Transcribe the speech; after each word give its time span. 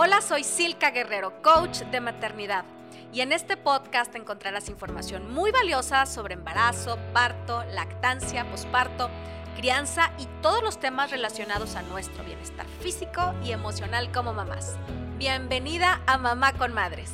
Hola, 0.00 0.20
soy 0.20 0.44
Silka 0.44 0.92
Guerrero, 0.92 1.42
coach 1.42 1.78
de 1.78 2.00
maternidad. 2.00 2.64
Y 3.12 3.20
en 3.20 3.32
este 3.32 3.56
podcast 3.56 4.14
encontrarás 4.14 4.68
información 4.68 5.34
muy 5.34 5.50
valiosa 5.50 6.06
sobre 6.06 6.34
embarazo, 6.34 7.00
parto, 7.12 7.64
lactancia, 7.72 8.48
posparto, 8.48 9.10
crianza 9.56 10.12
y 10.16 10.26
todos 10.40 10.62
los 10.62 10.78
temas 10.78 11.10
relacionados 11.10 11.74
a 11.74 11.82
nuestro 11.82 12.22
bienestar 12.22 12.64
físico 12.80 13.34
y 13.42 13.50
emocional 13.50 14.12
como 14.12 14.32
mamás. 14.32 14.76
Bienvenida 15.16 16.00
a 16.06 16.16
Mamá 16.16 16.52
con 16.52 16.72
Madres. 16.72 17.10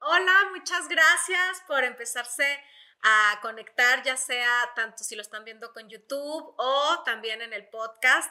Hola, 0.00 0.50
muchas 0.54 0.88
gracias 0.88 1.62
por 1.66 1.84
empezarse 1.84 2.44
a 3.02 3.38
conectar, 3.40 4.02
ya 4.02 4.18
sea 4.18 4.72
tanto 4.74 5.04
si 5.04 5.16
lo 5.16 5.22
están 5.22 5.44
viendo 5.44 5.72
con 5.72 5.88
YouTube 5.88 6.54
o 6.58 7.02
también 7.06 7.40
en 7.40 7.54
el 7.54 7.66
podcast. 7.70 8.30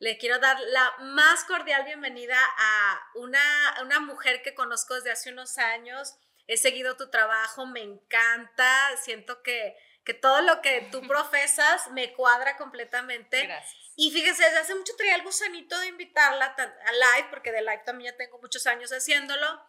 Le 0.00 0.16
quiero 0.16 0.38
dar 0.38 0.58
la 0.58 0.94
más 1.00 1.44
cordial 1.44 1.84
bienvenida 1.84 2.38
a 2.58 3.02
una, 3.16 3.76
una 3.82 4.00
mujer 4.00 4.40
que 4.40 4.54
conozco 4.54 4.94
desde 4.94 5.12
hace 5.12 5.30
unos 5.30 5.58
años. 5.58 6.16
He 6.46 6.56
seguido 6.56 6.96
tu 6.96 7.10
trabajo, 7.10 7.66
me 7.66 7.82
encanta, 7.82 8.96
siento 9.02 9.42
que, 9.42 9.76
que 10.02 10.14
todo 10.14 10.40
lo 10.40 10.62
que 10.62 10.88
tú 10.90 11.02
profesas 11.06 11.90
me 11.90 12.14
cuadra 12.14 12.56
completamente. 12.56 13.46
Gracias. 13.46 13.76
Y 13.94 14.10
fíjense, 14.10 14.42
desde 14.42 14.60
hace 14.60 14.74
mucho 14.74 14.96
traía 14.96 15.16
algo 15.16 15.32
sanito 15.32 15.78
de 15.78 15.88
invitarla 15.88 16.46
a 16.46 16.92
live, 16.92 17.28
porque 17.28 17.52
de 17.52 17.60
live 17.60 17.82
también 17.84 18.12
ya 18.12 18.16
tengo 18.16 18.38
muchos 18.38 18.66
años 18.66 18.90
haciéndolo. 18.92 19.62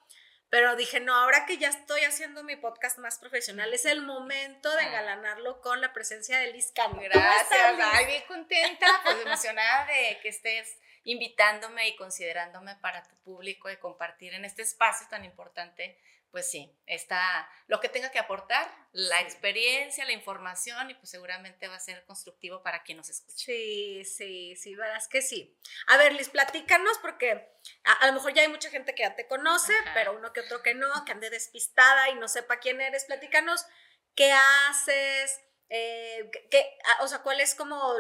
Pero 0.52 0.76
dije, 0.76 1.00
no, 1.00 1.16
ahora 1.16 1.46
que 1.46 1.58
ya 1.58 1.70
estoy 1.70 2.02
haciendo 2.02 2.44
mi 2.44 2.58
podcast 2.58 2.98
más 2.98 3.18
profesional, 3.18 3.74
es 3.74 3.86
el 3.86 4.02
momento 4.02 4.70
de 4.76 4.84
engalanarlo 4.84 5.62
con 5.62 5.80
la 5.80 5.94
presencia 5.94 6.40
de 6.40 6.52
Liz 6.52 6.74
Cano. 6.76 7.00
Gracias, 7.02 7.80
ay, 7.82 8.06
bien 8.06 8.24
contenta, 8.28 8.86
pues 9.02 9.16
emocionada 9.26 9.86
de 9.86 10.20
que 10.22 10.28
estés 10.28 10.78
invitándome 11.06 11.88
y 11.88 11.96
considerándome 11.96 12.76
para 12.82 13.02
tu 13.04 13.16
público 13.24 13.70
y 13.70 13.78
compartir 13.78 14.34
en 14.34 14.44
este 14.44 14.64
espacio 14.64 15.08
tan 15.10 15.24
importante 15.24 15.98
pues 16.32 16.50
sí, 16.50 16.74
está 16.86 17.50
lo 17.68 17.80
que 17.80 17.90
tenga 17.90 18.10
que 18.10 18.20
aportar, 18.20 18.70
la 18.94 19.20
experiencia, 19.22 20.06
la 20.06 20.14
información 20.14 20.90
y 20.90 20.94
pues 20.96 21.10
seguramente 21.10 21.68
va 21.68 21.76
a 21.76 21.80
ser 21.80 22.06
constructivo 22.06 22.64
para 22.64 22.84
quien 22.84 22.98
nos 22.98 23.10
escuche. 23.10 23.46
Sí, 23.46 24.06
sí, 24.06 24.56
sí, 24.56 24.76
verás 24.76 25.08
que 25.08 25.22
sí. 25.22 25.58
A 25.88 25.98
ver, 25.98 26.14
Liz, 26.14 26.30
platícanos 26.30 26.98
porque 27.00 27.50
a, 27.84 28.08
lo 28.08 28.14
mejor 28.14 28.34
ya 28.34 28.42
hay 28.44 28.48
mucha 28.48 28.70
gente 28.70 28.96
que 28.96 29.04
ya 29.04 29.16
te 29.16 29.28
conoce, 29.28 29.74
pero 29.94 30.16
uno 30.16 30.32
que 30.32 30.42
otro 30.42 30.64
que 30.64 30.74
no, 30.74 30.90
que 31.06 31.12
ande 31.12 31.30
despistada 31.30 32.10
y 32.10 32.16
no 32.16 32.28
sepa 32.28 32.60
quién 32.60 32.80
eres. 32.80 33.06
Platícanos 33.06 33.66
qué 34.16 34.32
haces, 34.32 35.42
eh, 35.70 36.30
qué, 36.50 36.78
o 37.02 37.08
sea, 37.08 37.20
cuáles 37.20 37.56
como 37.56 37.94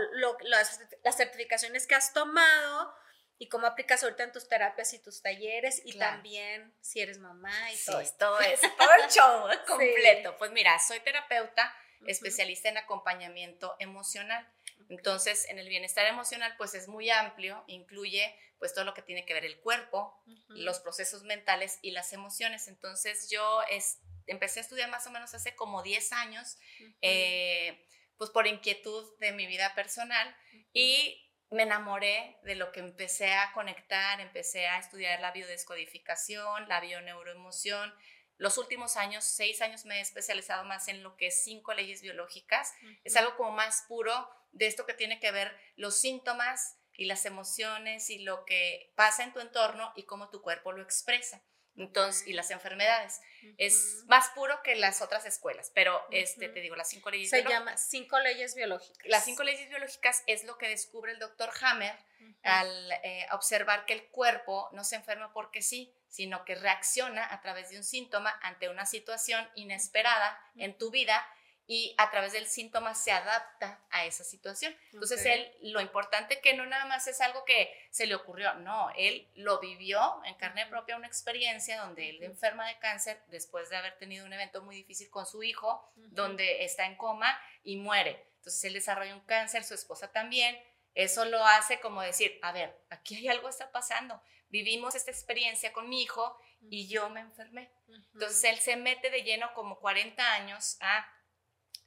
las, 0.44 0.80
las 1.04 1.18
certificaciones 1.18 1.86
que 1.86 1.95
has 1.95 2.14
tomado 2.14 2.94
y 3.42 3.50
cómo 3.50 3.66
aplicas 3.66 4.03
ahorita 4.03 4.25
en 4.25 4.31
tus 4.31 4.47
terapias 4.47 4.94
y 4.94 5.00
tus 5.00 5.23
talleres 5.23 5.81
y 5.84 5.97
también 5.97 6.72
si 6.80 7.02
eres 7.02 7.17
mamá 7.17 7.72
y 7.72 7.78
todo 7.83 8.00
esto. 8.00 8.17
Todo 8.20 8.39
eso, 8.39 8.67
todo 8.78 8.89
el 9.03 9.09
show 9.09 9.50
completo. 9.66 10.38
Pues 10.38 10.52
mira, 10.52 10.78
soy 10.78 11.00
terapeuta, 11.00 11.75
especialista 12.06 12.70
en 12.70 12.78
acompañamiento 12.78 13.75
emocional. 13.80 14.48
Entonces, 14.89 15.50
en 15.50 15.58
el 15.58 15.67
bienestar 15.67 16.06
emocional, 16.06 16.53
pues 16.56 16.75
es 16.75 16.88
muy 16.88 17.09
amplio, 17.09 17.64
incluye 17.66 18.31
pues 18.59 18.75
todo 18.75 18.86
lo 18.86 18.94
que 18.94 19.02
tiene 19.02 19.25
que 19.25 19.33
ver 19.33 19.45
el 19.45 19.59
cuerpo, 19.59 20.16
los 20.50 20.80
procesos 20.80 21.23
mentales 21.23 21.80
y 21.81 21.89
las 21.92 22.14
emociones. 22.14 22.67
Entonces, 22.67 23.28
yo 23.31 23.64
es, 23.72 24.02
empecé 24.28 24.59
a 24.59 24.61
estudiar 24.61 24.92
más 24.92 25.08
o 25.08 25.09
menos 25.09 25.33
hace 25.33 25.55
como 25.55 25.81
10 25.81 26.14
años, 26.14 26.59
eh, 27.02 27.88
pues 28.20 28.30
por 28.30 28.45
inquietud 28.45 29.17
de 29.17 29.31
mi 29.31 29.48
vida 29.48 29.73
personal 29.73 30.38
y 30.73 31.28
me 31.52 31.64
enamoré 31.64 32.38
de 32.44 32.56
lo 32.56 32.72
que 32.72 32.80
empecé 32.80 33.34
a 33.34 33.52
conectar, 33.54 34.22
empecé 34.22 34.68
a 34.68 34.80
estudiar 34.80 35.20
la 35.20 35.32
biodescodificación, 35.32 36.68
la 36.70 36.80
bioneuroemoción. 36.80 37.94
Los 38.38 38.58
últimos 38.58 38.95
años, 38.95 39.26
seis 39.26 39.61
años, 39.61 39.86
me 39.86 39.98
he 39.98 40.02
especializado 40.02 40.64
más 40.64 40.88
en 40.88 41.04
lo 41.04 41.17
que 41.17 41.28
es 41.28 41.44
cinco 41.44 41.73
leyes 41.73 42.02
biológicas. 42.02 42.73
Es 43.04 43.17
algo 43.17 43.36
como 43.36 43.52
más 43.52 43.84
puro 43.88 44.30
de 44.54 44.67
esto 44.67 44.86
que 44.86 44.94
tiene 44.94 45.20
que 45.20 45.32
ver 45.32 45.56
los 45.76 46.00
síntomas 46.00 46.78
y 46.95 47.06
las 47.06 47.26
emociones 47.26 48.10
y 48.10 48.20
lo 48.20 48.45
que 48.45 48.94
pasa 48.95 49.23
en 49.23 49.34
tu 49.34 49.42
entorno 49.42 49.92
y 49.95 50.04
cómo 50.04 50.30
tu 50.30 50.42
cuerpo 50.42 50.72
lo 50.72 50.82
expresa. 50.82 51.44
Entonces, 51.77 52.27
y 52.27 52.33
las 52.33 52.52
enfermedades. 52.52 53.21
Es 53.58 54.04
más 54.08 54.30
puro 54.30 54.61
que 54.64 54.76
las 54.76 55.02
otras 55.02 55.26
escuelas, 55.26 55.71
pero 55.73 55.99
este, 56.11 56.49
te 56.49 56.59
digo, 56.59 56.76
las 56.76 56.89
cinco 56.89 57.09
leyes 57.09 57.30
Se 57.30 57.43
llama 57.43 57.77
cinco 57.77 58.20
leyes 58.20 58.55
biológicas. 58.55 59.05
Las 59.05 59.26
cinco 59.26 59.43
leyes 59.43 59.67
biológicas 59.70 60.23
es 60.27 60.43
lo 60.43 60.58
que 60.58 60.67
descubre 60.67 61.11
el 61.11 61.20
doctor 61.20 61.49
Hammer 61.61 61.95
al 62.43 62.92
eh, 63.04 63.26
observar 63.31 63.86
que 63.86 63.93
el 63.93 64.08
cuerpo 64.08 64.70
no 64.73 64.83
se 64.83 64.95
enferma 64.95 65.33
porque 65.33 65.61
sí, 65.61 65.93
sino 66.08 66.43
que 66.45 66.55
reacciona 66.55 67.33
a 67.33 67.42
través 67.42 67.70
de 67.70 67.77
un 67.77 67.83
síntoma 67.83 68.37
ante 68.42 68.70
una 68.70 68.86
situación 68.86 69.48
inesperada 69.55 70.39
en 70.55 70.77
tu 70.77 70.92
vida 70.92 71.26
y 71.71 71.95
a 71.98 72.11
través 72.11 72.33
del 72.33 72.48
síntoma 72.48 72.93
se 72.93 73.14
adapta 73.14 73.80
a 73.92 74.05
esa 74.05 74.26
situación. 74.26 74.76
Entonces, 74.92 75.26
él, 75.26 75.49
lo 75.61 75.80
importante 75.80 76.42
que 76.42 76.54
no 76.54 76.65
nada 76.65 76.83
más 76.83 77.08
es 77.08 77.21
algo 77.21 77.45
que 77.45 77.73
se 77.92 78.08
le 78.08 78.15
ocurrió, 78.15 78.55
no, 78.55 78.89
él 78.98 79.30
lo 79.36 79.58
vivió 79.61 80.21
en 80.26 80.36
carne 80.36 80.65
propia, 80.65 80.98
una 80.98 81.08
experiencia 81.08 81.80
donde 81.80 82.10
él 82.10 82.23
enferma 82.23 82.67
de 82.67 82.77
cáncer 82.80 83.23
después 83.27 83.70
de 83.70 83.77
haber 83.77 83.98
tenido 83.98 84.26
un 84.26 84.33
evento 84.33 84.61
muy 84.64 84.76
difícil 84.76 85.10
con 85.10 85.26
su 85.26 85.43
hijo, 85.43 85.89
donde 85.95 86.65
está 86.65 86.86
en 86.86 86.98
coma 86.98 87.39
y 87.64 87.77
muere. 87.77 88.21
Entonces, 88.39 88.61
él 88.65 88.73
desarrolla 88.73 89.15
un 89.15 89.21
cáncer, 89.21 89.64
su 89.64 89.73
esposa 89.73 90.11
también. 90.11 90.61
Eso 90.93 91.23
lo 91.23 91.42
hace 91.45 91.80
como 91.80 92.02
decir, 92.02 92.37
a 92.42 92.52
ver, 92.52 92.77
aquí 92.89 93.15
hay 93.15 93.30
algo 93.30 93.48
está 93.48 93.71
pasando. 93.71 94.21
Vivimos 94.49 94.93
esta 94.95 95.11
experiencia 95.11 95.71
con 95.71 95.87
mi 95.87 96.04
hijo 96.04 96.37
y 96.70 96.89
yo 96.89 97.10
me 97.10 97.21
enfermé. 97.21 97.71
Entonces, 98.14 98.43
él 98.43 98.60
se 98.60 98.76
mete 98.76 99.10
de 99.10 99.23
lleno 99.23 99.54
como 99.54 99.80
40 99.80 100.33
años 100.33 100.76
a 100.81 101.08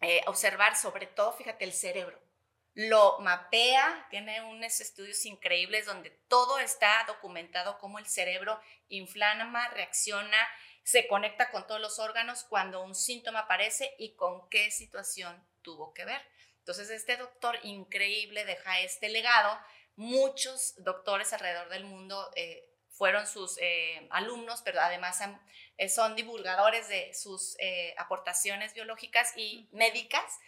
eh, 0.00 0.22
observar 0.26 0.76
sobre 0.76 1.06
todo, 1.06 1.32
fíjate, 1.32 1.64
el 1.64 1.72
cerebro. 1.72 2.20
Lo 2.74 3.20
mapea, 3.20 4.06
tiene 4.10 4.42
unos 4.42 4.80
estudios 4.80 5.24
increíbles 5.26 5.86
donde 5.86 6.10
todo 6.28 6.58
está 6.58 7.04
documentado, 7.06 7.78
cómo 7.78 8.00
el 8.00 8.06
cerebro 8.06 8.60
inflama, 8.88 9.68
reacciona, 9.68 10.48
se 10.82 11.06
conecta 11.06 11.50
con 11.50 11.66
todos 11.66 11.80
los 11.80 11.98
órganos 11.98 12.44
cuando 12.44 12.82
un 12.82 12.94
síntoma 12.94 13.40
aparece 13.40 13.94
y 13.98 14.16
con 14.16 14.48
qué 14.50 14.70
situación 14.70 15.46
tuvo 15.62 15.94
que 15.94 16.04
ver. 16.04 16.20
Entonces, 16.58 16.90
este 16.90 17.16
doctor 17.16 17.58
increíble 17.62 18.44
deja 18.44 18.80
este 18.80 19.08
legado. 19.08 19.58
Muchos 19.96 20.74
doctores 20.78 21.32
alrededor 21.32 21.68
del 21.68 21.84
mundo 21.84 22.30
eh, 22.34 22.73
fueron 22.96 23.26
sus 23.26 23.58
eh, 23.60 24.06
alumnos, 24.10 24.62
pero 24.62 24.80
además 24.80 25.20
eh, 25.78 25.88
son 25.88 26.14
divulgadores 26.14 26.88
de 26.88 27.12
sus 27.12 27.56
eh, 27.58 27.94
aportaciones 27.98 28.72
biológicas 28.74 29.32
y 29.36 29.68
médicas. 29.72 30.38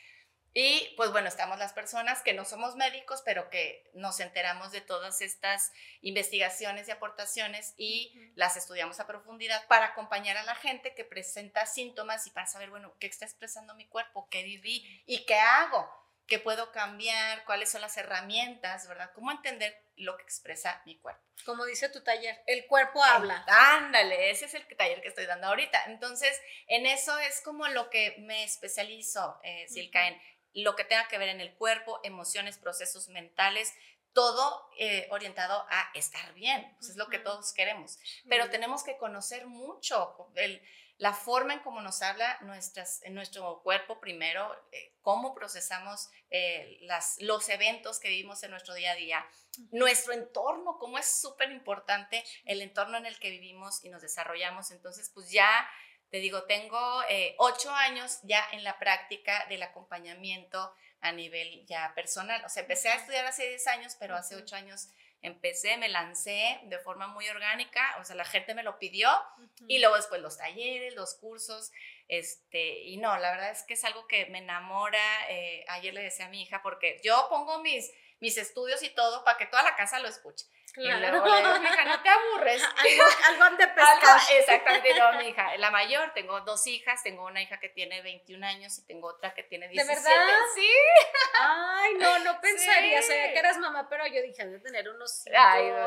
Y 0.54 0.94
pues 0.96 1.12
bueno, 1.12 1.28
estamos 1.28 1.58
las 1.58 1.74
personas 1.74 2.22
que 2.22 2.32
no 2.32 2.46
somos 2.46 2.76
médicos, 2.76 3.20
pero 3.26 3.50
que 3.50 3.90
nos 3.92 4.20
enteramos 4.20 4.72
de 4.72 4.80
todas 4.80 5.20
estas 5.20 5.70
investigaciones 6.00 6.88
y 6.88 6.92
aportaciones 6.92 7.74
y 7.76 8.32
las 8.36 8.56
estudiamos 8.56 8.98
a 8.98 9.06
profundidad 9.06 9.66
para 9.66 9.88
acompañar 9.88 10.38
a 10.38 10.44
la 10.44 10.54
gente 10.54 10.94
que 10.94 11.04
presenta 11.04 11.66
síntomas 11.66 12.26
y 12.26 12.30
para 12.30 12.46
saber, 12.46 12.70
bueno, 12.70 12.94
qué 12.98 13.06
está 13.06 13.26
expresando 13.26 13.74
mi 13.74 13.86
cuerpo, 13.86 14.28
qué 14.30 14.44
viví 14.44 15.02
y 15.04 15.26
qué 15.26 15.34
hago 15.34 16.05
qué 16.26 16.38
puedo 16.38 16.72
cambiar, 16.72 17.44
cuáles 17.44 17.70
son 17.70 17.80
las 17.80 17.96
herramientas, 17.96 18.88
¿verdad? 18.88 19.10
¿Cómo 19.14 19.30
entender 19.30 19.80
lo 19.96 20.16
que 20.16 20.24
expresa 20.24 20.82
mi 20.84 20.98
cuerpo? 20.98 21.22
Como 21.44 21.64
dice 21.64 21.88
tu 21.88 22.02
taller, 22.02 22.42
el 22.46 22.66
cuerpo 22.66 23.02
habla. 23.02 23.44
ándale, 23.48 24.30
ese 24.30 24.46
es 24.46 24.54
el 24.54 24.66
taller 24.76 25.00
que 25.00 25.08
estoy 25.08 25.26
dando 25.26 25.46
ahorita. 25.46 25.84
Entonces, 25.86 26.40
en 26.66 26.86
eso 26.86 27.16
es 27.18 27.40
como 27.42 27.68
lo 27.68 27.90
que 27.90 28.16
me 28.18 28.44
especializo, 28.44 29.38
eh, 29.42 29.66
Silka, 29.68 30.08
en 30.08 30.20
lo 30.54 30.74
que 30.74 30.84
tenga 30.84 31.06
que 31.08 31.18
ver 31.18 31.28
en 31.28 31.40
el 31.40 31.54
cuerpo, 31.54 32.00
emociones, 32.02 32.58
procesos 32.58 33.08
mentales, 33.08 33.72
todo 34.16 34.70
eh, 34.78 35.06
orientado 35.10 35.66
a 35.68 35.90
estar 35.94 36.32
bien, 36.32 36.74
pues 36.78 36.88
es 36.90 36.96
lo 36.96 37.08
que 37.08 37.18
todos 37.18 37.52
queremos, 37.52 37.98
pero 38.30 38.48
tenemos 38.48 38.82
que 38.82 38.96
conocer 38.96 39.46
mucho 39.46 40.30
el, 40.36 40.62
la 40.98 41.12
forma 41.12 41.52
en 41.52 41.60
cómo 41.60 41.80
nos 41.80 42.00
habla 42.02 42.38
nuestras, 42.40 43.02
en 43.02 43.14
nuestro 43.14 43.60
cuerpo 43.62 44.00
primero, 44.00 44.54
eh, 44.72 44.94
cómo 45.02 45.34
procesamos 45.34 46.08
eh, 46.30 46.78
las, 46.82 47.16
los 47.20 47.48
eventos 47.48 48.00
que 48.00 48.08
vivimos 48.08 48.42
en 48.42 48.50
nuestro 48.50 48.74
día 48.74 48.92
a 48.92 48.96
día, 48.96 49.26
nuestro 49.72 50.14
entorno, 50.14 50.78
cómo 50.78 50.98
es 50.98 51.06
súper 51.06 51.50
importante 51.50 52.24
el 52.44 52.62
entorno 52.62 52.96
en 52.96 53.06
el 53.06 53.18
que 53.18 53.30
vivimos 53.30 53.84
y 53.84 53.90
nos 53.90 54.02
desarrollamos. 54.02 54.70
Entonces, 54.70 55.10
pues 55.12 55.30
ya 55.30 55.68
te 56.10 56.18
digo, 56.18 56.44
tengo 56.44 57.02
eh, 57.08 57.34
ocho 57.38 57.70
años 57.70 58.20
ya 58.22 58.42
en 58.52 58.64
la 58.64 58.78
práctica 58.78 59.44
del 59.48 59.62
acompañamiento 59.62 60.72
a 61.00 61.12
nivel 61.12 61.66
ya 61.66 61.92
personal. 61.94 62.42
O 62.44 62.48
sea, 62.48 62.62
empecé 62.62 62.88
a 62.88 62.94
estudiar 62.94 63.26
hace 63.26 63.48
diez 63.48 63.66
años, 63.66 63.96
pero 63.98 64.14
hace 64.14 64.36
ocho 64.36 64.56
años 64.56 64.88
empecé, 65.22 65.76
me 65.76 65.88
lancé 65.88 66.60
de 66.64 66.78
forma 66.78 67.08
muy 67.08 67.28
orgánica, 67.28 67.96
o 68.00 68.04
sea, 68.04 68.16
la 68.16 68.24
gente 68.24 68.54
me 68.54 68.62
lo 68.62 68.78
pidió 68.78 69.08
y 69.66 69.78
luego 69.78 69.96
después 69.96 70.20
los 70.20 70.38
talleres, 70.38 70.94
los 70.94 71.14
cursos, 71.14 71.72
este, 72.08 72.80
y 72.84 72.96
no, 72.98 73.16
la 73.18 73.30
verdad 73.30 73.50
es 73.50 73.62
que 73.64 73.74
es 73.74 73.84
algo 73.84 74.06
que 74.06 74.26
me 74.26 74.38
enamora. 74.38 75.30
Eh, 75.30 75.64
ayer 75.68 75.92
le 75.92 76.02
decía 76.02 76.26
a 76.26 76.28
mi 76.28 76.42
hija, 76.42 76.62
porque 76.62 77.00
yo 77.02 77.26
pongo 77.28 77.60
mis, 77.60 77.92
mis 78.20 78.38
estudios 78.38 78.82
y 78.82 78.90
todo 78.90 79.24
para 79.24 79.38
que 79.38 79.46
toda 79.46 79.62
la 79.62 79.76
casa 79.76 79.98
lo 79.98 80.08
escuche. 80.08 80.46
Claro. 80.76 81.06
Y 81.06 81.10
luego 81.10 81.26
le 81.26 81.36
digo, 81.38 81.72
hija, 81.72 81.84
no 81.86 82.02
te 82.02 82.08
aburres. 82.10 82.62
algo, 82.76 83.04
algo 83.44 83.56
de 83.56 83.66
pescar. 83.68 84.20
exactamente, 84.30 84.94
no, 84.94 85.12
mi 85.14 85.28
hija, 85.28 85.56
la 85.56 85.70
mayor, 85.70 86.12
tengo 86.12 86.42
dos 86.42 86.66
hijas, 86.66 87.02
tengo 87.02 87.24
una 87.24 87.40
hija 87.40 87.58
que 87.58 87.70
tiene 87.70 88.02
21 88.02 88.46
años 88.46 88.78
y 88.78 88.86
tengo 88.86 89.08
otra 89.08 89.32
que 89.32 89.42
tiene 89.42 89.68
17. 89.68 90.00
¿De 90.00 90.08
verdad? 90.16 90.36
Sí. 90.54 90.68
Ay, 91.40 91.94
no, 91.94 92.18
no 92.18 92.40
pensaría, 92.42 93.00
sí. 93.00 93.08
sabía 93.08 93.32
que 93.32 93.38
eras 93.38 93.56
mamá, 93.56 93.88
pero 93.88 94.06
yo 94.06 94.20
dije, 94.20 94.46
de 94.46 94.58
tener 94.60 94.86
unos 94.90 95.10
5, 95.24 95.36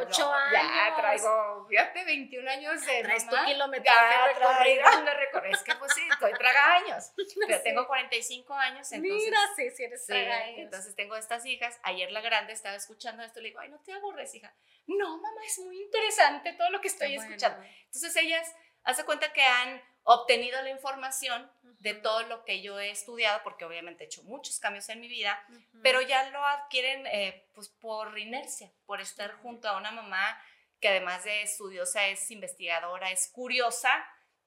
8 0.07 0.33
años. 0.33 0.53
Ya, 0.53 0.95
traigo, 0.95 1.67
fíjate, 1.69 2.03
21 2.05 2.49
años 2.49 2.85
de 2.85 3.03
Traes 3.03 3.25
mamá. 3.25 3.41
tu 3.41 3.45
kilometraje 3.45 4.33
recorrido. 4.33 4.83
recorrido. 5.19 5.55
Es 5.55 5.63
que 5.63 5.75
pues 5.75 5.93
sí, 5.93 6.01
estoy 6.11 6.33
traga 6.33 6.75
años, 6.77 7.11
pero 7.47 7.57
sí. 7.57 7.63
tengo 7.63 7.85
45 7.85 8.53
años, 8.55 8.91
entonces. 8.91 9.25
Mira, 9.25 9.39
sí, 9.55 9.69
sí 9.69 9.83
eres 9.83 10.03
sí, 10.03 10.13
entonces 10.15 10.95
tengo 10.95 11.15
estas 11.15 11.45
hijas, 11.45 11.79
ayer 11.83 12.11
la 12.11 12.21
grande 12.21 12.53
estaba 12.53 12.75
escuchando 12.75 13.21
esto, 13.21 13.39
le 13.39 13.49
digo, 13.49 13.59
ay, 13.59 13.69
no 13.69 13.79
te 13.79 13.93
aburres, 13.93 14.33
hija. 14.33 14.51
No, 14.97 15.17
mamá, 15.17 15.45
es 15.45 15.59
muy 15.59 15.81
interesante 15.81 16.53
todo 16.53 16.69
lo 16.71 16.81
que 16.81 16.87
estoy 16.87 17.15
bueno. 17.15 17.23
escuchando. 17.23 17.63
Entonces 17.85 18.15
ellas, 18.15 18.55
hace 18.83 19.05
cuenta 19.05 19.31
que 19.33 19.43
han 19.43 19.81
obtenido 20.03 20.59
la 20.63 20.69
información 20.71 21.43
uh 21.43 21.67
-huh. 21.67 21.77
de 21.77 21.93
todo 21.93 22.23
lo 22.23 22.43
que 22.43 22.61
yo 22.61 22.79
he 22.79 22.89
estudiado, 22.89 23.41
porque 23.43 23.65
obviamente 23.65 24.03
he 24.03 24.07
hecho 24.07 24.23
muchos 24.23 24.59
cambios 24.59 24.89
en 24.89 24.99
mi 24.99 25.07
vida, 25.07 25.43
uh 25.49 25.53
-huh. 25.53 25.81
pero 25.83 26.01
ya 26.01 26.29
lo 26.31 26.43
adquieren 26.43 27.05
eh, 27.07 27.47
pues 27.53 27.69
por 27.69 28.17
inercia, 28.17 28.71
por 28.87 28.99
estar 28.99 29.33
junto 29.41 29.67
a 29.69 29.77
una 29.77 29.91
mamá 29.91 30.41
que 30.79 30.87
además 30.87 31.23
de 31.23 31.43
estudiosa 31.43 32.07
es 32.07 32.31
investigadora, 32.31 33.11
es 33.11 33.27
curiosa, 33.27 33.91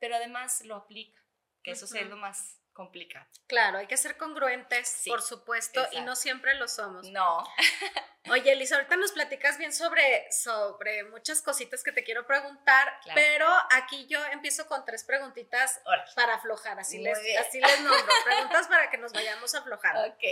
pero 0.01 0.17
además 0.17 0.63
lo 0.63 0.75
aplica, 0.75 1.23
que 1.63 1.73
eso 1.73 1.85
uh 1.85 1.89
-huh. 1.89 2.01
es 2.01 2.09
lo 2.09 2.17
más 2.17 2.62
complicado. 2.73 3.27
Claro, 3.47 3.79
hay 3.79 3.87
que 3.87 3.97
ser 3.97 4.17
congruentes, 4.17 4.89
sí, 4.89 5.11
por 5.11 5.23
supuesto, 5.23 5.81
exacto. 5.81 5.99
y 5.99 6.03
no 6.03 6.17
siempre 6.17 6.55
lo 6.55 6.69
somos. 6.69 7.09
No. 7.11 7.45
Oye, 8.31 8.53
Elisa, 8.53 8.77
ahorita 8.77 8.97
nos 8.97 9.13
platicas 9.13 9.59
bien 9.59 9.73
sobre, 9.73 10.31
sobre 10.31 11.05
muchas 11.05 11.43
cositas 11.43 11.83
que 11.83 11.93
te 11.93 12.05
quiero 12.05 12.27
preguntar, 12.27 13.01
claro. 13.03 13.21
pero 13.21 13.49
aquí 13.73 14.07
yo 14.07 14.25
empiezo 14.27 14.67
con 14.69 14.85
tres 14.85 15.05
preguntitas 15.05 15.81
Hola. 15.85 16.05
para 16.15 16.35
aflojar, 16.35 16.79
así 16.79 16.99
les, 16.99 17.19
así 17.39 17.61
les 17.61 17.81
nombro, 17.81 18.15
preguntas 18.25 18.69
para 18.69 18.91
que 18.91 18.99
nos 18.99 19.13
vayamos 19.13 19.55
aflojando. 19.55 20.03
Ok. 20.13 20.25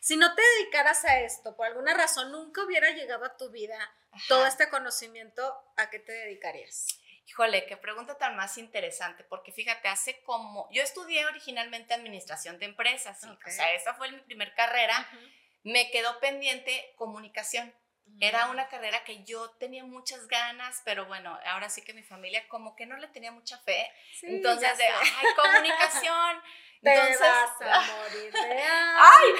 Si 0.00 0.16
no 0.16 0.34
te 0.34 0.42
dedicaras 0.58 1.04
a 1.04 1.20
esto, 1.20 1.56
por 1.56 1.66
alguna 1.66 1.94
razón 1.94 2.30
nunca 2.30 2.62
hubiera 2.62 2.90
llegado 2.90 3.24
a 3.24 3.36
tu 3.36 3.50
vida 3.50 3.76
Ajá. 4.12 4.24
todo 4.28 4.46
este 4.46 4.68
conocimiento, 4.68 5.56
¿a 5.76 5.90
qué 5.90 5.98
te 5.98 6.12
dedicarías? 6.12 6.86
Híjole, 7.26 7.66
qué 7.66 7.76
pregunta 7.76 8.16
tan 8.16 8.36
más 8.36 8.56
interesante, 8.56 9.24
porque 9.24 9.52
fíjate, 9.52 9.88
hace 9.88 10.22
como, 10.22 10.68
yo 10.70 10.82
estudié 10.82 11.26
originalmente 11.26 11.92
administración 11.92 12.58
de 12.58 12.66
empresas, 12.66 13.22
okay. 13.24 13.52
o 13.52 13.56
sea, 13.56 13.74
esa 13.74 13.94
fue 13.94 14.12
mi 14.12 14.20
primer 14.20 14.54
carrera, 14.54 14.94
uh 15.12 15.16
-huh. 15.16 15.32
me 15.64 15.90
quedó 15.90 16.20
pendiente 16.20 16.94
comunicación. 16.96 17.74
Uh 18.06 18.10
-huh. 18.12 18.18
Era 18.20 18.46
una 18.46 18.68
carrera 18.68 19.02
que 19.02 19.24
yo 19.24 19.50
tenía 19.58 19.84
muchas 19.84 20.28
ganas, 20.28 20.82
pero 20.84 21.06
bueno, 21.06 21.36
ahora 21.46 21.68
sí 21.68 21.82
que 21.82 21.94
mi 21.94 22.04
familia 22.04 22.46
como 22.48 22.76
que 22.76 22.86
no 22.86 22.96
le 22.96 23.08
tenía 23.08 23.32
mucha 23.32 23.58
fe. 23.58 23.90
Sí, 24.14 24.26
Entonces, 24.28 24.78
de, 24.78 24.86
ay, 24.86 25.26
comunicación. 25.34 26.42
Te 26.86 26.94
Entonces, 26.94 27.20
vas 27.20 27.88
a 27.88 27.96
morir 27.96 28.32
de 28.32 28.38
¡Ay! 28.62 29.32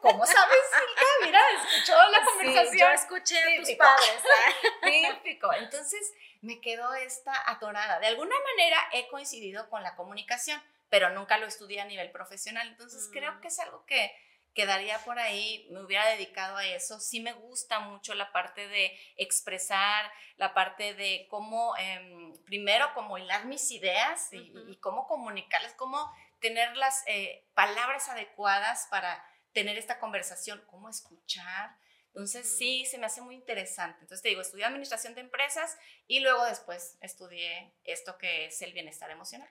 ¿Cómo 0.00 0.26
sabes, 0.26 0.58
Silka? 0.72 1.04
Mira, 1.22 1.40
escuchó 1.62 1.94
la 2.10 2.24
conversación. 2.24 2.72
Sí, 2.72 2.78
yo 2.80 2.88
escuché 2.88 3.38
a 3.38 3.60
tus 3.60 3.70
padres. 3.76 4.22
Típico. 5.22 5.52
Entonces, 5.52 6.12
me 6.40 6.60
quedó 6.60 6.92
esta 6.94 7.32
atorada. 7.52 8.00
De 8.00 8.08
alguna 8.08 8.34
manera 8.50 8.78
he 8.92 9.06
coincidido 9.06 9.70
con 9.70 9.84
la 9.84 9.94
comunicación, 9.94 10.60
pero 10.88 11.10
nunca 11.10 11.38
lo 11.38 11.46
estudié 11.46 11.80
a 11.80 11.84
nivel 11.84 12.10
profesional. 12.10 12.66
Entonces, 12.66 13.06
mm. 13.08 13.12
creo 13.12 13.40
que 13.40 13.46
es 13.46 13.60
algo 13.60 13.86
que 13.86 14.12
quedaría 14.54 14.98
por 15.04 15.20
ahí, 15.20 15.68
me 15.70 15.84
hubiera 15.84 16.04
dedicado 16.08 16.56
a 16.56 16.66
eso. 16.66 16.98
Sí 16.98 17.20
me 17.20 17.32
gusta 17.32 17.78
mucho 17.78 18.12
la 18.14 18.32
parte 18.32 18.66
de 18.66 18.98
expresar, 19.16 20.10
la 20.36 20.52
parte 20.52 20.94
de 20.94 21.28
cómo, 21.30 21.76
eh, 21.78 22.32
primero, 22.44 22.90
cómo 22.92 23.18
hilar 23.18 23.44
mis 23.44 23.70
ideas 23.70 24.32
y, 24.32 24.50
uh 24.50 24.54
-huh. 24.54 24.72
y 24.72 24.76
cómo 24.78 25.06
comunicarlas, 25.06 25.74
cómo 25.74 26.12
tener 26.40 26.76
las 26.76 27.02
eh, 27.06 27.46
palabras 27.54 28.08
adecuadas 28.08 28.86
para 28.90 29.24
tener 29.52 29.78
esta 29.78 29.98
conversación, 29.98 30.62
cómo 30.66 30.88
escuchar. 30.88 31.76
Entonces 32.08 32.56
sí, 32.56 32.84
se 32.86 32.98
me 32.98 33.06
hace 33.06 33.20
muy 33.20 33.34
interesante. 33.34 33.98
Entonces 34.00 34.22
te 34.22 34.28
digo, 34.28 34.40
estudié 34.40 34.64
administración 34.64 35.14
de 35.14 35.20
empresas 35.20 35.76
y 36.06 36.20
luego 36.20 36.44
después 36.44 36.96
estudié 37.00 37.72
esto 37.84 38.18
que 38.18 38.46
es 38.46 38.62
el 38.62 38.72
bienestar 38.72 39.10
emocional. 39.10 39.48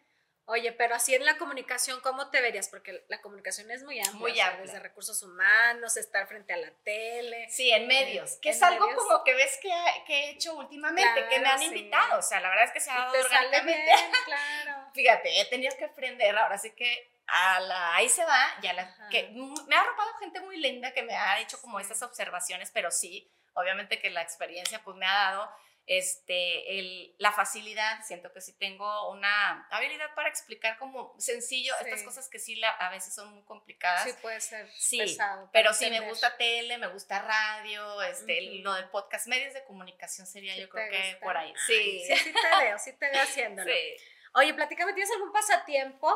Oye, 0.49 0.71
pero 0.71 0.95
así 0.95 1.13
en 1.13 1.25
la 1.25 1.37
comunicación, 1.37 1.99
¿cómo 1.99 2.29
te 2.29 2.39
verías? 2.39 2.69
Porque 2.69 3.03
la 3.09 3.21
comunicación 3.21 3.69
es 3.69 3.83
muy 3.83 3.99
amplia. 3.99 4.17
Muy 4.17 4.39
amplia. 4.39 4.47
O 4.47 4.55
sea, 4.55 4.61
desde 4.61 4.79
recursos 4.79 5.21
humanos, 5.21 5.97
estar 5.97 6.25
frente 6.25 6.53
a 6.53 6.57
la 6.57 6.71
tele. 6.85 7.49
Sí, 7.49 7.69
en 7.69 7.85
medios. 7.85 8.37
Que 8.41 8.51
en 8.51 8.55
es 8.55 8.63
algo 8.63 8.87
medios. 8.87 9.03
como 9.03 9.25
que 9.25 9.33
ves 9.33 9.59
que, 9.61 9.69
que, 10.05 10.13
he 10.13 10.29
hecho 10.29 10.55
últimamente, 10.55 11.11
claro, 11.11 11.29
que 11.29 11.39
me 11.39 11.47
han 11.49 11.63
invitado. 11.63 12.21
Sí. 12.21 12.25
O 12.25 12.29
sea, 12.29 12.39
la 12.39 12.47
verdad 12.47 12.63
es 12.63 12.71
que 12.71 12.79
se 12.79 12.89
ha 12.89 12.95
dado 12.95 13.11
te 13.11 13.19
orgánicamente. 13.19 13.83
Bien, 13.83 14.11
claro. 14.25 14.76
Fíjate, 14.97 15.39
he 15.39 15.45
tenido 15.45 15.77
que 15.77 15.85
aprender. 15.85 16.35
Ahora 16.35 16.57
sí 16.57 16.71
que 16.71 17.11
a 17.27 17.59
la, 17.59 17.95
ahí 17.95 18.09
se 18.09 18.25
va. 18.25 18.59
Ya 18.61 18.73
la, 18.73 19.09
que 19.11 19.29
me 19.67 19.75
ha 19.75 19.81
arropado 19.81 20.13
gente 20.19 20.39
muy 20.41 20.57
linda 20.57 20.91
que 20.91 21.03
me 21.03 21.15
ha 21.15 21.39
hecho 21.39 21.61
como 21.61 21.79
estas 21.79 22.01
observaciones, 22.01 22.71
pero 22.71 22.89
sí, 22.89 23.31
obviamente 23.53 23.99
que 23.99 24.09
la 24.09 24.23
experiencia 24.23 24.83
pues 24.83 24.97
me 24.97 25.05
ha 25.05 25.13
dado 25.13 25.51
este, 25.87 26.79
el, 26.79 27.15
la 27.17 27.31
facilidad, 27.31 28.03
siento 28.03 28.33
que 28.33 28.41
sí 28.41 28.51
tengo 28.51 29.09
una 29.09 29.65
habilidad 29.69 30.13
para 30.15 30.27
explicar 30.27 30.77
como 30.77 31.15
sencillo 31.17 31.73
sí. 31.79 31.85
estas 31.85 32.03
cosas 32.03 32.29
que 32.29 32.39
sí 32.39 32.55
la, 32.55 32.69
a 32.71 32.91
veces 32.91 33.15
son 33.15 33.33
muy 33.33 33.43
complicadas. 33.43 34.03
Sí, 34.03 34.13
puede 34.21 34.41
ser 34.41 34.69
sí, 34.73 34.97
pesado. 34.97 35.49
Pero 35.53 35.73
sí, 35.73 35.89
me 35.89 36.01
gusta 36.01 36.35
tele, 36.35 36.77
me 36.77 36.87
gusta 36.87 37.21
radio, 37.21 38.01
este, 38.01 38.33
uh 38.33 38.51
-huh. 38.51 38.63
lo 38.63 38.73
del 38.73 38.89
podcast, 38.89 39.27
medios 39.27 39.53
de 39.53 39.63
comunicación 39.63 40.27
sería 40.27 40.55
sí 40.55 40.61
yo 40.61 40.69
creo 40.69 40.89
que 40.89 41.11
gusta. 41.11 41.19
por 41.25 41.37
ahí. 41.37 41.53
Sí. 41.65 42.03
sí, 42.05 42.15
sí 42.17 42.33
te 42.33 42.65
veo, 42.65 42.79
sí 42.79 42.93
te 42.93 43.09
veo 43.09 43.21
haciéndolo. 43.21 43.71
Sí. 43.77 43.97
Oye, 44.37 44.53
platícame, 44.53 44.93
¿tienes 44.93 45.11
algún 45.13 45.31
pasatiempo? 45.31 46.07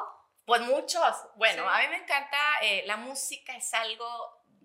Pues 0.46 0.62
muchos. 0.62 1.16
Bueno, 1.38 1.68
a 1.68 1.80
mí 1.80 1.88
me 1.88 1.98
encanta, 1.98 2.38
eh, 2.62 2.84
la 2.86 2.96
música 2.96 3.56
es 3.56 3.74
algo 3.74 4.06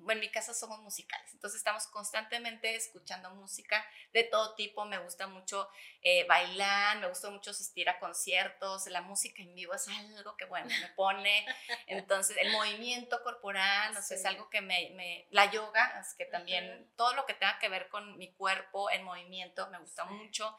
en 0.08 0.20
mi 0.20 0.30
casa 0.30 0.54
somos 0.54 0.78
musicales, 0.80 1.32
entonces 1.32 1.58
estamos 1.58 1.86
constantemente 1.88 2.76
escuchando 2.76 3.30
música 3.30 3.84
de 4.12 4.24
todo 4.24 4.54
tipo, 4.54 4.84
me 4.84 4.98
gusta 4.98 5.26
mucho 5.26 5.68
eh, 6.00 6.24
bailar, 6.28 6.98
me 6.98 7.08
gusta 7.08 7.30
mucho 7.30 7.50
asistir 7.50 7.88
a 7.88 7.98
conciertos, 7.98 8.86
la 8.86 9.00
música 9.00 9.42
en 9.42 9.54
vivo 9.54 9.74
es 9.74 9.88
algo 9.88 10.36
que, 10.36 10.44
bueno, 10.44 10.68
me 10.68 10.88
pone, 10.90 11.44
entonces 11.88 12.36
el 12.36 12.52
movimiento 12.52 13.20
corporal, 13.24 13.94
no 13.94 14.02
sé, 14.02 14.14
es 14.14 14.24
algo 14.26 14.48
que 14.48 14.60
me, 14.60 14.90
me, 14.94 15.26
la 15.30 15.50
yoga, 15.50 15.98
es 15.98 16.14
que 16.14 16.26
también 16.26 16.64
uh 16.64 16.84
-huh. 16.84 16.96
todo 16.96 17.14
lo 17.14 17.26
que 17.26 17.34
tenga 17.34 17.58
que 17.58 17.68
ver 17.68 17.88
con 17.88 18.16
mi 18.16 18.32
cuerpo 18.34 18.90
en 18.90 19.02
movimiento 19.02 19.68
me 19.70 19.78
gusta 19.78 20.06
sí. 20.06 20.14
mucho, 20.14 20.56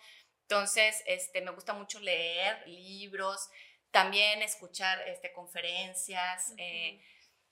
entonces 0.49 1.03
este, 1.07 1.41
me 1.41 1.51
gusta 1.51 1.73
mucho 1.73 1.99
leer 1.99 2.65
libros, 2.67 3.49
también 3.91 4.41
escuchar 4.41 4.97
este, 5.09 5.33
conferencias, 5.33 6.53
eh, 6.57 7.01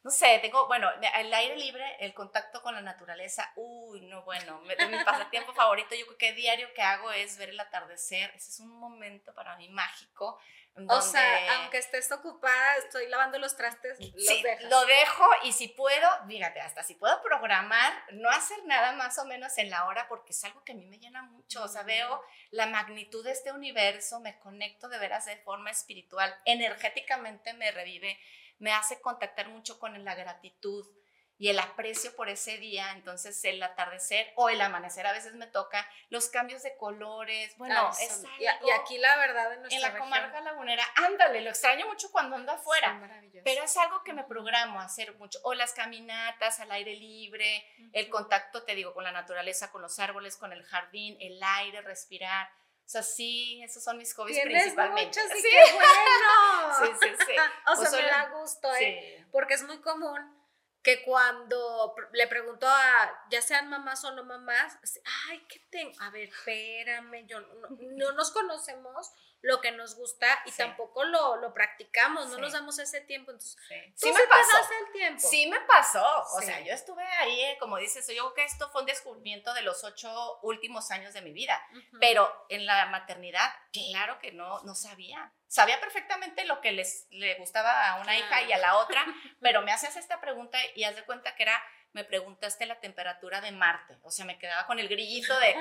no 0.05 0.11
sé, 0.11 0.37
tengo, 0.39 0.67
bueno, 0.67 0.87
el 1.17 1.33
aire 1.33 1.55
libre, 1.55 1.83
el 1.99 2.13
contacto 2.13 2.61
con 2.61 2.75
la 2.75 2.81
naturaleza, 2.81 3.51
uy, 3.55 4.01
no, 4.01 4.21
bueno, 4.21 4.61
mi, 4.61 4.75
mi 4.85 5.03
pasatiempo 5.03 5.51
favorito, 5.55 5.95
yo 5.95 6.05
creo 6.05 6.17
que 6.19 6.33
diario 6.33 6.71
que 6.75 6.83
hago 6.83 7.11
es 7.11 7.39
ver 7.39 7.49
el 7.49 7.59
atardecer, 7.59 8.29
ese 8.35 8.51
es 8.51 8.59
un 8.59 8.69
momento 8.69 9.33
para 9.33 9.57
mí 9.57 9.67
mágico. 9.67 10.39
Donde, 10.75 10.93
o 10.93 11.01
sea, 11.01 11.55
aunque 11.55 11.79
estés 11.79 12.11
ocupada, 12.11 12.75
estoy 12.75 13.07
lavando 13.07 13.39
los 13.39 13.55
trastes, 13.55 13.97
sí, 13.97 14.43
lo 14.69 14.85
dejo 14.85 15.25
y 15.43 15.53
si 15.53 15.69
puedo, 15.69 16.07
fíjate, 16.27 16.59
hasta 16.59 16.83
si 16.83 16.93
puedo 16.95 17.19
programar, 17.23 17.93
no 18.11 18.29
hacer 18.29 18.63
nada 18.65 18.91
más 18.91 19.17
o 19.17 19.25
menos 19.25 19.57
en 19.57 19.71
la 19.71 19.85
hora, 19.85 20.07
porque 20.07 20.33
es 20.33 20.43
algo 20.43 20.63
que 20.63 20.73
a 20.73 20.75
mí 20.75 20.85
me 20.85 20.99
llena 20.99 21.23
mucho, 21.23 21.63
o 21.63 21.67
sea, 21.67 21.81
veo 21.81 22.21
la 22.51 22.67
magnitud 22.67 23.23
de 23.23 23.31
este 23.31 23.53
universo, 23.53 24.19
me 24.19 24.37
conecto 24.37 24.87
de 24.87 24.99
veras 24.99 25.25
de 25.25 25.37
forma 25.37 25.71
espiritual, 25.71 26.37
energéticamente 26.45 27.53
me 27.53 27.71
revive 27.71 28.19
me 28.59 28.71
hace 28.73 29.01
contactar 29.01 29.49
mucho 29.49 29.79
con 29.79 30.03
la 30.03 30.15
gratitud 30.15 30.85
y 31.37 31.49
el 31.49 31.59
aprecio 31.59 32.15
por 32.15 32.29
ese 32.29 32.57
día, 32.57 32.91
entonces 32.93 33.43
el 33.43 33.61
atardecer 33.61 34.31
o 34.35 34.49
el 34.49 34.61
amanecer 34.61 35.05
a 35.05 35.11
veces 35.11 35.33
me 35.33 35.47
toca, 35.47 35.85
los 36.09 36.29
cambios 36.29 36.63
de 36.63 36.77
colores, 36.77 37.57
bueno, 37.57 37.91
Ay, 37.97 38.05
es 38.05 38.23
y, 38.39 38.43
y, 38.43 38.71
aquí 38.71 38.97
la 38.97 39.17
verdad 39.17 39.53
en, 39.53 39.69
en 39.69 39.81
la 39.81 39.89
región, 39.89 40.09
comarca 40.09 40.39
lagunera, 40.39 40.85
ándale, 40.95 41.41
lo 41.41 41.49
extraño 41.49 41.87
mucho 41.87 42.09
cuando 42.11 42.37
ando 42.37 42.53
afuera, 42.53 43.01
pero 43.43 43.63
es 43.63 43.75
algo 43.75 44.01
que 44.03 44.13
me 44.13 44.23
programo 44.23 44.79
a 44.79 44.85
hacer 44.85 45.13
mucho, 45.15 45.39
o 45.43 45.53
las 45.53 45.73
caminatas 45.73 46.61
al 46.61 46.71
aire 46.71 46.95
libre, 46.95 47.65
uh 47.79 47.81
-huh. 47.81 47.89
el 47.93 48.09
contacto, 48.09 48.63
te 48.63 48.73
digo, 48.73 48.93
con 48.93 49.03
la 49.03 49.11
naturaleza, 49.11 49.71
con 49.71 49.81
los 49.81 49.99
árboles, 49.99 50.37
con 50.37 50.53
el 50.53 50.63
jardín, 50.63 51.17
el 51.19 51.41
aire, 51.43 51.81
respirar, 51.81 52.49
o 52.85 52.87
sea, 52.87 53.01
sí, 53.01 53.61
esos 53.63 53.83
son 53.83 53.97
mis 53.97 54.13
hobbies 54.13 54.37
¿Tienes 54.37 54.61
principalmente. 54.61 55.19
Muchos, 55.19 55.35
sí, 55.35 55.41
sí. 55.41 55.49
qué 55.49 55.73
bueno. 55.73 56.99
sí, 57.01 57.07
sí, 57.17 57.25
sí. 57.25 57.33
o 57.67 57.75
sea, 57.75 57.99
me 57.99 58.07
da 58.07 58.29
gusto, 58.29 58.71
¿eh? 58.75 59.17
Sí. 59.17 59.25
Porque 59.31 59.55
es 59.55 59.63
muy 59.63 59.79
común 59.81 60.35
que 60.83 61.01
cuando 61.03 61.95
le 62.13 62.27
preguntó 62.27 62.67
a, 62.67 63.25
ya 63.31 63.41
sean 63.41 63.69
mamás 63.69 64.05
o 64.05 64.11
no 64.11 64.23
mamás, 64.23 64.77
ay, 65.27 65.43
¿qué 65.49 65.59
tengo? 65.71 65.91
A 65.99 66.11
ver, 66.11 66.29
espérame, 66.29 67.25
yo 67.25 67.39
no, 67.79 68.11
nos 68.11 68.29
conocemos 68.29 69.11
lo 69.45 69.61
que 69.61 69.71
nos 69.71 69.95
gusta 69.95 70.27
y 70.45 70.51
tampoco 70.51 71.03
lo, 71.03 71.35
lo 71.35 71.53
practicamos, 71.53 72.29
no 72.29 72.39
nos 72.39 72.53
damos 72.53 72.79
ese 72.79 73.01
tiempo. 73.01 73.29
Entonces, 73.29 73.55
sí, 73.95 74.11
me 74.11 74.27
pasó. 74.27 74.57
el 74.57 74.91
tiempo. 74.91 75.27
Sí 75.27 75.47
me 75.47 75.59
pasó. 75.61 76.03
O 76.33 76.41
sea, 76.41 76.61
yo 76.61 76.73
estuve 76.73 77.03
ahí, 77.03 77.41
eh, 77.41 77.57
como 77.59 77.77
dices, 77.77 78.07
yo 78.07 78.13
creo 78.13 78.33
que 78.33 78.43
esto 78.43 78.69
fue 78.71 78.81
un 78.81 78.87
descubrimiento 78.87 79.53
de 79.53 79.61
los 79.61 79.83
ocho 79.83 80.39
últimos 80.41 80.89
años 80.89 81.13
de 81.13 81.21
mi 81.21 81.31
vida. 81.31 81.61
Pero 81.99 82.31
en 82.49 82.65
la 82.65 82.87
maternidad, 82.87 83.53
claro 83.71 84.17
que 84.17 84.31
no, 84.31 84.63
no 84.63 84.73
sabía 84.73 85.31
sabía 85.47 85.79
perfectamente 85.79 86.43
lo 86.43 86.59
que 86.59 86.73
les 86.73 87.07
le 87.11 87.35
gustaba 87.35 87.91
a 87.91 88.01
una 88.01 88.17
hija 88.17 88.41
y 88.41 88.51
a 88.51 88.57
la 88.57 88.75
otra, 88.77 89.05
pero 89.41 89.61
me 89.61 89.71
haces 89.71 89.95
esta 89.95 90.19
pregunta 90.19 90.57
y 90.75 90.83
haz 90.83 90.95
de 90.95 91.05
cuenta 91.05 91.35
que 91.35 91.43
era, 91.43 91.63
me 91.95 92.03
preguntaste 92.03 92.65
la 92.65 92.77
temperatura 92.81 93.39
de 93.39 93.53
Marte, 93.53 93.97
o 94.03 94.11
sea, 94.11 94.25
me 94.25 94.37
quedaba 94.37 94.67
con 94.67 94.77
el 94.79 94.89
grillito 94.89 95.39
de, 95.39 95.55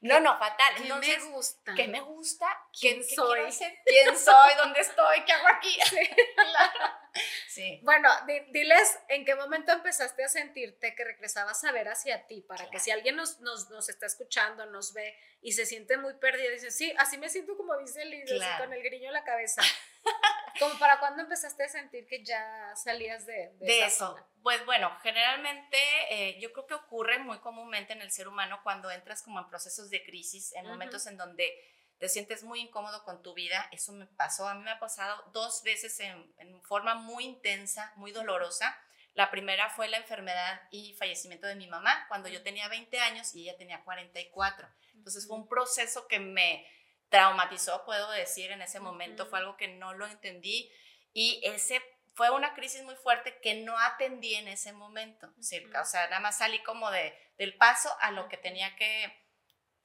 no, 0.00 0.18
no, 0.18 0.36
fatal. 0.40 0.74
¿Qué 0.74 0.92
me 0.92 1.18
gusta? 1.30 1.74
¿Qué 1.76 1.86
me 1.86 2.00
gusta? 2.00 2.46
¿Quién 2.78 3.04
soy? 3.04 3.42
¿Quién 3.86 4.18
soy? 4.18 4.54
¿Dónde 4.56 4.80
estoy? 4.80 5.22
¿Qué 5.24 5.32
hago 5.32 5.46
aquí? 5.56 5.78
Sí. 7.48 7.80
Bueno, 7.82 8.08
diles 8.52 8.98
en 9.08 9.24
qué 9.24 9.34
momento 9.34 9.72
empezaste 9.72 10.24
a 10.24 10.28
sentirte 10.28 10.94
que 10.94 11.04
regresabas 11.04 11.64
a 11.64 11.72
ver 11.72 11.88
hacia 11.88 12.26
ti, 12.26 12.40
para 12.42 12.68
que 12.70 12.78
si 12.78 12.90
alguien 12.90 13.16
nos, 13.16 13.40
nos, 13.40 13.70
nos, 13.70 13.88
está 13.88 14.06
escuchando, 14.06 14.66
nos 14.66 14.92
ve 14.92 15.14
y 15.40 15.52
se 15.52 15.66
siente 15.66 15.96
muy 15.96 16.14
perdido, 16.14 16.52
dice, 16.52 16.70
sí, 16.70 16.94
así 16.98 17.18
me 17.18 17.28
siento 17.28 17.56
como 17.56 17.76
dice 17.78 18.04
Liz, 18.04 18.30
así 18.30 18.62
con 18.62 18.72
el 18.72 18.82
grillo 18.82 19.08
en 19.08 19.12
la 19.12 19.24
cabeza. 19.24 19.62
¿Como 20.58 20.78
para 20.78 20.98
cuándo 20.98 21.22
empezaste 21.22 21.64
a 21.64 21.68
sentir 21.68 22.06
que 22.06 22.24
ya 22.24 22.74
salías 22.74 23.26
de, 23.26 23.52
de, 23.60 23.84
eso? 23.84 24.18
Pues 24.42 24.64
bueno, 24.66 24.90
generalmente 25.02 25.78
eh, 26.10 26.38
yo 26.40 26.52
creo 26.52 26.66
que 26.66 26.74
ocurre 26.74 27.18
muy 27.18 27.38
comúnmente 27.38 27.92
en 27.92 28.02
el 28.02 28.10
ser 28.10 28.28
humano 28.28 28.60
cuando 28.62 28.90
entras 28.90 29.22
como 29.22 29.38
en 29.38 29.48
procesos 29.48 29.90
de 29.90 30.02
crisis, 30.04 30.52
en 30.54 30.66
momentos 30.66 31.06
en 31.06 31.16
donde 31.16 31.77
te 31.98 32.08
sientes 32.08 32.42
muy 32.44 32.60
incómodo 32.60 33.04
con 33.04 33.22
tu 33.22 33.34
vida. 33.34 33.68
Eso 33.72 33.92
me 33.92 34.06
pasó, 34.06 34.48
a 34.48 34.54
mí 34.54 34.62
me 34.62 34.70
ha 34.70 34.78
pasado 34.78 35.22
dos 35.32 35.62
veces 35.62 35.98
en, 36.00 36.32
en 36.38 36.62
forma 36.62 36.94
muy 36.94 37.24
intensa, 37.24 37.92
muy 37.96 38.12
dolorosa. 38.12 38.76
La 39.14 39.30
primera 39.30 39.68
fue 39.70 39.88
la 39.88 39.96
enfermedad 39.96 40.62
y 40.70 40.94
fallecimiento 40.94 41.46
de 41.46 41.56
mi 41.56 41.66
mamá 41.66 42.06
cuando 42.08 42.28
yo 42.28 42.42
tenía 42.42 42.68
20 42.68 43.00
años 43.00 43.34
y 43.34 43.42
ella 43.42 43.56
tenía 43.56 43.82
44. 43.82 44.68
Entonces 44.94 45.26
fue 45.26 45.36
un 45.36 45.48
proceso 45.48 46.06
que 46.06 46.20
me 46.20 46.66
traumatizó, 47.08 47.84
puedo 47.84 48.10
decir, 48.12 48.50
en 48.50 48.62
ese 48.62 48.80
momento. 48.80 49.26
Fue 49.26 49.38
algo 49.38 49.56
que 49.56 49.68
no 49.68 49.94
lo 49.94 50.06
entendí 50.06 50.70
y 51.12 51.40
ese 51.42 51.82
fue 52.14 52.30
una 52.30 52.54
crisis 52.54 52.82
muy 52.82 52.96
fuerte 52.96 53.38
que 53.40 53.54
no 53.62 53.78
atendí 53.78 54.34
en 54.34 54.48
ese 54.48 54.72
momento. 54.72 55.32
O 55.38 55.42
sea, 55.84 56.04
nada 56.08 56.20
más 56.20 56.38
salí 56.38 56.60
como 56.64 56.90
de, 56.90 57.16
del 57.38 57.56
paso 57.56 57.90
a 58.00 58.10
lo 58.10 58.28
que 58.28 58.36
tenía 58.36 58.74
que, 58.76 59.12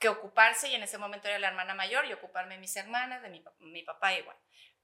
que 0.04 0.10
ocuparse 0.10 0.68
y 0.68 0.76
en 0.76 0.84
ese 0.84 0.98
momento 0.98 1.30
era 1.30 1.40
la 1.40 1.48
hermana 1.48 1.74
mayor 1.74 2.04
y 2.04 2.12
ocuparme 2.12 2.56
de 2.56 2.60
mis 2.60 2.76
hermanas, 2.76 3.22
de 3.22 3.30
mi, 3.30 3.42
mi 3.60 3.84
papá 3.84 4.14
igual. 4.14 4.36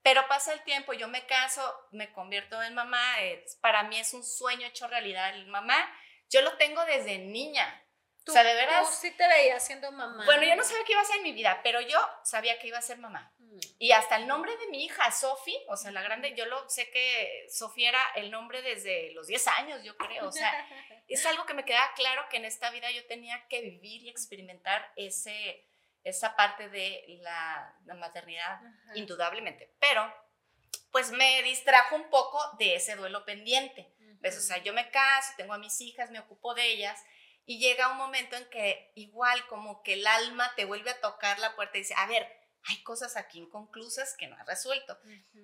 Pero 0.02 0.26
pasa 0.30 0.54
el 0.54 0.64
tiempo, 0.64 0.94
yo 0.94 1.10
me 1.10 1.26
caso, 1.26 1.62
me 1.92 2.14
convierto 2.14 2.64
en 2.64 2.74
mamá, 2.74 3.04
para 3.60 3.84
mí 3.84 4.00
es 4.00 4.14
un 4.14 4.24
sueño 4.24 4.66
hecho 4.66 4.88
realidad 4.88 5.32
el 5.32 5.48
mamá. 5.48 5.76
Yo 6.30 6.42
lo 6.42 6.56
tengo 6.56 6.86
desde 6.86 7.18
niña, 7.18 7.86
o 8.26 8.32
sea, 8.32 8.46
de 8.46 8.54
veras. 8.54 8.88
Tú 8.88 8.96
sí 8.96 9.12
te 9.12 9.28
veías 9.28 9.66
siendo 9.66 9.92
mamá. 9.92 10.24
Bueno, 10.24 10.44
yo 10.44 10.56
no 10.56 10.64
sabía 10.64 10.86
qué 10.86 10.94
iba 10.94 11.02
a 11.02 11.06
ser 11.06 11.18
en 11.18 11.24
mi 11.24 11.34
vida, 11.34 11.60
pero 11.64 11.82
yo 11.82 12.00
sabía 12.24 12.58
que 12.58 12.70
iba 12.70 12.78
a 12.78 12.82
ser 12.82 13.00
mamá. 13.00 13.34
Y 13.78 13.92
hasta 13.92 14.18
el 14.18 14.28
nombre 14.28 14.56
de 14.58 14.68
mi 14.68 14.86
hija, 14.86 15.12
Sofi, 15.12 15.58
o 15.68 15.78
sea, 15.78 15.92
la 15.92 16.02
grande, 16.02 16.34
yo 16.36 16.46
lo 16.46 16.70
sé 16.70 16.90
que 16.92 17.48
Sofía 17.50 17.90
era 17.90 18.04
el 18.16 18.32
nombre 18.32 18.62
desde 18.62 19.12
los 19.14 19.28
10 19.28 19.48
años, 19.48 19.84
yo 19.84 19.96
creo. 19.98 20.28
O 20.28 20.32
sea, 20.32 20.52
es 21.08 21.26
algo 21.26 21.46
que 21.46 21.54
me 21.54 21.66
queda 21.66 21.92
claro 21.96 22.24
que 22.30 22.38
en 22.38 22.46
esta 22.46 22.70
vida 22.72 22.92
yo 22.92 23.06
tenía 23.08 23.48
que 23.48 23.62
vivir 23.62 24.04
y 24.04 24.10
experimentar 24.10 24.92
ese, 24.96 25.68
esa 26.04 26.36
parte 26.36 26.70
de 26.70 27.20
la, 27.22 27.76
maternidad, 27.96 28.60
indudablemente. 28.96 29.74
Pero, 29.80 30.14
pues 30.92 31.12
me 31.12 31.44
distrajo 31.44 31.96
un 31.96 32.10
poco 32.10 32.40
de 32.58 32.76
ese 32.76 32.96
duelo 32.96 33.26
pendiente. 33.26 33.94
O 34.24 34.32
sea, 34.32 34.58
yo 34.58 34.74
me 34.74 34.90
caso, 34.90 35.34
tengo 35.38 35.54
a 35.54 35.58
mis 35.58 35.80
hijas, 35.82 36.12
me 36.12 36.20
ocupo 36.20 36.54
de 36.54 36.66
ellas 36.72 37.02
y 37.50 37.58
llega 37.58 37.90
un 37.90 37.98
momento 37.98 38.36
en 38.36 38.48
que 38.50 38.92
igual 38.94 39.48
como 39.48 39.82
que 39.82 39.94
el 39.94 40.06
alma 40.06 40.54
te 40.56 40.66
vuelve 40.66 40.92
a 40.92 41.02
tocar 41.02 41.40
la 41.40 41.56
puerta 41.56 41.78
y 41.78 41.82
dice, 41.82 41.96
a 41.98 42.06
ver, 42.06 42.39
hay 42.64 42.84
cosas 42.84 43.18
aquí 43.18 43.40
inconclusas 43.40 44.16
que 44.18 44.28
no 44.28 44.36
has 44.36 44.46
resuelto. 44.46 44.98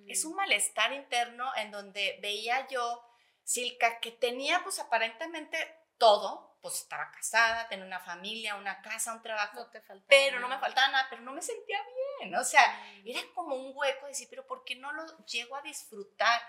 Es 0.06 0.24
un 0.24 0.34
malestar 0.34 0.92
interno 0.92 1.50
en 1.56 1.70
donde 1.70 2.18
veía 2.22 2.66
yo, 2.68 3.02
Silka, 3.42 4.00
que 4.00 4.12
tenía 4.12 4.62
pues 4.62 4.78
aparentemente 4.78 5.58
todo, 5.98 6.58
pues 6.60 6.74
estaba 6.82 7.10
casada, 7.10 7.68
tenía 7.68 7.86
una 7.86 8.00
familia, 8.00 8.56
una 8.56 8.82
casa, 8.82 9.14
un 9.14 9.22
trabajo, 9.22 9.70
pero 10.08 10.40
no 10.40 10.48
me 10.48 10.58
faltaba 10.58 10.88
nada, 10.88 11.06
pero 11.08 11.22
no 11.22 11.32
me 11.32 11.40
sentía 11.40 11.78
bien, 12.20 12.34
o 12.34 12.44
sea, 12.44 12.84
era 13.04 13.20
como 13.34 13.54
un 13.54 13.72
hueco 13.74 14.02
de 14.02 14.08
decir, 14.08 14.26
pero 14.28 14.46
¿por 14.46 14.64
qué 14.64 14.74
no 14.74 14.92
lo 14.92 15.24
llego 15.24 15.56
a 15.56 15.62
disfrutar? 15.62 16.40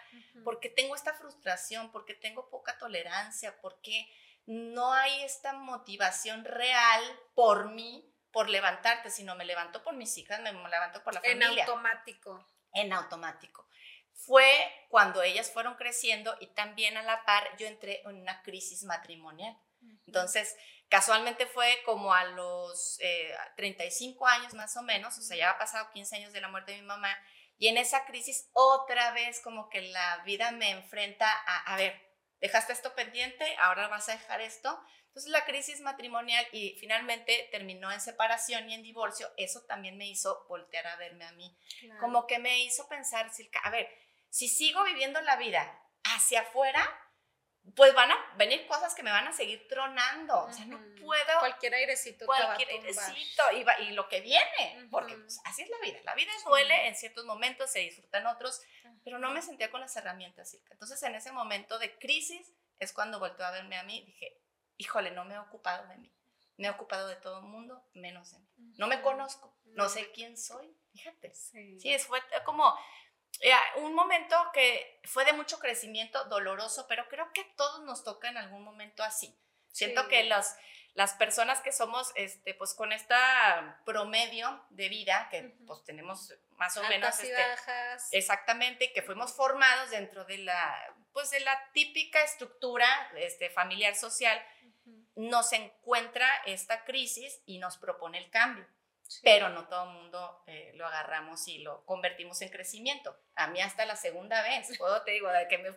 ¿Por 0.43 0.59
qué 0.59 0.69
tengo 0.69 0.95
esta 0.95 1.13
frustración? 1.13 1.91
¿Por 1.91 2.03
qué 2.03 2.13
tengo 2.13 2.49
poca 2.49 2.77
tolerancia? 2.77 3.59
¿Por 3.61 3.79
qué? 3.81 4.09
no 4.47 4.93
hay 4.93 5.23
esta 5.23 5.53
motivación 5.53 6.45
real 6.45 7.03
por 7.35 7.69
mí, 7.73 8.09
por 8.37 8.51
levantarte, 8.51 9.09
sino 9.09 9.33
me 9.33 9.45
levanto 9.45 9.81
por 9.81 9.95
mis 9.95 10.15
hijas, 10.15 10.39
me 10.41 10.51
levanto 10.51 11.03
por 11.03 11.11
la 11.11 11.21
familia. 11.21 11.47
En 11.47 11.59
automático. 11.59 12.45
En 12.71 12.93
automático. 12.93 13.67
Fue 14.13 14.47
cuando 14.89 15.23
ellas 15.23 15.51
fueron 15.51 15.73
creciendo 15.73 16.37
y 16.39 16.45
también 16.45 16.97
a 16.97 17.01
la 17.01 17.25
par 17.25 17.57
yo 17.57 17.65
entré 17.65 18.01
en 18.01 18.15
una 18.21 18.43
crisis 18.43 18.83
matrimonial. 18.83 19.57
Entonces, 20.05 20.55
casualmente 20.87 21.47
fue 21.47 21.79
como 21.83 22.13
a 22.13 22.25
los 22.25 22.99
35 23.55 24.27
eh, 24.27 24.31
años 24.31 24.53
más 24.53 24.77
o 24.77 24.83
menos, 24.83 25.17
o 25.17 25.21
sea, 25.23 25.35
ya 25.35 25.49
ha 25.49 25.57
pasado 25.57 25.89
15 25.91 26.17
años 26.17 26.31
de 26.31 26.41
la 26.41 26.47
muerte 26.47 26.73
de 26.73 26.81
mi 26.81 26.85
mamá, 26.85 27.17
y 27.57 27.69
en 27.69 27.77
esa 27.77 28.05
crisis 28.05 28.51
otra 28.53 29.13
vez 29.13 29.39
como 29.39 29.67
que 29.67 29.81
la 29.81 30.21
vida 30.25 30.51
me 30.51 30.69
enfrenta 30.69 31.27
a, 31.27 31.73
a 31.73 31.75
ver, 31.75 32.06
dejaste 32.41 32.73
esto 32.73 32.93
pendiente, 32.95 33.55
ahora 33.59 33.87
vas 33.87 34.09
a 34.09 34.13
dejar 34.13 34.41
esto. 34.41 34.79
Entonces 35.07 35.31
la 35.31 35.45
crisis 35.45 35.81
matrimonial 35.81 36.45
y 36.51 36.77
finalmente 36.79 37.47
terminó 37.51 37.91
en 37.91 37.99
separación 37.99 38.69
y 38.69 38.75
en 38.75 38.83
divorcio, 38.83 39.27
eso 39.37 39.61
también 39.67 39.97
me 39.97 40.07
hizo 40.07 40.45
voltear 40.47 40.85
a 40.87 40.95
verme 40.97 41.25
a 41.25 41.31
mí. 41.31 41.57
Como 41.99 42.27
que 42.27 42.37
me 42.37 42.59
hizo 42.59 42.87
pensar, 42.87 43.31
a 43.63 43.69
ver, 43.71 43.89
si 44.29 44.47
sigo 44.47 44.83
viviendo 44.83 45.19
la 45.21 45.37
vida 45.37 45.81
hacia 46.03 46.41
afuera, 46.41 46.87
pues 47.75 47.93
van 47.93 48.11
a 48.11 48.33
venir 48.37 48.65
cosas 48.67 48.95
que 48.95 49.03
me 49.03 49.11
van 49.11 49.27
a 49.27 49.33
seguir 49.33 49.67
tronando. 49.67 50.45
O 50.45 50.53
sea, 50.53 50.65
no 50.65 50.79
puedo. 50.95 51.39
Cualquier 51.39 51.73
airecito. 51.73 52.25
Cualquier 52.25 52.69
airecito. 52.69 53.43
Y, 53.53 53.83
y, 53.83 53.91
lo 53.91 54.07
que 54.07 54.21
viene. 54.21 54.87
Porque 54.89 55.15
pues, 55.15 55.39
así 55.45 55.63
es 55.63 55.69
la 55.69 55.79
vida. 55.79 55.99
La 56.03 56.15
vida 56.15 56.31
duele 56.45 56.87
en 56.87 56.95
ciertos 56.95 57.25
momentos, 57.25 57.69
se 57.71 57.79
disfrutan 57.79 58.25
otros. 58.27 58.61
Pero 59.03 59.19
no 59.19 59.31
me 59.31 59.41
sentía 59.41 59.71
con 59.71 59.81
las 59.81 59.95
herramientas. 59.95 60.57
Entonces, 60.69 61.01
en 61.03 61.15
ese 61.15 61.31
momento 61.31 61.79
de 61.79 61.97
crisis, 61.97 62.53
es 62.79 62.93
cuando 62.93 63.19
volvió 63.19 63.45
a 63.45 63.51
verme 63.51 63.77
a 63.77 63.83
mí. 63.83 64.03
Dije, 64.05 64.39
híjole, 64.77 65.11
no 65.11 65.25
me 65.25 65.35
he 65.35 65.39
ocupado 65.39 65.87
de 65.87 65.97
mí. 65.97 66.13
Me 66.57 66.67
he 66.67 66.71
ocupado 66.71 67.07
de 67.07 67.17
todo 67.17 67.39
el 67.39 67.45
mundo, 67.45 67.83
menos 67.93 68.31
de 68.31 68.39
mí. 68.39 68.73
No 68.77 68.87
me 68.87 69.01
conozco. 69.01 69.55
No 69.65 69.89
sé 69.89 70.11
quién 70.11 70.37
soy. 70.37 70.75
Fíjate. 70.93 71.33
Sí, 71.35 71.79
sí 71.79 71.99
fue 71.99 72.19
como 72.43 72.75
un 73.77 73.93
momento 73.93 74.35
que 74.53 74.99
fue 75.05 75.25
de 75.25 75.33
mucho 75.33 75.59
crecimiento, 75.59 76.25
doloroso, 76.25 76.85
pero 76.87 77.07
creo 77.09 77.31
que 77.33 77.41
a 77.41 77.55
todos 77.55 77.83
nos 77.83 78.03
toca 78.03 78.29
en 78.29 78.37
algún 78.37 78.63
momento 78.63 79.03
así. 79.03 79.37
Siento 79.71 80.07
que 80.07 80.23
las, 80.23 80.57
las 80.93 81.13
personas 81.13 81.61
que 81.61 81.71
somos, 81.71 82.11
este, 82.15 82.55
pues 82.55 82.73
con 82.73 82.91
esta 82.91 83.79
promedio 83.85 84.65
de 84.71 84.89
vida, 84.89 85.27
que 85.29 85.55
pues 85.67 85.83
tenemos 85.83 86.33
más 86.51 86.75
o 86.77 86.83
menos... 86.83 87.19
Este, 87.19 87.31
bajas. 87.33 88.09
Exactamente, 88.11 88.91
que 88.91 89.03
fuimos 89.03 89.33
formados 89.35 89.91
dentro 89.91 90.25
de 90.25 90.39
la, 90.39 90.95
pues 91.13 91.29
de 91.29 91.41
la 91.41 91.71
típica 91.73 92.23
estructura 92.23 92.87
este, 93.17 93.49
familiar 93.51 93.95
social, 93.95 94.43
nos 95.15 95.53
encuentra 95.53 96.27
esta 96.45 96.83
crisis 96.85 97.41
y 97.45 97.59
nos 97.59 97.77
propone 97.77 98.17
el 98.17 98.29
cambio 98.31 98.67
pero 99.23 99.49
no 99.49 99.67
todo 99.67 99.83
el 99.83 99.89
mundo 99.97 100.43
eh, 100.47 100.71
lo 100.75 100.85
agarramos 100.85 101.47
y 101.47 101.59
lo 101.59 101.85
convertimos 101.85 102.41
en 102.41 102.49
crecimiento. 102.49 103.17
A 103.35 103.47
mí 103.47 103.61
hasta 103.61 103.85
la 103.85 103.95
segunda 103.95 104.41
vez, 104.41 104.69
puedo 104.77 105.01
te 105.03 105.11
digo, 105.11 105.29
de 105.29 105.47
que 105.47 105.57
me 105.57 105.73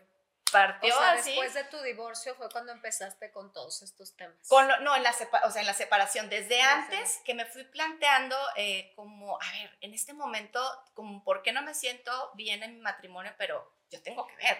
partió 0.50 0.94
o 0.94 0.98
sea, 0.98 1.14
después 1.14 1.54
de 1.54 1.64
tu 1.64 1.80
divorcio 1.82 2.34
fue 2.34 2.48
cuando 2.50 2.72
empezaste 2.72 3.30
con 3.30 3.52
todos 3.52 3.82
estos 3.82 4.16
temas. 4.16 4.36
Con 4.48 4.66
no, 4.82 4.96
en 4.96 5.02
la, 5.02 5.14
o 5.44 5.50
sea, 5.50 5.60
en 5.60 5.66
la 5.66 5.74
separación. 5.74 6.28
Desde 6.28 6.60
antes 6.60 7.20
que 7.24 7.34
me 7.34 7.46
fui 7.46 7.64
planteando 7.64 8.36
eh, 8.56 8.92
como, 8.96 9.40
a 9.40 9.52
ver, 9.52 9.78
en 9.80 9.94
este 9.94 10.12
momento, 10.12 10.60
como, 10.94 11.24
¿por 11.24 11.42
qué 11.42 11.52
no 11.52 11.62
me 11.62 11.74
siento 11.74 12.32
bien 12.34 12.62
en 12.62 12.74
mi 12.74 12.80
matrimonio? 12.80 13.32
Pero 13.38 13.72
yo 13.90 14.02
tengo 14.02 14.26
que 14.26 14.36
ver. 14.36 14.58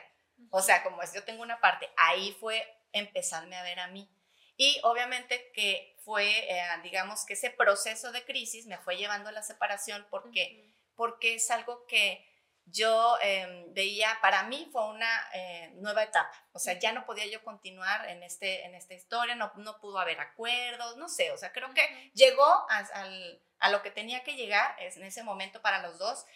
O 0.51 0.63
sea, 0.63 0.83
como 0.83 1.03
es, 1.03 1.13
yo 1.13 1.25
tengo 1.25 1.43
una 1.43 1.61
parte, 1.61 1.91
ahí 1.97 2.37
fue 2.41 2.67
empezarme 2.93 3.57
a 3.57 3.63
ver 3.63 3.81
a 3.81 3.89
mí. 3.89 4.09
Y 4.61 4.79
obviamente 4.83 5.51
que 5.55 5.97
fue, 6.05 6.29
eh, 6.29 6.63
digamos, 6.83 7.25
que 7.25 7.33
ese 7.33 7.49
proceso 7.49 8.13
de 8.13 8.27
crisis 8.27 8.67
me 8.67 8.77
fue 8.77 8.99
llevando 8.99 9.31
a 9.31 9.33
la 9.33 9.43
separación 9.43 10.07
porque, 10.11 10.71
porque 10.95 11.37
es 11.37 11.51
algo 11.51 11.87
que 11.87 12.23
yo 12.67 13.17
em, 13.23 13.73
veía, 13.73 14.19
para 14.21 14.43
mí 14.43 14.69
fue 14.71 14.87
una 14.87 15.09
eh, 15.33 15.71
nueva 15.77 16.03
etapa, 16.03 16.31
o 16.53 16.59
sea, 16.59 16.79
ya 16.79 16.93
no 16.93 17.07
podía 17.07 17.25
yo 17.25 17.43
continuar 17.43 18.07
en, 18.11 18.23
este, 18.23 18.67
en 18.67 18.75
esta 18.75 18.93
historia, 18.93 19.35
no, 19.35 19.51
no 19.57 19.81
pudo 19.81 19.99
haber 19.99 20.21
acuerdos, 20.21 20.99
no 20.99 21.09
sé, 21.09 21.31
o 21.31 21.39
sea, 21.39 21.53
creo 21.53 21.73
que 21.73 22.11
llegó 22.13 22.45
a, 22.45 22.87
a, 23.61 23.71
lo 23.71 23.81
que 23.81 23.91
tenía 23.91 24.23
que 24.25 24.35
llegar 24.35 24.77
en 24.79 25.05
ese 25.05 25.23
momento 25.23 25.63
para 25.63 25.81
los 25.81 25.99
dos. 25.99 26.27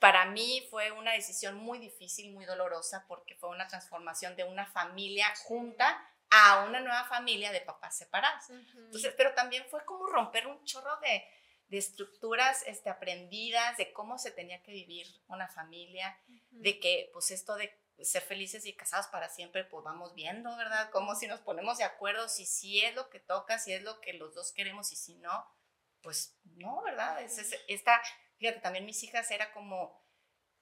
Para 0.00 0.24
mí 0.24 0.66
fue 0.70 0.90
una 0.90 1.12
decisión 1.12 1.54
muy 1.54 1.78
difícil, 1.78 2.32
muy 2.32 2.46
dolorosa, 2.46 3.04
porque 3.06 3.36
fue 3.36 3.50
una 3.50 3.68
transformación 3.68 4.34
de 4.34 4.42
una 4.42 4.66
familia 4.66 5.32
junta 5.44 6.04
a 6.30 6.64
una 6.64 6.80
nueva 6.80 7.04
familia 7.04 7.50
de 7.52 7.60
papás 7.60 7.96
separados. 7.96 8.48
Entonces, 8.50 9.12
pero 9.16 9.34
también 9.34 9.64
fue 9.68 9.84
como 9.84 10.06
romper 10.06 10.46
un 10.46 10.64
chorro 10.64 10.96
de, 11.00 11.24
de 11.68 11.78
estructuras 11.78 12.62
este, 12.66 12.88
aprendidas, 12.88 13.76
de 13.76 13.92
cómo 13.92 14.18
se 14.18 14.30
tenía 14.30 14.62
que 14.62 14.72
vivir 14.72 15.06
una 15.28 15.48
familia, 15.48 16.18
de 16.50 16.78
que 16.78 17.10
pues 17.12 17.30
esto 17.30 17.56
de 17.56 17.76
ser 18.02 18.22
felices 18.22 18.64
y 18.64 18.74
casados 18.74 19.08
para 19.08 19.28
siempre, 19.28 19.64
pues 19.64 19.84
vamos 19.84 20.14
viendo, 20.14 20.56
¿verdad? 20.56 20.90
Como 20.90 21.14
si 21.14 21.26
nos 21.26 21.40
ponemos 21.40 21.78
de 21.78 21.84
acuerdo, 21.84 22.28
si 22.28 22.46
sí 22.46 22.82
es 22.84 22.94
lo 22.94 23.10
que 23.10 23.20
toca, 23.20 23.58
si 23.58 23.72
es 23.72 23.82
lo 23.82 24.00
que 24.00 24.14
los 24.14 24.34
dos 24.34 24.52
queremos 24.52 24.90
y 24.92 24.96
si 24.96 25.16
no, 25.16 25.46
pues 26.00 26.38
no, 26.44 26.82
¿verdad? 26.82 27.22
Es, 27.22 27.38
esta, 27.68 28.00
fíjate, 28.38 28.60
también 28.60 28.86
mis 28.86 29.02
hijas 29.02 29.30
era 29.30 29.52
como 29.52 30.00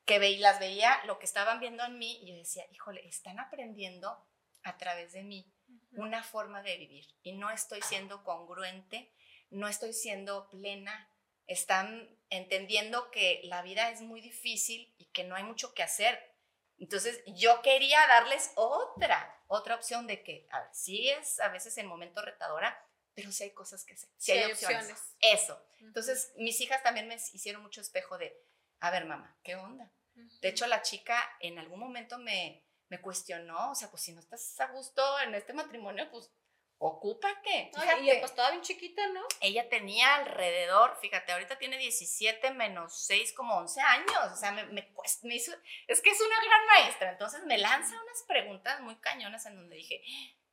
que 0.04 0.18
ve, 0.18 0.36
las 0.38 0.58
veía 0.58 1.04
lo 1.04 1.18
que 1.18 1.26
estaban 1.26 1.60
viendo 1.60 1.84
en 1.84 1.98
mí 1.98 2.18
y 2.22 2.32
yo 2.32 2.36
decía, 2.36 2.64
híjole, 2.72 3.06
están 3.06 3.38
aprendiendo 3.38 4.26
a 4.62 4.76
través 4.76 5.12
de 5.12 5.22
mí 5.22 5.54
una 5.92 6.22
forma 6.22 6.62
de 6.62 6.76
vivir 6.76 7.06
y 7.22 7.32
no 7.32 7.50
estoy 7.50 7.80
siendo 7.82 8.22
congruente 8.24 9.12
no 9.50 9.68
estoy 9.68 9.92
siendo 9.92 10.48
plena, 10.50 11.10
están 11.46 12.08
entendiendo 12.30 13.10
que 13.10 13.40
la 13.44 13.62
vida 13.62 13.90
es 13.90 14.00
muy 14.02 14.20
difícil 14.20 14.94
y 14.98 15.06
que 15.06 15.24
no 15.24 15.34
hay 15.34 15.42
mucho 15.42 15.72
que 15.74 15.82
hacer. 15.82 16.36
Entonces 16.78 17.22
yo 17.26 17.62
quería 17.62 17.98
darles 18.06 18.52
otra, 18.54 19.42
otra 19.46 19.74
opción 19.74 20.06
de 20.06 20.22
que, 20.22 20.46
a 20.50 20.60
ver, 20.60 20.68
sí 20.72 21.08
es 21.08 21.40
a 21.40 21.48
veces 21.48 21.76
el 21.78 21.86
momento 21.86 22.22
retadora, 22.22 22.86
pero 23.14 23.32
sí 23.32 23.44
hay 23.44 23.50
cosas 23.52 23.84
que 23.84 23.94
hacer, 23.94 24.08
sí, 24.16 24.32
hay, 24.32 24.52
opciones. 24.52 25.16
Eso. 25.20 25.60
Entonces 25.80 26.32
mis 26.36 26.60
hijas 26.60 26.82
también 26.82 27.08
me 27.08 27.16
hicieron 27.16 27.62
mucho 27.62 27.80
espejo 27.80 28.18
de, 28.18 28.38
a 28.80 28.90
ver 28.90 29.06
mamá, 29.06 29.36
¿qué 29.42 29.56
onda? 29.56 29.92
De 30.40 30.48
hecho 30.48 30.66
la 30.66 30.82
chica 30.82 31.18
en 31.40 31.58
algún 31.58 31.80
momento 31.80 32.18
me, 32.18 32.67
me 32.88 33.00
cuestionó, 33.00 33.70
o 33.70 33.74
sea, 33.74 33.90
pues 33.90 34.02
si 34.02 34.12
no 34.12 34.20
estás 34.20 34.58
a 34.60 34.66
gusto 34.68 35.02
en 35.20 35.34
este 35.34 35.52
matrimonio, 35.52 36.08
pues 36.10 36.30
ocúpate. 36.78 37.70
Fíjate, 37.74 38.02
y 38.02 38.18
pues 38.18 38.30
estaba 38.30 38.50
bien 38.50 38.62
chiquita, 38.62 39.06
¿no? 39.08 39.22
Ella 39.40 39.68
tenía 39.68 40.14
alrededor, 40.16 40.96
fíjate, 41.00 41.32
ahorita 41.32 41.58
tiene 41.58 41.76
17 41.76 42.52
menos 42.52 43.04
6, 43.06 43.32
como 43.34 43.56
11 43.56 43.80
años. 43.80 44.32
O 44.32 44.36
sea, 44.36 44.52
me, 44.52 44.64
me, 44.66 44.94
me 45.22 45.34
hizo, 45.34 45.52
es 45.86 46.00
que 46.00 46.10
es 46.10 46.20
una 46.20 46.36
gran 46.40 46.66
maestra. 46.66 47.10
Entonces 47.10 47.44
me 47.44 47.58
lanza 47.58 48.00
unas 48.00 48.22
preguntas 48.26 48.80
muy 48.80 48.96
cañonas 48.96 49.44
en 49.46 49.56
donde 49.56 49.76
dije, 49.76 50.02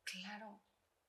claro, 0.04 0.60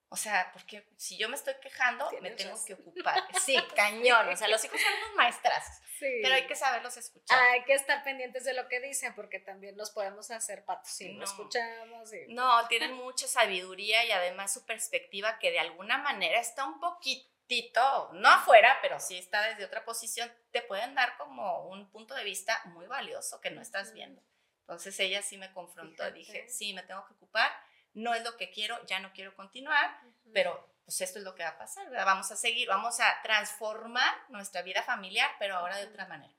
o 0.09 0.15
sea, 0.15 0.51
porque 0.53 0.87
si 0.95 1.17
yo 1.17 1.27
me 1.27 1.35
estoy 1.35 1.55
quejando, 1.61 2.09
me 2.21 2.31
tengo 2.31 2.57
que 2.65 2.73
ocupar. 2.73 3.15
Sí, 3.43 3.57
cañón. 3.75 4.29
O 4.29 4.35
sea, 4.35 4.47
los 4.47 4.63
hijos 4.63 4.79
son 4.79 4.93
unos 5.03 5.15
maestras. 5.15 5.81
Sí. 5.99 6.19
Pero 6.21 6.35
hay 6.35 6.47
que 6.47 6.55
saberlos 6.55 6.95
escuchar. 6.95 7.37
Hay 7.39 7.63
que 7.65 7.73
estar 7.73 8.03
pendientes 8.03 8.45
de 8.45 8.53
lo 8.53 8.67
que 8.67 8.79
dicen, 8.79 9.13
porque 9.15 9.39
también 9.39 9.75
nos 9.75 9.91
podemos 9.91 10.31
hacer 10.31 10.63
patos 10.63 10.91
si 10.91 11.13
no, 11.13 11.23
escuchamos. 11.23 12.09
No, 12.29 12.67
tienen 12.67 12.93
mucha 12.93 13.27
sabiduría 13.27 14.05
y 14.05 14.11
además 14.11 14.53
su 14.53 14.65
perspectiva 14.65 15.39
que 15.39 15.51
de 15.51 15.59
alguna 15.59 15.97
manera 15.97 16.39
está 16.39 16.65
un 16.65 16.79
poquitito, 16.79 18.09
no 18.13 18.29
afuera, 18.29 18.77
pero 18.81 18.99
sí 18.99 19.17
está 19.17 19.41
desde 19.49 19.65
otra 19.65 19.83
posición, 19.83 20.31
te 20.51 20.61
pueden 20.61 20.95
dar 20.95 21.17
como 21.17 21.67
un 21.67 21.89
punto 21.89 22.15
de 22.15 22.23
vista 22.23 22.61
muy 22.65 22.87
valioso 22.87 23.41
que 23.41 23.49
no 23.49 23.61
estás 23.61 23.93
viendo. 23.93 24.21
Entonces 24.61 24.99
ella 24.99 25.21
sí 25.21 25.37
me 25.37 25.51
confrontó, 25.53 26.09
dije, 26.11 26.47
sí, 26.49 26.73
me 26.73 26.83
tengo 26.83 27.05
que 27.07 27.13
ocupar 27.13 27.51
no 27.93 28.13
es 28.13 28.23
lo 28.23 28.37
que 28.37 28.51
quiero, 28.51 28.83
ya 28.85 28.99
no 28.99 29.11
quiero 29.13 29.35
continuar, 29.35 29.99
pero 30.33 30.77
pues 30.85 31.01
esto 31.01 31.19
es 31.19 31.25
lo 31.25 31.35
que 31.35 31.43
va 31.43 31.49
a 31.49 31.57
pasar, 31.57 31.89
Vamos 31.91 32.31
a 32.31 32.37
seguir, 32.37 32.67
vamos 32.67 32.99
a 32.99 33.21
transformar 33.21 34.13
nuestra 34.29 34.61
vida 34.61 34.83
familiar, 34.83 35.29
pero 35.37 35.57
ahora 35.57 35.77
de 35.77 35.87
otra 35.87 36.07
manera. 36.07 36.33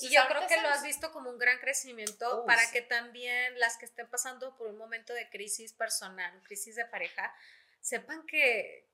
y 0.00 0.08
yo 0.08 0.20
creo 0.28 0.46
que 0.46 0.60
lo 0.60 0.68
has 0.68 0.82
visto 0.82 1.10
como 1.10 1.30
un 1.30 1.38
gran 1.38 1.58
crecimiento 1.58 2.44
para 2.46 2.70
que 2.70 2.82
también 2.82 3.58
las 3.58 3.76
que 3.76 3.86
estén 3.86 4.08
pasando 4.08 4.56
por 4.56 4.68
un 4.68 4.78
momento 4.78 5.12
de 5.14 5.28
crisis 5.28 5.72
personal, 5.72 6.40
crisis 6.44 6.76
de 6.76 6.84
pareja, 6.84 7.34
sepan 7.80 8.24
que, 8.26 8.88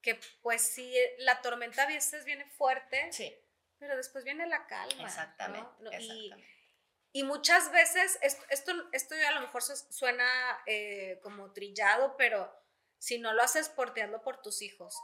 que 0.00 0.18
pues 0.40 0.62
sí, 0.62 0.94
la 1.18 1.42
tormenta 1.42 1.82
a 1.82 1.86
veces 1.86 2.24
viene 2.24 2.46
fuerte, 2.46 3.12
sí. 3.12 3.36
pero 3.78 3.96
después 3.96 4.24
viene 4.24 4.46
la 4.46 4.66
calma. 4.66 5.04
Exactamente. 5.04 5.68
exactamente. 5.92 6.02
Y 6.02 6.55
muchas 7.22 7.70
veces, 7.72 8.18
esto, 8.22 8.44
esto, 8.50 8.72
esto 8.92 9.14
a 9.26 9.32
lo 9.32 9.40
mejor 9.40 9.62
suena 9.62 10.26
eh, 10.66 11.18
como 11.22 11.52
trillado, 11.52 12.16
pero 12.16 12.52
si 12.98 13.18
no 13.18 13.32
lo 13.32 13.42
haces 13.42 13.68
porteando 13.68 14.22
por 14.22 14.42
tus 14.42 14.62
hijos, 14.62 14.96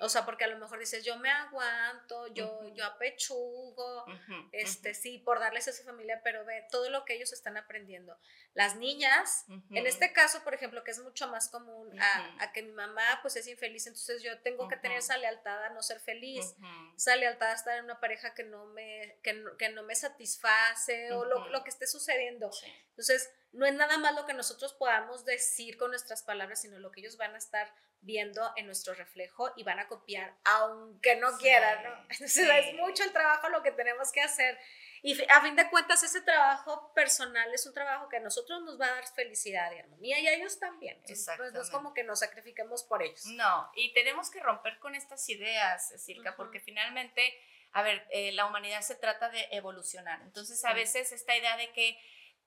o 0.00 0.08
sea, 0.08 0.24
porque 0.24 0.44
a 0.44 0.48
lo 0.48 0.58
mejor 0.58 0.78
dices, 0.78 1.04
yo 1.04 1.16
me 1.18 1.30
aguanto, 1.30 2.26
yo, 2.28 2.66
yo 2.74 2.86
apechugo, 2.86 4.06
este, 4.50 4.94
sí, 4.94 5.18
por 5.18 5.38
darles 5.38 5.68
a 5.68 5.72
su 5.72 5.82
familia, 5.82 6.22
pero 6.24 6.44
ve 6.46 6.66
todo 6.70 6.88
lo 6.88 7.04
que 7.04 7.14
ellos 7.14 7.32
están 7.32 7.58
aprendiendo. 7.58 8.18
Las 8.54 8.76
niñas, 8.76 9.44
en 9.70 9.86
este 9.86 10.12
caso, 10.12 10.42
por 10.42 10.54
ejemplo, 10.54 10.82
que 10.84 10.90
es 10.90 10.98
mucho 11.00 11.28
más 11.28 11.48
común 11.48 11.94
a, 12.00 12.52
que 12.52 12.62
mi 12.62 12.72
mamá 12.72 13.20
pues 13.20 13.36
es 13.36 13.46
infeliz, 13.46 13.86
entonces 13.86 14.22
yo 14.22 14.38
tengo 14.40 14.68
que 14.68 14.76
tener 14.76 14.98
esa 14.98 15.18
lealtad 15.18 15.64
a 15.64 15.70
no 15.70 15.82
ser 15.82 16.00
feliz, 16.00 16.56
esa 16.96 17.14
lealtad 17.16 17.50
a 17.50 17.54
estar 17.54 17.78
en 17.78 17.84
una 17.84 18.00
pareja 18.00 18.32
que 18.32 18.44
no 18.44 18.64
me, 18.66 19.18
que 19.22 19.68
no, 19.68 19.82
me 19.82 19.94
satisface 19.94 21.12
o 21.12 21.26
lo, 21.26 21.48
lo, 21.48 21.62
que 21.62 21.70
esté 21.70 21.86
sucediendo. 21.86 22.50
Entonces, 22.88 23.30
no 23.52 23.66
es 23.66 23.74
nada 23.74 23.98
más 23.98 24.14
lo 24.14 24.26
que 24.26 24.34
nosotros 24.34 24.72
podamos 24.74 25.24
decir 25.24 25.76
con 25.76 25.90
nuestras 25.90 26.22
palabras, 26.22 26.60
sino 26.60 26.78
lo 26.78 26.90
que 26.90 27.00
ellos 27.00 27.16
van 27.16 27.34
a 27.34 27.38
estar 27.38 27.72
viendo 28.02 28.50
en 28.56 28.66
nuestro 28.66 28.94
reflejo 28.94 29.52
y 29.56 29.62
van 29.62 29.78
a 29.78 29.86
copiar 29.86 30.34
aunque 30.44 31.16
no 31.16 31.36
quieran, 31.38 31.82
¿no? 31.82 31.90
Entonces 32.10 32.48
es 32.48 32.74
mucho 32.74 33.04
el 33.04 33.12
trabajo 33.12 33.48
lo 33.48 33.62
que 33.62 33.72
tenemos 33.72 34.10
que 34.12 34.22
hacer. 34.22 34.58
Y 35.02 35.20
a 35.30 35.40
fin 35.40 35.56
de 35.56 35.68
cuentas, 35.70 36.02
ese 36.02 36.20
trabajo 36.20 36.92
personal 36.94 37.52
es 37.54 37.66
un 37.66 37.72
trabajo 37.72 38.08
que 38.08 38.18
a 38.18 38.20
nosotros 38.20 38.62
nos 38.62 38.78
va 38.78 38.86
a 38.86 38.94
dar 38.94 39.06
felicidad 39.14 39.72
y 39.72 39.78
armonía 39.78 40.18
y 40.18 40.26
a 40.26 40.34
ellos 40.34 40.58
también. 40.58 41.00
Pues 41.06 41.26
no 41.52 41.60
es 41.60 41.70
como 41.70 41.94
que 41.94 42.04
nos 42.04 42.20
sacrifiquemos 42.20 42.84
por 42.84 43.02
ellos. 43.02 43.24
No, 43.26 43.70
y 43.74 43.94
tenemos 43.94 44.30
que 44.30 44.40
romper 44.40 44.78
con 44.78 44.94
estas 44.94 45.26
ideas, 45.30 45.94
Silka, 45.96 46.36
porque 46.36 46.60
finalmente, 46.60 47.34
a 47.72 47.82
ver, 47.82 48.06
eh, 48.10 48.32
la 48.32 48.44
humanidad 48.44 48.82
se 48.82 48.94
trata 48.94 49.30
de 49.30 49.48
evolucionar. 49.52 50.20
Entonces, 50.20 50.62
a 50.66 50.74
veces 50.74 51.12
esta 51.12 51.34
idea 51.34 51.56
de 51.56 51.72
que 51.72 51.98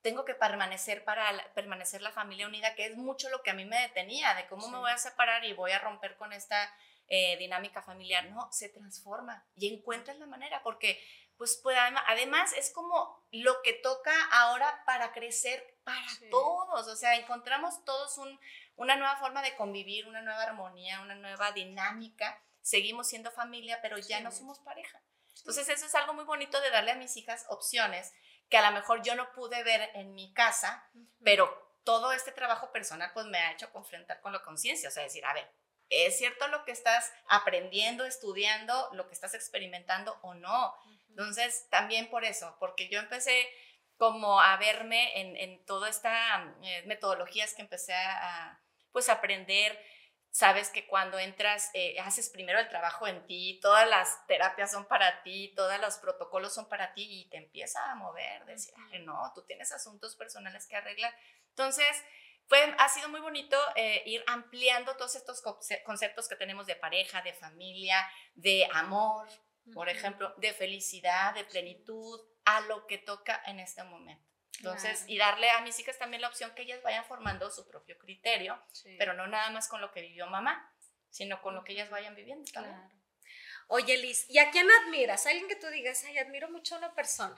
tengo 0.04 0.26
que 0.26 0.36
permanecer 0.36 1.04
para 1.06 1.26
permanecer 1.56 2.02
la 2.02 2.12
familia 2.12 2.46
unida, 2.46 2.76
que 2.76 2.86
es 2.86 2.96
mucho 2.96 3.30
lo 3.30 3.42
que 3.42 3.52
a 3.52 3.54
mí 3.56 3.66
me 3.66 3.80
detenía, 3.80 4.36
de 4.36 4.48
cómo 4.48 4.68
me 4.68 4.78
voy 4.78 4.92
a 4.92 4.98
separar 4.98 5.44
y 5.46 5.54
voy 5.54 5.72
a 5.72 5.80
romper 5.80 6.18
con 6.18 6.34
esta 6.34 6.72
eh, 7.08 7.38
dinámica 7.38 7.82
familiar. 7.82 8.30
No, 8.30 8.52
se 8.52 8.70
transforma 8.70 9.46
y 9.56 9.74
encuentras 9.74 10.18
la 10.20 10.28
manera, 10.28 10.62
porque 10.62 11.02
pues, 11.38 11.60
pues 11.64 11.78
además, 12.06 12.54
es 12.54 12.72
como 12.72 13.26
lo 13.32 13.62
que 13.64 13.74
toca 13.74 14.14
ahora 14.32 14.84
para 14.86 15.14
crecer 15.14 15.78
para 15.84 16.06
todos, 16.30 16.88
o 16.88 16.96
sea, 16.96 17.16
encontramos 17.16 17.84
todos 17.86 18.18
un, 18.18 18.40
una 18.76 18.96
nueva 18.96 19.18
forma 19.18 19.42
de 19.42 19.56
convivir, 19.56 20.08
una 20.08 20.22
nueva 20.22 20.44
armonía, 20.44 21.02
una 21.02 21.16
nueva 21.16 21.52
dinámica, 21.54 22.42
seguimos 22.62 23.08
siendo 23.08 23.32
familia, 23.32 23.80
pero 23.82 23.98
ya 23.98 24.20
no 24.20 24.32
somos 24.32 24.60
pareja. 24.60 25.02
Entonces 25.38 25.68
eso 25.70 25.86
es 25.86 25.96
algo 25.96 26.14
muy 26.14 26.24
bonito 26.24 26.62
de 26.62 26.70
darle 26.70 26.92
a 26.92 26.96
mis 26.96 27.18
hijas 27.18 27.46
opciones 27.50 28.14
que 28.54 28.60
a 28.60 28.70
lo 28.70 28.78
mejor 28.78 29.02
yo 29.02 29.16
no 29.16 29.34
pude 29.34 29.64
ver 29.64 29.90
en 29.96 30.14
mi 30.14 30.32
casa, 30.32 30.88
pero 31.24 31.76
todo 31.84 32.12
este 32.12 32.32
trabajo 32.32 32.72
personal 32.72 33.10
pues 33.12 33.26
me 33.26 33.40
ha 33.40 33.52
hecho 33.52 33.72
confrontar 33.72 34.22
con 34.22 34.32
la 34.32 34.44
conciencia, 34.44 34.90
o 34.90 34.92
sea, 34.92 35.02
decir, 35.02 35.26
a 35.26 35.34
ver, 35.34 35.52
¿es 35.90 36.20
cierto 36.20 36.48
lo 36.50 36.64
que 36.64 36.72
estás 36.72 37.12
aprendiendo, 37.30 38.06
estudiando, 38.06 38.92
lo 38.94 39.08
que 39.08 39.16
estás 39.16 39.34
experimentando 39.34 40.20
o 40.22 40.36
no? 40.36 40.76
Entonces, 41.10 41.68
también 41.72 42.12
por 42.12 42.26
eso, 42.26 42.56
porque 42.60 42.90
yo 42.90 43.00
empecé 43.00 43.50
como 43.98 44.40
a 44.40 44.56
verme 44.58 45.20
en, 45.20 45.36
en 45.36 45.66
todas 45.66 45.96
estas 45.96 46.48
eh, 46.62 46.84
metodologías 46.86 47.56
que 47.56 47.64
empecé 47.64 47.96
a, 47.96 48.62
pues 48.92 49.10
aprender 49.10 49.84
sabes 50.34 50.72
que 50.72 50.88
cuando 50.88 51.20
entras, 51.20 51.70
eh, 51.76 51.96
haces 52.00 52.32
primero 52.32 52.60
el 52.60 52.68
trabajo 52.68 53.06
en 53.06 53.24
ti, 53.28 53.60
todas 53.62 53.88
las 53.88 54.26
terapias 54.26 54.72
son 54.72 54.88
para 54.88 55.22
ti, 55.22 55.54
todos 55.56 55.80
los 55.80 55.98
protocolos 55.98 56.52
son 56.56 56.68
para 56.68 56.92
ti 56.96 57.06
y 57.08 57.30
te 57.30 57.38
empieza 57.38 57.92
a 57.92 57.96
mover, 57.96 58.44
decir, 58.46 58.74
no, 59.02 59.32
tú 59.36 59.44
tienes 59.44 59.72
asuntos 59.72 60.16
personales 60.16 60.66
que 60.66 60.76
arreglar. 60.76 61.16
Entonces, 61.50 61.88
fue, 62.48 62.60
ha 62.80 62.90
sido 62.90 63.10
muy 63.10 63.22
bonito 63.22 63.56
eh, 63.76 64.02
ir 64.08 64.24
ampliando 64.26 64.98
todos 64.98 65.16
estos 65.16 65.44
conceptos 65.86 66.28
que 66.28 66.36
tenemos 66.36 66.66
de 66.66 66.78
pareja, 66.78 67.22
de 67.22 67.34
familia, 67.34 68.04
de 68.34 68.68
amor, 68.74 69.28
por 69.72 69.88
ejemplo, 69.88 70.34
de 70.38 70.52
felicidad, 70.52 71.36
de 71.36 71.46
plenitud, 71.46 72.20
a 72.44 72.62
lo 72.62 72.88
que 72.88 72.98
toca 72.98 73.40
en 73.46 73.60
este 73.60 73.84
momento. 73.84 74.33
Entonces, 74.58 75.04
y 75.08 75.18
darle 75.18 75.50
a 75.50 75.62
mis 75.62 75.78
hijas 75.80 75.98
también 75.98 76.22
la 76.22 76.30
opción 76.30 76.54
que 76.56 76.62
ellas 76.62 76.82
vayan 76.84 77.04
formando 77.06 77.50
su 77.50 77.68
propio 77.68 77.98
criterio, 77.98 78.62
pero 78.98 79.14
no 79.14 79.28
nada 79.28 79.50
más 79.50 79.68
con 79.68 79.82
lo 79.82 79.92
que 79.92 80.02
vivió 80.02 80.28
mamá, 80.28 80.72
sino 81.10 81.42
con 81.42 81.56
lo 81.56 81.64
que 81.64 81.74
ellas 81.74 81.90
vayan 81.90 82.16
viviendo 82.16 82.50
Claro. 82.52 82.90
Oye, 83.68 83.98
Liz, 83.98 84.26
¿y 84.30 84.40
a 84.40 84.52
quién 84.52 84.68
admiras? 84.70 85.26
Alguien 85.26 85.48
que 85.48 85.56
tú 85.56 85.68
digas, 85.68 86.04
ay, 86.04 86.18
admiro 86.18 86.50
mucho 86.50 86.76
a 86.76 86.78
una 86.80 86.94
persona. 86.94 87.36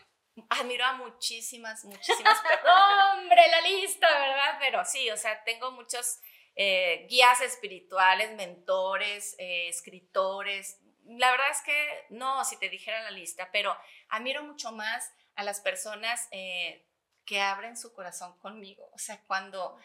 admiro 0.49 0.83
a 0.85 0.93
muchísimas, 0.93 1.85
muchísimas 1.85 2.41
personas. 2.41 3.17
¡Hombre, 3.17 3.41
la 3.49 3.61
lista, 3.61 4.07
¿verdad? 4.07 4.57
Pero 4.59 4.83
sí, 4.85 5.09
o 5.11 5.17
sea, 5.17 5.43
tengo 5.43 5.71
muchos 5.71 6.19
eh, 6.55 7.05
guías 7.09 7.41
espirituales, 7.41 8.31
mentores, 8.35 9.35
eh, 9.37 9.67
escritores. 9.69 10.79
La 11.05 11.31
verdad 11.31 11.51
es 11.51 11.61
que 11.61 12.05
no, 12.09 12.43
si 12.43 12.57
te 12.57 12.69
dijera 12.69 13.03
la 13.03 13.11
lista, 13.11 13.49
pero 13.51 13.77
admiro 14.09 14.43
mucho 14.43 14.71
más 14.71 15.13
a 15.35 15.43
las 15.43 15.61
personas 15.61 16.27
eh, 16.31 16.85
que 17.25 17.41
abren 17.41 17.77
su 17.77 17.93
corazón 17.93 18.37
conmigo. 18.39 18.89
O 18.93 18.97
sea, 18.97 19.21
cuando 19.27 19.77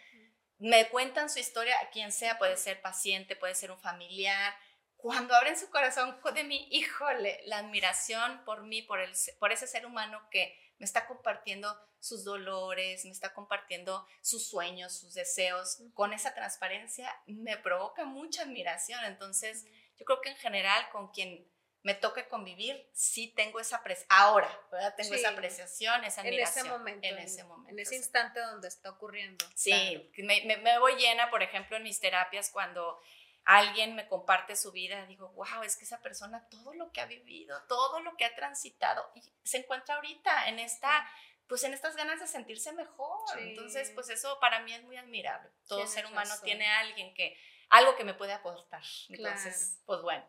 me 0.58 0.88
cuentan 0.88 1.30
su 1.30 1.38
historia, 1.38 1.76
quien 1.92 2.12
sea, 2.12 2.38
puede 2.38 2.56
ser 2.56 2.80
paciente, 2.82 3.36
puede 3.36 3.54
ser 3.54 3.70
un 3.70 3.80
familiar, 3.80 4.54
cuando 5.00 5.34
abren 5.34 5.58
su 5.58 5.70
corazón 5.70 6.18
de 6.34 6.44
mí, 6.44 6.68
híjole, 6.70 7.40
la 7.46 7.58
admiración 7.58 8.44
por 8.44 8.64
mí, 8.64 8.82
por, 8.82 9.00
el, 9.00 9.12
por 9.38 9.50
ese 9.50 9.66
ser 9.66 9.86
humano 9.86 10.20
que 10.30 10.54
me 10.78 10.84
está 10.84 11.06
compartiendo 11.06 11.74
sus 11.98 12.24
dolores, 12.24 13.04
me 13.04 13.10
está 13.10 13.32
compartiendo 13.32 14.06
sus 14.20 14.48
sueños, 14.48 14.92
sus 14.92 15.14
deseos, 15.14 15.78
con 15.94 16.12
esa 16.12 16.34
transparencia, 16.34 17.14
me 17.26 17.56
provoca 17.56 18.04
mucha 18.04 18.42
admiración. 18.42 19.02
Entonces, 19.04 19.66
yo 19.96 20.04
creo 20.04 20.20
que 20.20 20.30
en 20.30 20.36
general 20.36 20.88
con 20.90 21.08
quien 21.08 21.46
me 21.82 21.94
toque 21.94 22.28
convivir, 22.28 22.88
sí 22.92 23.28
tengo 23.28 23.58
esa 23.58 23.76
apreciación, 23.76 24.08
ahora, 24.10 24.60
¿verdad? 24.70 24.94
Tengo 24.96 25.14
esa 25.14 25.30
apreciación, 25.30 26.04
esa 26.04 26.20
admiración. 26.20 26.66
En 26.66 26.72
ese 26.72 26.78
momento. 26.78 27.08
En 27.08 27.18
ese 27.18 27.44
momento. 27.44 27.70
En 27.70 27.78
ese 27.78 27.96
instante 27.96 28.40
donde 28.40 28.68
está 28.68 28.90
ocurriendo. 28.90 29.46
Sí, 29.54 30.10
me, 30.18 30.42
me, 30.44 30.58
me, 30.58 30.78
voy 30.78 30.96
llena, 30.96 31.30
por 31.30 31.42
ejemplo, 31.42 31.76
en 31.76 31.82
mis 31.82 31.98
terapias 31.98 32.50
cuando 32.50 33.00
alguien 33.44 33.94
me 33.94 34.06
comparte 34.06 34.56
su 34.56 34.72
vida, 34.72 35.06
digo, 35.06 35.30
wow, 35.30 35.62
es 35.64 35.76
que 35.76 35.84
esa 35.84 36.02
persona, 36.02 36.46
todo 36.50 36.74
lo 36.74 36.92
que 36.92 37.00
ha 37.00 37.06
vivido, 37.06 37.60
todo 37.66 38.00
lo 38.00 38.14
que 38.16 38.26
ha 38.26 38.34
transitado, 38.34 39.10
y 39.14 39.22
se 39.42 39.58
encuentra 39.58 39.94
ahorita 39.94 40.48
en 40.48 40.58
esta, 40.58 41.10
pues 41.46 41.64
en 41.64 41.72
estas 41.72 41.96
ganas 41.96 42.20
de 42.20 42.26
sentirse 42.26 42.72
mejor. 42.72 43.18
Entonces, 43.38 43.90
pues 43.94 44.10
eso 44.10 44.38
para 44.38 44.60
mí 44.60 44.74
es 44.74 44.82
muy 44.82 44.96
admirable. 44.96 45.50
Todo 45.66 45.86
ser 45.86 46.04
humano 46.04 46.34
tiene 46.44 46.68
alguien 46.68 47.14
que, 47.14 47.36
algo 47.70 47.96
que 47.96 48.04
me 48.04 48.14
puede 48.14 48.34
aportar. 48.34 48.82
Entonces, 49.08 49.80
pues 49.86 50.02
bueno. 50.02 50.24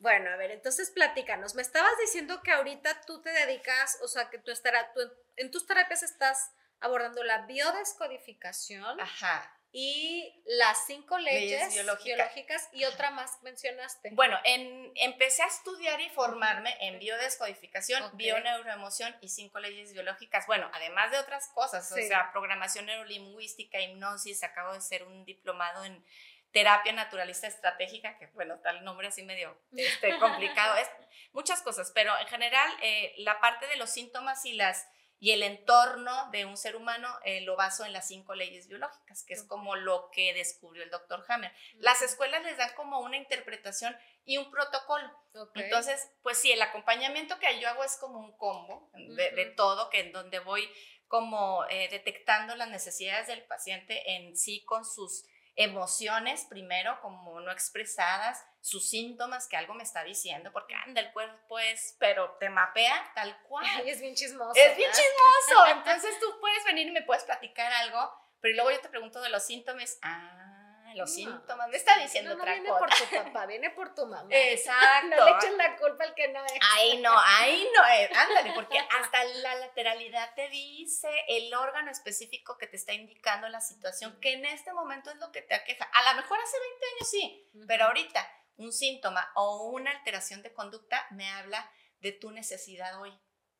Bueno, 0.00 0.30
a 0.30 0.36
ver, 0.36 0.50
entonces 0.50 0.90
platícanos. 0.90 1.54
Me 1.54 1.62
estabas 1.62 1.92
diciendo 2.00 2.42
que 2.42 2.50
ahorita 2.50 3.02
tú 3.02 3.22
te 3.22 3.30
dedicas, 3.30 3.98
o 4.02 4.08
sea, 4.08 4.28
que 4.30 4.38
tú, 4.38 4.50
estará, 4.50 4.92
tú 4.92 5.00
en 5.36 5.50
tus 5.50 5.66
terapias 5.66 6.02
estás 6.02 6.50
abordando 6.80 7.22
la 7.22 7.46
biodescodificación. 7.46 9.00
Ajá 9.00 9.56
y 9.72 10.42
las 10.46 10.86
cinco 10.86 11.18
leyes, 11.18 11.72
biológicas. 12.02 12.68
y 12.72 12.84
otra 12.84 13.12
más 13.12 13.40
mencionaste. 13.42 14.10
Bueno, 14.12 14.36
en, 14.44 14.90
empecé 14.96 15.42
a 15.42 15.46
estudiar 15.46 16.00
y 16.00 16.08
formarme 16.10 16.76
en 16.80 16.98
biodescodificación, 16.98 18.16
bioneuroemoción 18.16 19.14
y 19.20 19.28
cinco 19.28 19.60
leyes 19.60 19.92
biológicas. 19.92 20.46
Bueno, 20.48 20.68
además 20.74 21.12
de 21.12 21.18
otras 21.18 21.48
cosas, 21.54 21.90
o 21.92 21.94
sea, 21.94 22.32
programación 22.32 22.86
neurolingüística, 22.86 23.80
hipnosis, 23.80 24.42
acabo 24.42 24.72
de 24.72 24.78
hacer 24.78 25.04
un 25.04 25.24
diplomado 25.24 25.84
en 25.84 26.04
terapia 26.52 26.92
naturalista 26.92 27.46
estratégica, 27.46 28.18
que 28.18 28.26
bueno, 28.28 28.58
tal 28.60 28.84
nombre 28.84 29.08
así 29.08 29.22
medio 29.22 29.56
este, 29.72 30.18
complicado, 30.18 30.76
es 30.76 30.88
muchas 31.32 31.62
cosas, 31.62 31.92
pero 31.94 32.12
en 32.18 32.26
general 32.26 32.70
eh, 32.82 33.14
la 33.18 33.40
parte 33.40 33.66
de 33.66 33.76
los 33.76 33.90
síntomas 33.90 34.44
y 34.44 34.54
las 34.54 34.88
y 35.22 35.32
el 35.32 35.42
entorno 35.42 36.30
de 36.30 36.46
un 36.46 36.56
ser 36.56 36.76
humano 36.76 37.06
eh, 37.24 37.42
lo 37.42 37.54
baso 37.54 37.84
en 37.84 37.92
las 37.92 38.08
cinco 38.08 38.34
leyes 38.34 38.68
biológicas, 38.68 39.22
que 39.22 39.34
es 39.34 39.42
como 39.42 39.76
lo 39.76 40.10
que 40.10 40.32
descubrió 40.32 40.82
el 40.82 40.88
doctor 40.88 41.22
Hammer. 41.28 41.52
Las 41.74 42.00
escuelas 42.00 42.42
les 42.42 42.56
dan 42.56 42.72
como 42.74 43.00
una 43.00 43.18
interpretación 43.18 43.94
y 44.24 44.38
un 44.38 44.50
protocolo. 44.50 45.10
Entonces, 45.54 46.10
pues 46.22 46.38
sí, 46.38 46.50
el 46.50 46.62
acompañamiento 46.62 47.38
que 47.38 47.60
yo 47.60 47.68
hago 47.68 47.84
es 47.84 47.98
como 47.98 48.18
un 48.18 48.34
combo 48.38 48.90
de, 48.94 49.52
todo, 49.56 49.90
que 49.90 50.00
en 50.00 50.12
donde 50.12 50.38
voy 50.38 50.66
como 51.06 51.66
eh, 51.68 51.88
detectando 51.90 52.56
las 52.56 52.70
necesidades 52.70 53.26
del 53.26 53.42
paciente 53.44 54.14
en 54.14 54.38
sí 54.38 54.64
con 54.64 54.86
sus 54.86 55.26
emociones 55.56 56.46
primero 56.48 57.00
como 57.00 57.40
no 57.40 57.50
expresadas, 57.50 58.46
sus 58.60 58.88
síntomas 58.88 59.48
que 59.48 59.56
algo 59.56 59.74
me 59.74 59.82
está 59.82 60.04
diciendo, 60.04 60.52
porque 60.52 60.74
anda, 60.74 61.00
el 61.00 61.12
cuerpo 61.12 61.58
es, 61.58 61.96
pero 61.98 62.36
te 62.38 62.48
mapea 62.48 63.12
tal 63.14 63.36
cual. 63.42 63.66
es 63.86 64.00
bien 64.00 64.14
chismoso. 64.14 64.52
Es 64.54 64.76
bien 64.76 64.90
chismoso. 64.90 65.66
Entonces 65.76 66.18
tú 66.20 66.26
puedes 66.40 66.64
venir 66.64 66.88
y 66.88 66.92
me 66.92 67.02
puedes 67.02 67.24
platicar 67.24 67.72
algo, 67.72 68.12
pero 68.40 68.54
luego 68.54 68.70
yo 68.70 68.80
te 68.80 68.88
pregunto 68.88 69.20
de 69.20 69.30
los 69.30 69.44
síntomas. 69.44 69.98
Ah, 70.02 70.49
los 70.94 71.12
síntomas. 71.12 71.68
Me 71.68 71.76
está 71.76 71.98
diciendo 71.98 72.34
no, 72.34 72.40
otra 72.40 72.54
viene 72.54 72.68
por 72.68 72.90
tu 72.90 73.16
papá, 73.16 73.46
viene 73.46 73.70
por 73.70 73.94
tu 73.94 74.06
mamá. 74.06 74.28
Exacto. 74.30 75.16
No 75.16 75.24
le 75.24 75.30
echen 75.32 75.56
la 75.56 75.76
culpa 75.76 76.04
al 76.04 76.14
que 76.14 76.28
no 76.28 76.44
es. 76.44 76.52
Ahí 76.74 77.00
no, 77.00 77.12
ahí 77.18 77.68
no 77.74 77.86
es. 77.86 78.16
Ándale, 78.16 78.52
porque 78.54 78.78
hasta 78.78 79.24
la 79.24 79.54
lateralidad 79.56 80.34
te 80.34 80.48
dice 80.48 81.08
el 81.28 81.52
órgano 81.54 81.90
específico 81.90 82.56
que 82.58 82.66
te 82.66 82.76
está 82.76 82.92
indicando 82.92 83.48
la 83.48 83.60
situación, 83.60 84.18
que 84.20 84.32
en 84.32 84.44
este 84.44 84.72
momento 84.72 85.10
es 85.10 85.16
lo 85.16 85.30
que 85.32 85.42
te 85.42 85.54
aqueja. 85.54 85.84
A 85.84 86.12
lo 86.12 86.20
mejor 86.20 86.38
hace 86.38 86.56
20 86.58 86.86
años 86.86 87.10
sí, 87.10 87.50
pero 87.66 87.86
ahorita 87.86 88.26
un 88.56 88.72
síntoma 88.72 89.30
o 89.34 89.70
una 89.70 89.90
alteración 89.90 90.42
de 90.42 90.52
conducta 90.52 91.06
me 91.10 91.28
habla 91.30 91.70
de 92.00 92.12
tu 92.12 92.30
necesidad 92.30 93.00
hoy, 93.00 93.12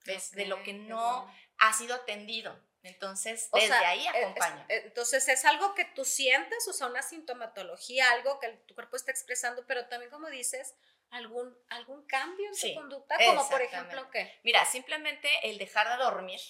de 0.04 0.46
lo 0.46 0.62
que 0.62 0.72
no 0.72 1.30
ha 1.58 1.72
sido 1.72 1.94
atendido. 1.94 2.58
Entonces, 2.82 3.50
desde 3.52 3.74
ahí 3.74 4.06
acompaña. 4.06 4.64
entonces, 4.68 5.28
es 5.28 5.44
algo 5.44 5.74
que 5.74 5.84
tú 5.84 6.04
sientes, 6.04 6.66
o 6.66 6.72
sea, 6.72 6.86
una 6.86 7.02
sintomatología, 7.02 8.10
algo 8.12 8.38
que 8.40 8.48
tu 8.66 8.74
cuerpo 8.74 8.96
está 8.96 9.10
expresando, 9.10 9.66
pero 9.66 9.86
también, 9.86 10.10
como 10.10 10.30
dices, 10.30 10.74
algún, 11.10 11.56
algún 11.68 12.06
cambio 12.06 12.48
en 12.48 12.58
tu 12.58 12.80
conducta, 12.80 13.16
como 13.24 13.48
por 13.48 13.60
ejemplo, 13.60 14.10
¿qué? 14.10 14.40
Mira, 14.44 14.64
simplemente 14.64 15.28
el 15.42 15.58
dejar 15.58 15.88
de 15.88 16.02
dormir 16.02 16.40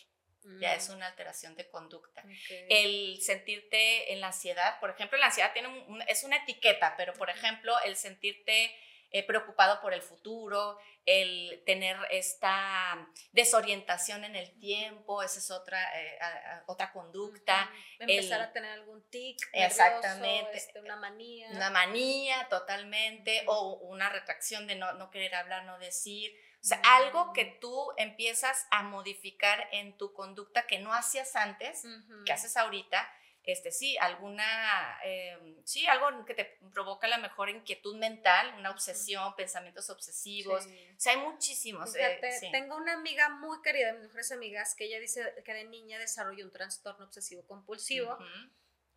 ya 0.58 0.74
es 0.74 0.88
mm. 0.88 0.94
una 0.94 1.06
alteración 1.06 1.54
de 1.54 1.68
conducta. 1.68 2.24
El 2.68 3.20
sentirte 3.20 4.12
en 4.12 4.20
la 4.20 4.28
ansiedad, 4.28 4.80
por 4.80 4.90
ejemplo, 4.90 5.18
la 5.18 5.26
ansiedad 5.26 5.52
tiene 5.52 5.68
es 6.08 6.24
una 6.24 6.36
etiqueta, 6.36 6.94
pero 6.96 7.12
por 7.14 7.30
ejemplo, 7.30 7.78
el 7.84 7.96
sentirte 7.96 8.74
eh, 9.10 9.26
preocupado 9.26 9.80
por 9.80 9.92
el 9.92 10.02
futuro, 10.02 10.78
el 11.04 11.62
tener 11.66 11.96
esta 12.10 13.08
desorientación 13.32 14.24
en 14.24 14.36
el 14.36 14.58
tiempo, 14.60 15.22
esa 15.22 15.38
es 15.38 15.50
otra, 15.50 15.82
eh, 16.00 16.18
otra 16.66 16.92
conducta. 16.92 17.70
Empezar 17.98 18.40
a 18.40 18.52
tener 18.52 18.70
algún 18.72 19.02
tic, 19.10 19.38
exactamente, 19.52 20.56
este, 20.56 20.80
una 20.80 20.96
manía. 20.96 21.48
Una 21.50 21.70
manía 21.70 22.48
totalmente, 22.48 23.42
o 23.46 23.78
una 23.82 24.10
retracción 24.10 24.66
de 24.66 24.76
no, 24.76 24.92
no 24.92 25.10
querer 25.10 25.34
hablar, 25.34 25.64
no 25.64 25.78
decir. 25.78 26.32
O 26.62 26.64
sea, 26.64 26.80
algo 26.84 27.32
que 27.32 27.46
tú 27.46 27.92
empiezas 27.96 28.66
a 28.70 28.82
modificar 28.82 29.66
en 29.72 29.96
tu 29.96 30.12
conducta 30.12 30.66
que 30.66 30.78
no 30.78 30.92
hacías 30.92 31.34
antes, 31.34 31.84
que 32.26 32.32
haces 32.32 32.56
ahorita, 32.56 33.10
este, 33.44 33.72
sí, 33.72 33.96
alguna, 33.98 34.98
em, 35.02 35.56
sí, 35.64 35.86
algo 35.86 36.24
que 36.24 36.34
te 36.34 36.58
provoca 36.72 37.08
la 37.08 37.18
mejor 37.18 37.48
inquietud 37.48 37.96
mental, 37.96 38.54
una 38.58 38.70
obsesión, 38.70 39.34
pensamientos 39.34 39.88
obsesivos. 39.90 40.66
O 40.66 41.00
sea, 41.00 41.14
hay 41.14 41.18
muchísimos. 41.18 41.94
Eh, 41.96 42.20
tengo 42.52 42.76
una 42.76 42.94
amiga 42.94 43.28
muy 43.28 43.60
querida, 43.62 43.88
de 43.88 43.92
mis 43.94 44.02
mejores 44.02 44.32
amigas, 44.32 44.74
que 44.74 44.84
ella 44.84 45.00
dice 45.00 45.34
que 45.44 45.54
de 45.54 45.64
niña 45.64 45.98
desarrolló 45.98 46.44
un 46.44 46.52
trastorno 46.52 47.06
obsesivo 47.06 47.46
compulsivo 47.46 48.18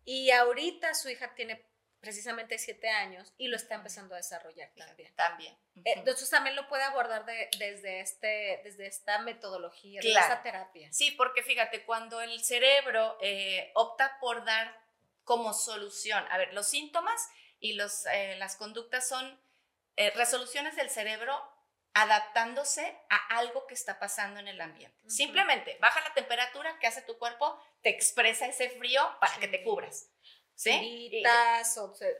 y 0.04 0.30
ahorita 0.30 0.94
su 0.94 1.08
hija 1.08 1.34
tiene 1.34 1.64
precisamente 2.04 2.58
siete 2.58 2.90
años 2.90 3.32
y 3.38 3.48
lo 3.48 3.56
está 3.56 3.76
empezando 3.76 4.14
a 4.14 4.18
desarrollar 4.18 4.70
también. 4.76 5.14
También. 5.16 5.54
Eh, 5.76 5.94
entonces 5.96 6.28
también 6.28 6.54
lo 6.54 6.68
puede 6.68 6.82
abordar 6.82 7.24
desde, 7.24 8.00
este, 8.00 8.60
desde 8.62 8.86
esta 8.86 9.20
metodología, 9.20 10.02
desde 10.02 10.20
esta 10.20 10.42
terapia. 10.42 10.92
Sí, 10.92 11.12
porque 11.12 11.42
fíjate, 11.42 11.84
cuando 11.86 12.20
el 12.20 12.44
cerebro 12.44 13.16
eh, 13.22 13.72
opta 13.74 14.18
por 14.20 14.44
dar 14.44 14.78
como 15.24 15.54
solución, 15.54 16.22
a 16.30 16.36
ver, 16.36 16.52
los 16.52 16.68
síntomas 16.68 17.30
y 17.58 17.72
los, 17.72 18.04
eh, 18.06 18.36
las 18.36 18.56
conductas 18.56 19.08
son 19.08 19.42
resoluciones 19.96 20.74
del 20.76 20.90
cerebro 20.90 21.40
adaptándose 21.94 22.98
a 23.08 23.38
algo 23.38 23.66
que 23.68 23.74
está 23.74 24.00
pasando 24.00 24.40
en 24.40 24.48
el 24.48 24.60
ambiente. 24.60 24.98
Simplemente 25.08 25.78
baja 25.80 26.00
la 26.00 26.12
temperatura 26.12 26.76
que 26.80 26.88
hace 26.88 27.02
tu 27.02 27.16
cuerpo, 27.16 27.56
te 27.82 27.90
expresa 27.90 28.46
ese 28.46 28.68
frío 28.70 29.00
para 29.20 29.36
que 29.38 29.46
te 29.46 29.62
cubras. 29.62 30.10
¿Sí? 30.54 31.22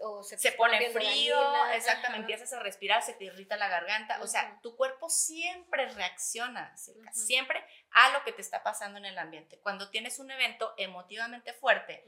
o 0.00 0.22
se, 0.22 0.52
pone 0.52 0.90
frío, 0.90 1.66
exactamente, 1.72 2.20
empiezas 2.20 2.52
a 2.52 2.60
respirar, 2.60 3.02
se 3.02 3.14
te 3.14 3.24
irrita 3.24 3.56
la 3.56 3.68
garganta, 3.68 4.20
o 4.22 4.26
sea, 4.26 4.58
tu 4.62 4.76
cuerpo 4.76 5.08
siempre 5.08 5.88
reacciona, 5.90 6.76
siempre 7.12 7.64
a 7.92 8.10
lo 8.10 8.24
que 8.24 8.32
te 8.32 8.42
está 8.42 8.62
pasando 8.62 8.98
en 8.98 9.04
el 9.04 9.18
ambiente. 9.18 9.58
Cuando 9.60 9.90
tienes 9.90 10.18
un 10.18 10.30
evento 10.30 10.74
emotivamente 10.76 11.52
fuerte, 11.52 12.04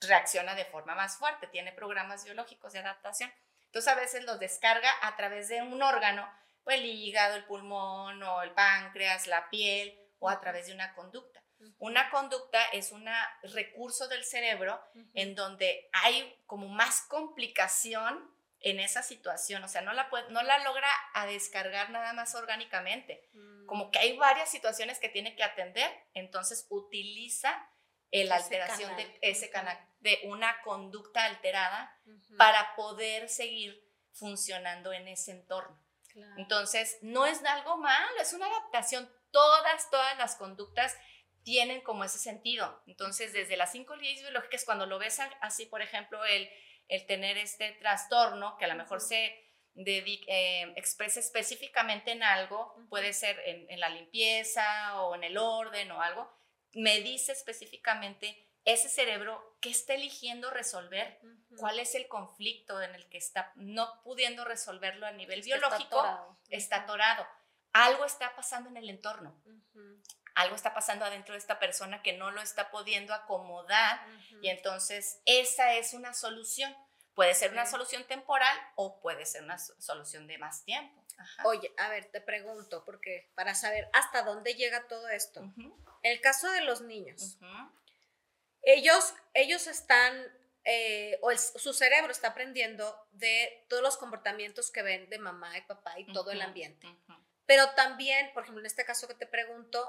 reacciona 0.00 0.54
de 0.54 0.64
forma 0.64 0.94
más 0.94 1.16
fuerte, 1.16 1.46
tiene 1.46 1.72
programas 1.72 2.24
biológicos 2.24 2.72
de 2.72 2.80
adaptación. 2.80 3.32
Entonces 3.66 3.92
a 3.92 3.94
veces 3.94 4.24
los 4.24 4.40
descarga 4.40 4.92
a 5.02 5.16
través 5.16 5.48
de 5.48 5.62
un 5.62 5.80
órgano, 5.82 6.28
o 6.64 6.70
el 6.70 6.84
hígado, 6.84 7.36
el 7.36 7.44
pulmón, 7.44 8.22
o 8.22 8.42
el 8.42 8.52
páncreas, 8.52 9.26
la 9.26 9.48
piel, 9.48 9.96
o 10.18 10.28
a 10.28 10.40
través 10.40 10.66
de 10.66 10.74
una 10.74 10.94
conducta. 10.94 11.39
Una 11.78 12.10
conducta 12.10 12.62
es 12.72 12.92
un 12.92 13.06
recurso 13.42 14.08
del 14.08 14.24
cerebro 14.24 14.82
en 15.14 15.34
donde 15.34 15.88
hay 15.92 16.42
como 16.46 16.68
más 16.68 17.02
complicación 17.02 18.30
en 18.60 18.78
esa 18.78 19.02
situación, 19.02 19.64
o 19.64 19.68
sea, 19.68 19.80
no 19.80 19.92
la, 19.94 20.10
no 20.28 20.42
la 20.42 20.58
logra 20.58 20.88
a 21.14 21.24
descargar 21.26 21.90
nada 21.90 22.12
más 22.12 22.34
orgánicamente. 22.34 23.28
Mm. 23.32 23.66
como 23.66 23.90
que 23.90 23.98
hay 23.98 24.16
varias 24.16 24.50
situaciones 24.50 24.98
que 24.98 25.08
tiene 25.08 25.36
que 25.36 25.44
atender, 25.44 25.90
entonces 26.12 26.66
utiliza 26.70 27.70
la 28.10 28.36
alteración 28.36 28.96
de 28.96 29.18
ese 29.22 29.50
canal, 29.50 29.78
de 30.00 30.18
una 30.24 30.60
conducta 30.62 31.24
alterada 31.24 31.96
para 32.36 32.74
poder 32.74 33.28
seguir 33.28 33.80
funcionando 34.12 34.92
en 34.92 35.08
ese 35.08 35.30
entorno. 35.30 35.78
Entonces, 36.36 36.98
no 37.02 37.24
es 37.26 37.44
algo 37.44 37.76
malo, 37.76 38.20
es 38.20 38.32
una 38.32 38.46
adaptación. 38.46 39.08
Todas, 39.30 39.88
todas 39.90 40.18
las 40.18 40.34
conductas 40.34 40.96
tienen 41.42 41.80
como 41.80 42.04
ese 42.04 42.18
sentido. 42.18 42.82
Entonces, 42.86 43.32
desde 43.32 43.56
las 43.56 43.72
cinco 43.72 43.96
leyes 43.96 44.20
biológicas, 44.20 44.64
cuando 44.64 44.86
lo 44.86 44.98
ves 44.98 45.18
así, 45.40 45.66
por 45.66 45.82
ejemplo, 45.82 46.24
el, 46.24 46.48
el 46.88 47.06
tener 47.06 47.38
este 47.38 47.72
trastorno, 47.72 48.56
que 48.58 48.64
a 48.64 48.68
lo 48.68 48.74
mejor 48.74 49.00
se 49.00 49.50
eh, 49.76 50.72
expresa 50.76 51.20
específicamente 51.20 52.10
en 52.10 52.22
algo, 52.22 52.74
puede 52.88 53.12
ser 53.12 53.40
en, 53.46 53.80
la 53.80 53.88
limpieza 53.88 55.00
o 55.00 55.14
en 55.14 55.24
el 55.24 55.38
orden 55.38 55.90
o 55.92 56.02
algo, 56.02 56.30
me 56.74 57.00
dice 57.00 57.32
específicamente 57.32 58.46
ese 58.64 58.88
cerebro 58.88 59.56
que 59.60 59.70
está 59.70 59.94
eligiendo 59.94 60.50
resolver, 60.50 61.18
cuál 61.56 61.78
es 61.78 61.94
el 61.94 62.08
conflicto 62.08 62.82
en 62.82 62.94
el 62.94 63.08
que 63.08 63.18
está 63.18 63.52
no 63.56 64.02
pudiendo 64.02 64.44
resolverlo 64.44 65.06
a 65.06 65.12
nivel 65.12 65.42
biológico, 65.42 66.36
está 66.48 66.82
atorado. 66.82 67.26
Algo 67.72 68.04
está 68.04 68.34
pasando 68.34 68.68
en 68.68 68.76
el 68.76 68.90
entorno. 68.90 69.40
Algo 70.34 70.56
está 70.56 70.74
pasando 70.74 71.04
adentro 71.04 71.34
de 71.34 71.38
esta 71.38 71.58
persona 71.58 72.02
que 72.02 72.12
no 72.12 72.30
lo 72.30 72.40
está 72.40 72.70
pudiendo 72.70 73.14
acomodar 73.14 74.00
y 74.42 74.48
entonces 74.48 75.20
esa 75.26 75.74
es 75.74 75.94
una 75.94 76.14
solución. 76.14 76.74
Puede 77.14 77.34
ser 77.34 77.52
una 77.52 77.66
solución 77.66 78.04
temporal 78.04 78.56
o 78.76 79.00
puede 79.00 79.26
ser 79.26 79.42
una 79.42 79.58
solución 79.58 80.26
de 80.26 80.38
más 80.38 80.64
tiempo. 80.64 81.04
Oye, 81.44 81.72
a 81.76 81.88
ver, 81.88 82.06
te 82.06 82.20
pregunto, 82.20 82.84
porque 82.84 83.30
para 83.34 83.54
saber 83.54 83.88
hasta 83.92 84.22
dónde 84.22 84.54
llega 84.54 84.86
todo 84.88 85.08
esto. 85.08 85.42
El 86.02 86.20
caso 86.20 86.50
de 86.50 86.62
los 86.62 86.80
niños, 86.80 87.36
ellos, 88.62 89.14
ellos 89.34 89.66
están, 89.66 90.14
eh, 90.64 91.18
o 91.22 91.30
su 91.36 91.72
cerebro 91.72 92.10
está 92.10 92.28
aprendiendo 92.28 92.96
de 93.12 93.66
todos 93.68 93.82
los 93.82 93.96
comportamientos 93.96 94.70
que 94.70 94.82
ven 94.82 95.08
de 95.10 95.18
mamá 95.18 95.56
y 95.58 95.62
papá 95.62 95.98
y 95.98 96.06
todo 96.12 96.30
el 96.30 96.40
ambiente. 96.42 96.86
Pero 97.50 97.68
también, 97.70 98.30
por 98.32 98.44
ejemplo, 98.44 98.60
en 98.60 98.66
este 98.66 98.84
caso 98.84 99.08
que 99.08 99.14
te 99.14 99.26
pregunto, 99.26 99.84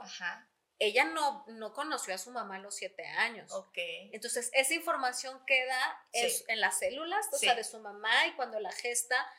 ella 0.79 1.03
no, 1.03 1.45
no 1.47 1.73
conoció 1.73 2.15
a 2.15 2.17
su 2.17 2.31
mamá 2.31 2.55
a 2.55 2.59
los 2.59 2.75
siete 2.75 3.05
años. 3.05 3.51
Ok. 3.51 3.77
Entonces, 4.11 4.49
esa 4.53 4.73
información 4.73 5.45
queda 5.45 6.07
en, 6.11 6.59
las 6.59 6.79
células, 6.79 7.23
o 7.31 7.37
sea, 7.37 7.53
de 7.53 7.63
su 7.63 7.77
mamá 7.77 8.25
y 8.25 8.31
cuando 8.31 8.59
la 8.59 8.71
gesta 8.71 9.31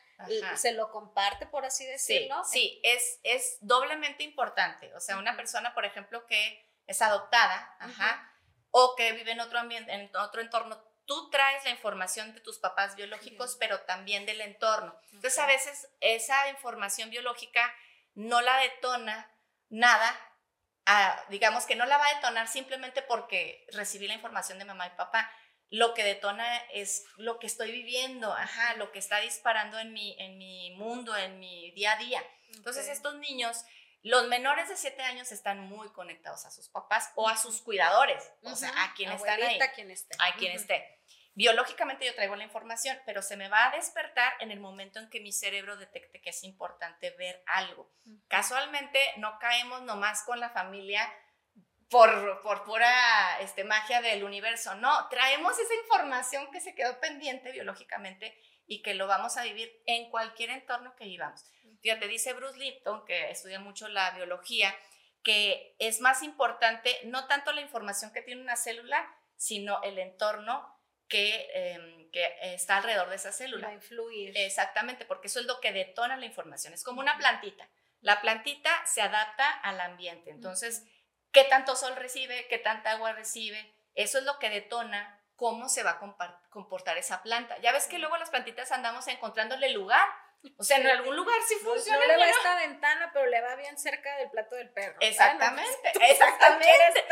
se 0.55 0.71
lo 0.71 0.93
comparte, 0.93 1.47
por 1.47 1.65
así 1.65 1.85
decirlo. 1.85 2.45
Sí, 2.45 2.81
es, 2.85 3.19
es 3.25 3.59
doblemente 3.61 4.23
importante. 4.23 4.95
O 4.95 5.01
sea, 5.01 5.19
una 5.19 5.37
persona, 5.37 5.75
por 5.75 5.85
ejemplo, 5.85 6.25
que 6.29 6.65
es 6.87 7.03
adoptada, 7.03 7.75
ajá, 7.81 8.33
o 8.71 8.95
que 8.95 9.15
vive 9.15 9.33
en 9.33 9.41
otro 9.41 9.59
ambiente, 9.59 9.93
en 9.93 10.15
otro 10.15 10.41
entorno, 10.41 10.81
tú 11.07 11.29
traes 11.31 11.65
la 11.65 11.71
información 11.71 12.35
de 12.35 12.41
tus 12.41 12.61
papás 12.61 12.95
biológicos, 12.95 13.57
pero 13.59 13.81
también 13.81 14.27
del 14.27 14.43
entorno. 14.43 14.97
Entonces, 15.07 15.41
a 15.41 15.47
veces 15.47 15.89
esa 15.99 16.49
información 16.51 17.11
biológica 17.11 17.75
no 18.15 18.41
la 18.41 18.57
detona 18.59 19.31
nada, 19.69 20.19
digamos 21.29 21.65
que 21.65 21.77
no 21.77 21.87
la 21.87 21.97
va 21.99 22.07
a 22.07 22.15
detonar 22.15 22.49
simplemente 22.49 23.03
porque 23.03 23.67
recibí 23.73 24.09
la 24.09 24.15
información 24.15 24.59
de 24.59 24.65
mamá 24.65 24.87
y 24.87 24.91
papá. 24.91 25.31
Lo 25.71 25.95
que 25.95 26.05
detona 26.05 26.59
es 26.73 27.07
lo 27.17 27.39
que 27.39 27.47
estoy 27.47 27.73
viviendo, 27.73 28.31
ajá, 28.31 28.75
lo 28.75 28.93
que 28.93 28.99
está 28.99 29.21
disparando 29.21 29.79
en 29.79 29.95
mi, 29.95 30.15
en 30.19 30.37
mi 30.37 30.71
mundo, 30.73 31.17
en 31.17 31.39
mi 31.39 31.71
día 31.71 31.93
a 31.93 31.97
día. 31.97 32.23
Entonces, 32.51 32.89
estos 32.89 33.15
niños, 33.15 33.65
los 34.03 34.29
menores 34.29 34.69
de 34.69 34.77
7 34.77 35.03
años 35.03 35.33
están 35.33 35.61
muy 35.61 35.89
conectados 35.93 36.45
a 36.45 36.51
sus 36.51 36.69
papás 36.69 37.11
o 37.15 37.27
a 37.27 37.39
sus 37.39 37.63
cuidadores, 37.63 38.31
o 38.43 38.55
sea, 38.55 38.71
a 38.85 38.93
quien 38.93 39.13
están 39.13 39.43
ahí. 39.43 39.59
Quien 39.75 39.91
esté. 39.91 40.15
A 40.19 40.37
quien 40.37 40.53
esté. 40.53 41.01
Biológicamente 41.35 42.05
yo 42.05 42.15
traigo 42.15 42.37
la 42.37 42.45
información, 42.45 42.99
pero 43.07 43.23
se 43.23 43.37
me 43.37 43.49
va 43.49 43.67
a 43.67 43.77
despertar 43.77 44.35
en 44.41 44.51
el 44.51 44.61
momento 44.61 44.99
en 44.99 45.09
que 45.09 45.21
mi 45.21 45.33
cerebro 45.33 45.77
detecte 45.77 46.21
que 46.21 46.31
es 46.31 46.45
importante 46.45 47.11
ver 47.13 47.43
algo. 47.47 47.91
Casualmente 48.29 48.99
no 49.17 49.39
caemos 49.39 49.83
nomás 49.83 50.25
con 50.25 50.41
la 50.41 50.51
familia 50.51 51.11
por, 51.93 52.41
por 52.41 52.65
pura 52.65 53.39
este, 53.41 53.65
magia 53.65 54.01
del 54.01 54.25
universo, 54.25 54.75
no, 54.77 55.09
traemos 55.11 55.59
esa 55.59 55.75
información 55.75 56.51
que 56.51 56.61
se 56.61 56.75
quedó 56.75 56.99
pendiente 57.01 57.53
biológicamente 57.53 58.35
y 58.67 58.81
que 58.81 58.95
lo 58.95 59.07
vamos 59.07 59.37
a 59.37 59.43
vivir 59.43 59.71
en 59.85 60.11
cualquier 60.11 60.49
entorno 60.51 60.97
que 60.97 61.05
vivamos. 61.05 61.45
Fíjate, 61.83 62.09
dice 62.09 62.33
Bruce 62.33 62.59
Lipton, 62.59 63.05
que 63.05 63.31
estudia 63.31 63.61
mucho 63.61 63.89
la 63.89 64.11
biología, 64.13 64.75
que 65.23 65.77
es 65.79 66.01
más 66.01 66.23
importante 66.23 66.99
no 67.05 67.27
tanto 67.27 67.53
la 67.53 67.61
información 67.61 68.11
que 68.13 68.23
tiene 68.23 68.41
una 68.41 68.57
célula, 68.57 69.07
sino 69.37 69.83
el 69.83 69.99
entorno 69.99 70.82
que, 71.13 71.51
em, 71.53 72.11
que 72.11 72.27
está 72.55 72.79
alrededor 72.79 73.11
de 73.11 73.17
esa 73.17 73.33
célula. 73.33 73.67
Va 73.67 73.73
a 73.73 73.77
influir. 73.77 74.33
Exactamente, 74.35 75.05
porque 75.05 75.27
eso 75.27 75.41
es 75.41 75.47
lo 75.47 75.61
que 75.61 75.71
detona 75.71 76.17
la 76.17 76.25
información. 76.25 76.73
Es 76.73 76.83
como 76.83 77.01
una 77.01 77.19
plantita. 77.19 77.69
La 78.01 78.23
plantita 78.23 78.71
se 78.87 79.03
adapta 79.03 79.47
al 79.61 79.79
ambiente. 79.83 80.31
Entonces, 80.31 80.85
¿qué 81.31 81.45
tanto 81.45 81.77
sol 81.77 81.97
recibe? 81.97 82.47
¿Qué 82.49 82.57
tanta 82.57 82.93
agua 82.93 83.13
recibe? 83.13 83.75
Eso 83.95 84.17
es 84.19 84.25
lo 84.25 84.39
que 84.39 84.49
detona 84.49 85.23
cómo 85.37 85.69
se 85.69 85.83
va 85.83 85.91
a 85.91 86.39
comportar 86.49 86.97
esa 86.97 87.23
planta. 87.23 87.59
Ya 87.59 87.73
ves 87.73 87.87
que 87.89 87.99
luego 87.99 88.17
las 88.17 88.31
plantitas 88.31 88.73
andamos 88.73 89.07
encontrándole 89.07 89.69
lugar 89.69 90.09
o 90.57 90.65
sea, 90.65 90.79
en 90.79 90.87
algún 90.87 91.15
lugar 91.15 91.37
sí 91.47 91.55
funciona. 91.57 91.99
No, 91.99 92.07
le 92.07 92.17
va 92.17 92.25
a 92.25 92.31
esta 92.31 92.57
ventana, 92.57 93.11
pero 93.13 93.27
le 93.27 93.41
va 93.41 93.55
bien 93.57 93.79
cerca 93.79 94.17
del 94.17 94.31
plato 94.31 94.57
del 94.57 94.71
perro. 94.71 94.97
Exactamente, 95.01 95.93
exactamente. 96.01 97.05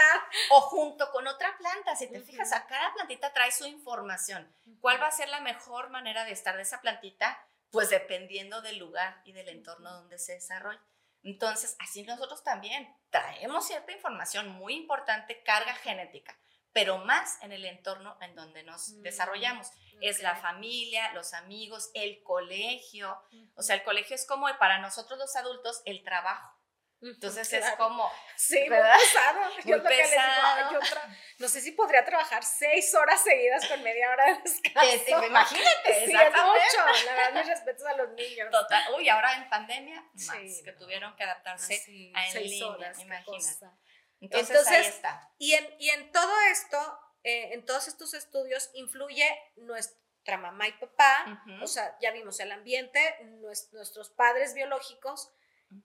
O 0.50 0.60
junto 0.62 1.10
con 1.12 1.26
otra 1.26 1.56
planta, 1.56 1.94
si 1.96 2.08
te 2.08 2.20
fijas, 2.20 2.52
a 2.52 2.66
cada 2.66 2.92
plantita 2.94 3.32
trae 3.32 3.52
su 3.52 3.66
información. 3.66 4.52
¿Cuál 4.80 5.00
va 5.00 5.06
a 5.06 5.12
ser 5.12 5.28
la 5.28 5.40
mejor 5.40 5.90
manera 5.90 6.24
de 6.24 6.32
estar 6.32 6.56
de 6.56 6.62
esa 6.62 6.80
plantita? 6.80 7.46
Pues 7.70 7.90
dependiendo 7.90 8.62
del 8.62 8.78
lugar 8.78 9.20
y 9.24 9.32
del 9.32 9.48
entorno 9.48 9.92
donde 9.92 10.18
se 10.18 10.34
desarrolla. 10.34 10.82
Entonces, 11.22 11.76
así 11.78 12.02
nosotros 12.02 12.42
también 12.42 12.96
traemos 13.10 13.66
cierta 13.66 13.92
información 13.92 14.48
muy 14.48 14.74
importante, 14.74 15.42
carga 15.42 15.74
genética 15.74 16.36
pero 16.72 16.98
más 16.98 17.42
en 17.42 17.52
el 17.52 17.64
entorno 17.64 18.16
en 18.20 18.34
donde 18.34 18.62
nos 18.62 18.90
mm, 18.90 19.02
desarrollamos. 19.02 19.68
Es 20.00 20.20
la 20.20 20.34
familia, 20.36 21.12
los 21.12 21.34
amigos, 21.34 21.90
el 21.94 22.22
colegio. 22.22 23.20
O 23.54 23.62
sea, 23.62 23.76
el 23.76 23.82
colegio 23.82 24.14
es 24.14 24.26
como 24.26 24.46
para 24.58 24.78
nosotros 24.78 25.18
los 25.18 25.36
adultos 25.36 25.82
el 25.84 26.02
trabajo. 26.02 26.60
Entonces 27.02 27.50
es 27.54 27.70
como, 27.76 28.10
sí, 28.36 28.68
¿verdad? 28.68 28.94
Muy 29.64 29.80
pesado. 29.80 30.72
Yo 30.72 30.78
no 31.38 31.48
sé 31.48 31.62
si 31.62 31.72
podría 31.72 32.04
trabajar 32.04 32.44
seis 32.44 32.94
horas 32.94 33.22
seguidas 33.22 33.66
con 33.66 33.82
media 33.82 34.10
hora 34.10 34.26
de 34.26 34.42
descanso. 34.42 35.26
imagínate, 35.26 35.94
sí, 36.06 36.12
es 36.12 36.30
mucho. 36.30 37.06
La 37.06 37.12
verdad, 37.14 37.32
mis 37.32 37.46
respetos 37.46 37.86
a 37.86 37.96
los 37.96 38.10
niños. 38.10 38.50
Total. 38.50 38.82
Uy, 38.98 39.08
ahora 39.08 39.34
en 39.34 39.48
pandemia, 39.48 40.04
más, 40.12 40.62
que 40.62 40.72
tuvieron 40.72 41.16
que 41.16 41.24
adaptarse 41.24 42.12
a 42.14 42.26
en 42.26 42.32
seis 42.32 42.50
línea, 42.50 42.68
horas, 42.68 42.98
imagínate. 42.98 43.66
Entonces, 44.20 44.66
ahí 44.68 44.84
está. 44.84 45.32
Y 45.38 45.54
en, 45.54 45.74
y 45.78 45.88
en 45.90 46.12
todo 46.12 46.32
esto, 46.52 47.00
eh, 47.24 47.50
en 47.52 47.64
todos 47.64 47.88
estos 47.88 48.14
estudios, 48.14 48.70
influye 48.74 49.26
nuestra 49.56 50.36
mamá 50.38 50.68
y 50.68 50.72
papá, 50.72 51.44
o 51.62 51.66
sea, 51.66 51.96
ya 52.00 52.12
vimos 52.12 52.38
el 52.40 52.52
ambiente, 52.52 53.00
nuestros 53.72 54.10
padres 54.10 54.54
biológicos, 54.54 55.30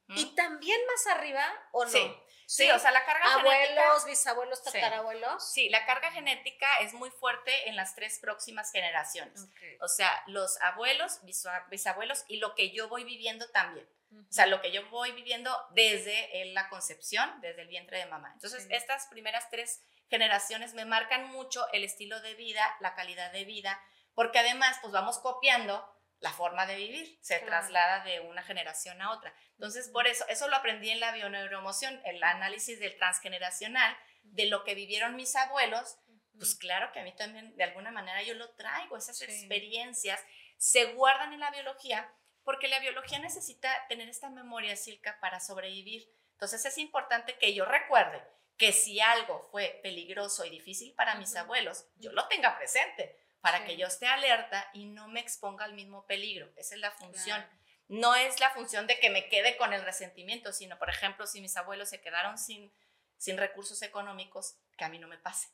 y 0.10 0.36
también 0.36 0.80
más 0.88 1.16
arriba, 1.16 1.46
¿o 1.72 1.86
no? 1.86 1.92
Sí. 1.92 2.16
Sí, 2.48 2.70
o 2.70 2.78
sea, 2.78 2.92
la 2.92 3.04
carga 3.06 3.34
Abuelos, 3.34 4.06
bisabuelos, 4.06 4.64
tatarabuelos. 4.64 5.52
Sí. 5.52 5.70
la 5.70 5.86
carga 5.86 6.12
genética 6.12 6.68
es 6.82 6.94
muy 6.94 7.10
fuerte 7.10 7.70
en 7.70 7.76
las 7.76 7.96
tres 7.96 8.20
próximas 8.20 8.72
generaciones. 8.72 9.48
O 9.82 9.88
sea, 9.88 10.24
los 10.28 10.62
abuelos, 10.62 11.22
bisabuelos 11.70 12.24
y 12.28 12.38
lo 12.38 12.54
que 12.56 12.72
yo 12.72 12.88
voy 12.88 13.04
viviendo 13.04 13.50
también. 13.50 13.88
O 14.12 14.32
sea, 14.32 14.46
lo 14.46 14.62
que 14.62 14.72
yo 14.72 14.88
voy 14.90 15.12
viviendo 15.12 15.52
desde 15.72 16.46
la 16.54 16.70
concepción, 16.70 17.30
desde 17.42 17.64
el 17.64 17.68
vientre 17.68 17.98
de 17.98 18.06
mamá. 18.06 18.32
Entonces, 18.34 18.68
estas 18.70 19.08
primeras 19.08 19.50
tres 19.50 19.82
generaciones 20.10 20.74
me 20.74 20.86
marcan 20.86 21.32
mucho 21.32 21.66
el 21.74 21.84
estilo 21.84 22.20
de 22.22 22.36
vida, 22.36 22.76
la 22.80 22.96
calidad 22.96 23.32
de 23.32 23.46
vida, 23.46 23.82
porque 24.14 24.40
además, 24.40 24.78
pues 24.82 24.94
vamos 24.94 25.20
copiando 25.20 25.86
la 26.20 26.32
forma 26.32 26.66
de 26.66 26.76
vivir, 26.76 27.20
se 27.22 27.40
traslada 27.40 28.04
de 28.04 28.22
una 28.22 28.42
generación 28.42 29.02
a 29.02 29.12
otra. 29.12 29.34
Entonces, 29.52 29.90
por 29.90 30.08
eso, 30.08 30.26
eso 30.30 30.48
lo 30.48 30.56
aprendí 30.56 30.90
en 30.90 31.00
la 31.00 31.12
bioneuroemoción, 31.12 32.02
el 32.06 32.24
análisis 32.24 32.80
del 32.80 32.98
transgeneracional, 32.98 33.96
de 34.24 34.48
lo 34.48 34.64
que 34.64 34.76
vivieron 34.76 35.16
mis 35.16 35.36
abuelos, 35.36 35.98
pues 36.38 36.56
claro 36.56 36.92
que 36.92 37.00
a 37.00 37.04
mí 37.04 37.14
también, 37.16 37.56
de 37.56 37.64
alguna 37.64 37.92
manera, 37.92 38.24
yo 38.24 38.34
lo 38.34 38.50
traigo, 38.56 38.98
esas 38.98 39.22
experiencias 39.22 40.20
se 40.58 40.94
guardan 40.94 41.34
en 41.34 41.40
la 41.40 41.52
biología 41.52 42.12
porque 42.44 42.68
la 42.68 42.80
biología 42.80 43.20
necesita 43.20 43.70
tener 43.90 44.08
esta 44.08 44.30
memoria, 44.30 44.76
Silka, 44.76 45.20
para 45.20 45.40
sobrevivir. 45.40 46.08
Entonces 46.34 46.64
es 46.66 46.78
importante 46.78 47.38
que 47.38 47.54
yo 47.54 47.66
recuerde 47.66 48.22
que 48.58 48.72
si 48.72 49.00
algo 49.02 49.40
fue 49.52 49.80
peligroso 49.84 50.46
y 50.46 50.50
difícil 50.50 50.94
para 50.94 51.16
mis 51.16 51.36
abuelos, 51.36 51.86
yo 51.98 52.12
lo 52.12 52.28
tenga 52.28 52.58
presente 52.58 53.18
para 53.42 53.66
que 53.66 53.78
yo 53.78 53.88
esté 53.88 54.08
alerta 54.08 54.70
y 54.74 54.86
no 54.86 55.08
me 55.08 55.20
exponga 55.20 55.66
al 55.66 55.74
mismo 55.74 56.06
peligro. 56.08 56.52
Esa 56.56 56.76
es 56.76 56.82
la 56.82 56.92
función. 56.92 57.46
no 57.88 58.16
es 58.16 58.40
la 58.40 58.50
función 58.50 58.88
de 58.88 59.00
que 59.00 59.12
me 59.12 59.30
quede 59.30 59.58
con 59.58 59.72
el 59.72 59.84
resentimiento, 59.84 60.52
sino, 60.52 60.80
por 60.80 60.90
ejemplo, 60.90 61.28
si 61.28 61.42
mis 61.42 61.56
abuelos 61.56 61.90
se 61.90 62.02
quedaron 62.02 62.40
sin, 62.40 62.74
sin 63.18 63.38
recursos 63.38 63.82
económicos, 63.84 64.58
que 64.78 64.86
a 64.86 64.90
mí 64.90 64.98
no 64.98 65.08
me 65.08 65.20
pase, 65.20 65.50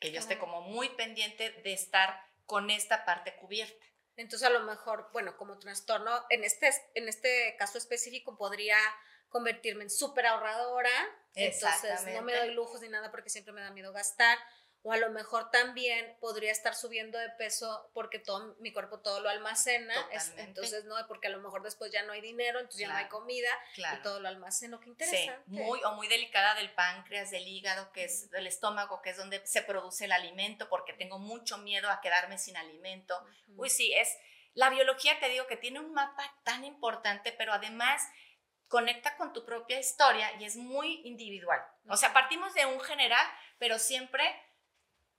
que 0.00 0.10
yo 0.10 0.20
esté 0.20 0.38
como 0.38 0.62
muy 0.62 0.88
pendiente 0.90 1.50
de 1.50 1.74
estar 1.74 2.18
con 2.46 2.70
esta 2.70 3.04
parte 3.04 3.36
cubierta. 3.36 3.84
Entonces, 4.16 4.46
a 4.48 4.50
lo 4.50 4.60
mejor, 4.60 5.10
bueno, 5.12 5.36
como 5.36 5.58
trastorno, 5.58 6.24
en 6.30 6.44
este, 6.44 6.70
en 6.94 7.08
este 7.08 7.56
caso 7.58 7.76
específico 7.76 8.38
podría 8.38 8.78
convertirme 9.34 9.82
en 9.82 9.90
súper 9.90 10.26
ahorradora, 10.26 10.92
entonces 11.34 12.06
no 12.14 12.22
me 12.22 12.36
doy 12.36 12.52
lujos 12.52 12.80
ni 12.82 12.88
nada 12.88 13.10
porque 13.10 13.28
siempre 13.28 13.52
me 13.52 13.62
da 13.62 13.72
miedo 13.72 13.92
gastar, 13.92 14.38
o 14.82 14.92
a 14.92 14.96
lo 14.96 15.10
mejor 15.10 15.50
también 15.50 16.16
podría 16.20 16.52
estar 16.52 16.76
subiendo 16.76 17.18
de 17.18 17.30
peso 17.30 17.90
porque 17.94 18.20
todo 18.20 18.54
mi 18.60 18.72
cuerpo 18.72 19.00
todo 19.00 19.18
lo 19.18 19.28
almacena, 19.28 19.92
entonces 20.36 20.84
no, 20.84 20.94
porque 21.08 21.26
a 21.26 21.30
lo 21.30 21.40
mejor 21.40 21.64
después 21.64 21.90
ya 21.90 22.04
no 22.04 22.12
hay 22.12 22.20
dinero, 22.20 22.60
entonces 22.60 22.82
ya 22.82 22.92
no 22.92 22.94
hay 22.94 23.08
comida 23.08 23.48
y 23.76 24.02
todo 24.04 24.20
lo 24.20 24.28
almaceno, 24.28 24.78
qué 24.78 24.90
interesante. 24.90 25.42
Sí, 25.46 25.50
muy 25.50 25.82
o 25.82 25.94
muy 25.96 26.06
delicada 26.06 26.54
del 26.54 26.72
páncreas, 26.72 27.32
del 27.32 27.48
hígado, 27.48 27.90
que 27.90 28.04
es 28.04 28.30
del 28.30 28.46
estómago, 28.46 29.02
que 29.02 29.10
es 29.10 29.16
donde 29.16 29.44
se 29.44 29.62
produce 29.62 30.04
el 30.04 30.12
alimento, 30.12 30.68
porque 30.68 30.92
tengo 30.92 31.18
mucho 31.18 31.58
miedo 31.58 31.90
a 31.90 32.00
quedarme 32.00 32.38
sin 32.38 32.56
alimento. 32.56 33.20
Uy, 33.56 33.68
sí, 33.68 33.92
es 33.94 34.16
la 34.54 34.70
biología 34.70 35.18
te 35.18 35.28
digo 35.28 35.48
que 35.48 35.56
tiene 35.56 35.80
un 35.80 35.92
mapa 35.92 36.32
tan 36.44 36.64
importante, 36.64 37.32
pero 37.32 37.52
además 37.52 38.00
conecta 38.68 39.16
con 39.16 39.32
tu 39.32 39.44
propia 39.44 39.78
historia 39.78 40.32
y 40.40 40.44
es 40.44 40.56
muy 40.56 41.00
individual. 41.04 41.60
O 41.88 41.96
sea, 41.96 42.12
partimos 42.12 42.54
de 42.54 42.66
un 42.66 42.80
general, 42.80 43.26
pero 43.58 43.78
siempre 43.78 44.24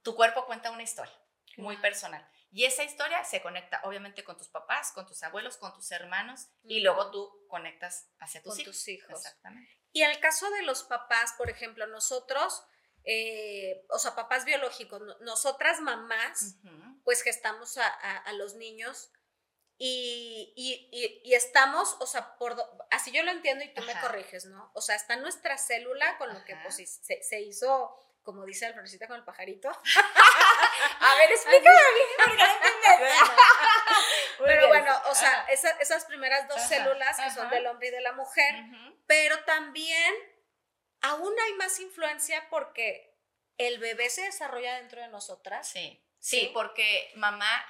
tu 0.02 0.14
cuerpo 0.14 0.46
cuenta 0.46 0.70
una 0.70 0.82
historia 0.82 1.14
muy 1.56 1.76
personal. 1.78 2.26
Y 2.50 2.64
esa 2.64 2.84
historia 2.84 3.24
se 3.24 3.42
conecta 3.42 3.80
obviamente 3.84 4.24
con 4.24 4.36
tus 4.36 4.48
papás, 4.48 4.92
con 4.92 5.06
tus 5.06 5.22
abuelos, 5.22 5.56
con 5.56 5.74
tus 5.74 5.90
hermanos 5.90 6.48
y 6.64 6.80
luego 6.80 7.10
tú 7.10 7.46
conectas 7.48 8.08
hacia 8.18 8.42
tus, 8.42 8.58
hijos. 8.58 8.72
tus 8.72 8.88
hijos. 8.88 9.10
Exactamente. 9.10 9.70
Y 9.92 10.02
en 10.02 10.10
el 10.10 10.20
caso 10.20 10.50
de 10.50 10.62
los 10.62 10.82
papás, 10.84 11.34
por 11.36 11.50
ejemplo, 11.50 11.86
nosotros, 11.86 12.64
eh, 13.04 13.84
o 13.90 13.98
sea, 13.98 14.14
papás 14.14 14.44
biológicos, 14.44 15.02
nosotras 15.20 15.80
mamás, 15.80 16.56
pues 17.04 17.22
gestamos 17.22 17.78
a, 17.78 17.88
a, 17.88 18.32
los 18.34 18.54
niños 18.54 19.10
y, 19.78 20.52
y, 20.56 21.20
y, 21.22 21.34
estamos, 21.34 21.96
o 22.00 22.06
sea, 22.06 22.36
por, 22.38 22.56
así 22.90 23.12
yo 23.12 23.22
lo 23.22 23.30
entiendo 23.30 23.64
y 23.64 23.74
tú 23.74 23.82
me 23.82 23.98
corriges, 24.00 24.46
¿no? 24.46 24.70
O 24.74 24.80
sea, 24.80 24.96
está 24.96 25.16
nuestra 25.16 25.58
célula 25.58 26.16
con 26.18 26.32
lo 26.32 26.44
que 26.44 26.56
pues, 26.56 26.76
se, 26.76 27.22
se 27.22 27.40
hizo 27.42 28.02
como 28.26 28.44
dice 28.44 28.66
Alfredcita 28.66 29.06
con 29.06 29.16
el 29.16 29.24
pajarito. 29.24 29.68
a 31.00 31.14
ver, 31.14 31.30
explícame 31.30 31.76
bien, 32.26 33.10
Pero 34.44 34.68
bueno, 34.68 35.00
o 35.06 35.14
sea, 35.14 35.46
esas 35.48 36.04
primeras 36.06 36.48
dos 36.48 36.60
células 36.60 37.16
que 37.18 37.30
son 37.30 37.48
del 37.48 37.66
hombre 37.68 37.88
y 37.88 37.92
de 37.92 38.00
la 38.00 38.12
mujer, 38.12 38.52
pero 39.06 39.42
también 39.44 40.12
aún 41.02 41.32
hay 41.38 41.52
más 41.54 41.78
influencia 41.78 42.48
porque 42.50 43.16
el 43.58 43.78
bebé 43.78 44.10
se 44.10 44.22
desarrolla 44.22 44.74
dentro 44.74 45.00
de 45.00 45.08
nosotras. 45.08 45.68
Sí, 45.68 46.04
sí, 46.18 46.50
porque 46.52 47.12
mamá 47.14 47.64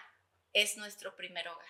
es 0.55 0.79
nuestro 0.79 1.15
primer 1.17 1.47
hogar, 1.49 1.69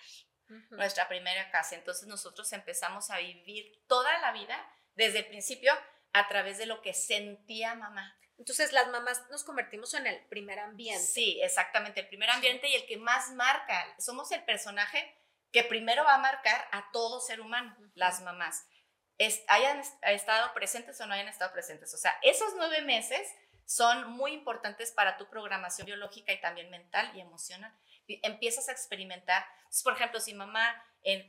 nuestra 0.69 1.07
primera 1.07 1.49
casa. 1.51 1.75
Entonces 1.75 2.07
nosotros 2.07 2.51
empezamos 2.53 3.09
a 3.09 3.17
vivir 3.17 3.83
toda 3.87 4.17
la 4.19 4.31
vida 4.31 4.57
desde 4.95 5.19
el 5.19 5.27
principio 5.27 5.73
a 6.13 6.27
través 6.27 6.57
de 6.57 6.65
lo 6.65 6.81
que 6.81 6.93
sentía 6.93 7.75
mamá. 7.75 8.17
Entonces 8.37 8.71
las 8.71 8.87
mamás 8.89 9.23
nos 9.29 9.43
convertimos 9.43 9.93
en 9.93 10.07
el 10.07 10.19
primer 10.27 10.59
ambiente. 10.59 11.03
Sí, 11.03 11.39
exactamente, 11.41 12.01
el 12.01 12.07
primer 12.07 12.29
ambiente 12.29 12.67
y 12.67 12.75
el 12.75 12.85
que 12.85 12.97
más 12.97 13.31
marca. 13.31 13.95
Somos 13.99 14.31
el 14.31 14.43
personaje 14.43 15.15
que 15.51 15.63
primero 15.63 16.03
va 16.03 16.15
a 16.15 16.19
marcar 16.19 16.67
a 16.71 16.91
todo 16.91 17.19
ser 17.19 17.41
humano, 17.41 17.75
las 17.95 18.21
mamás. 18.21 18.67
hayan 19.47 19.81
estado 20.03 20.53
presentes 20.53 20.99
o 21.01 21.05
no 21.07 21.13
hayan 21.13 21.27
estado 21.27 21.51
presentes. 21.51 21.93
O 21.93 21.97
sea, 21.97 22.15
esos 22.21 22.53
nueve 22.57 22.81
meses 22.81 23.27
son 23.65 24.11
muy 24.11 24.33
importantes 24.33 24.91
para 24.91 25.17
tu 25.17 25.29
programación 25.29 25.85
biológica 25.85 26.31
y 26.31 26.39
también 26.39 26.69
mental 26.69 27.11
y 27.15 27.21
emocional. 27.21 27.73
Empiezas 28.23 28.69
a 28.69 28.71
experimentar. 28.71 29.45
por 29.83 29.93
ejemplo, 29.93 30.19
si 30.19 30.33
mamá 30.33 30.83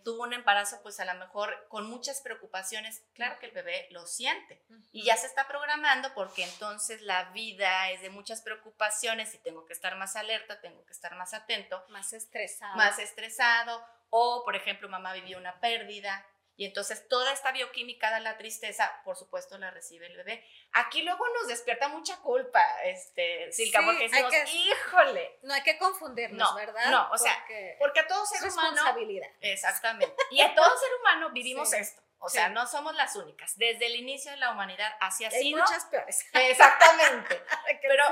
tuvo 0.05 0.25
un 0.25 0.33
embarazo, 0.33 0.81
pues 0.83 0.99
a 0.99 1.05
lo 1.05 1.15
mejor 1.15 1.67
con 1.69 1.89
muchas 1.89 2.21
preocupaciones, 2.21 3.03
claro 3.15 3.39
que 3.39 3.47
el 3.47 3.53
bebé 3.53 3.87
lo 3.91 4.07
siente 4.07 4.61
y 4.91 5.05
ya 5.05 5.17
se 5.17 5.27
está 5.27 5.47
programando 5.47 6.13
porque 6.15 6.43
entonces 6.43 7.01
la 7.03 7.31
vida 7.31 7.91
es 7.91 8.03
de 8.03 8.11
muchas 8.11 8.43
preocupaciones 8.43 9.35
y 9.35 9.39
tengo 9.39 9.67
que 9.67 9.73
estar 9.73 9.97
más 9.97 10.17
alerta, 10.17 10.61
tengo 10.61 10.85
que 10.85 10.93
estar 10.93 11.15
más 11.15 11.33
atento. 11.33 11.85
Más 11.91 12.13
estresado. 12.13 12.77
Más 12.77 12.99
estresado. 12.99 13.85
O, 14.11 14.43
por 14.45 14.57
ejemplo, 14.57 14.89
mamá 14.89 15.13
vivió 15.13 15.39
una 15.39 15.61
pérdida, 15.61 16.27
y 16.59 16.65
entonces 16.65 17.07
toda 17.09 17.33
esta 17.33 17.53
bioquímica 17.53 18.13
de 18.13 18.19
la 18.19 18.37
tristeza, 18.37 19.01
por 19.05 19.17
supuesto, 19.17 19.57
la 19.59 19.71
recibe 19.71 20.09
el 20.09 20.17
bebé. 20.17 20.45
Aquí 20.73 21.03
luego 21.03 21.25
nos 21.29 21.47
despierta 21.47 21.87
mucha 21.87 22.17
culpa, 22.17 22.61
este, 22.83 23.53
Silka, 23.53 23.81
porque 23.85 24.09
decimos, 24.09 24.35
híjole. 24.53 25.39
No 25.43 25.55
hay 25.55 25.63
que 25.63 25.79
confundirnos, 25.79 26.53
¿verdad? 26.57 26.91
No, 26.91 27.11
o 27.13 27.17
sea, 27.17 27.33
porque, 27.79 28.01
a 28.01 28.09
todo 28.09 28.27
ser 28.27 28.43
humano. 28.43 28.71
Responsabilidad. 28.73 29.29
Exactamente. 29.41 30.17
Y 30.33 30.41
a 30.41 30.53
todo 30.53 30.77
ser 30.77 30.91
humano 31.01 31.31
vivimos 31.31 31.73
esto. 31.73 32.03
O 32.21 32.29
sea, 32.29 32.49
no 32.49 32.67
somos 32.67 32.95
las 32.97 33.15
únicas. 33.15 33.57
Desde 33.57 33.87
el 33.87 33.97
inicio 33.97 34.33
de 34.33 34.39
la 34.39 34.51
humanidad 34.51 34.93
hacia 35.01 35.29
así. 35.29 35.37
Hay 35.37 35.55
muchas 35.55 35.85
peores. 35.87 36.27
Exactamente. 36.33 37.43
Pero 37.83 38.05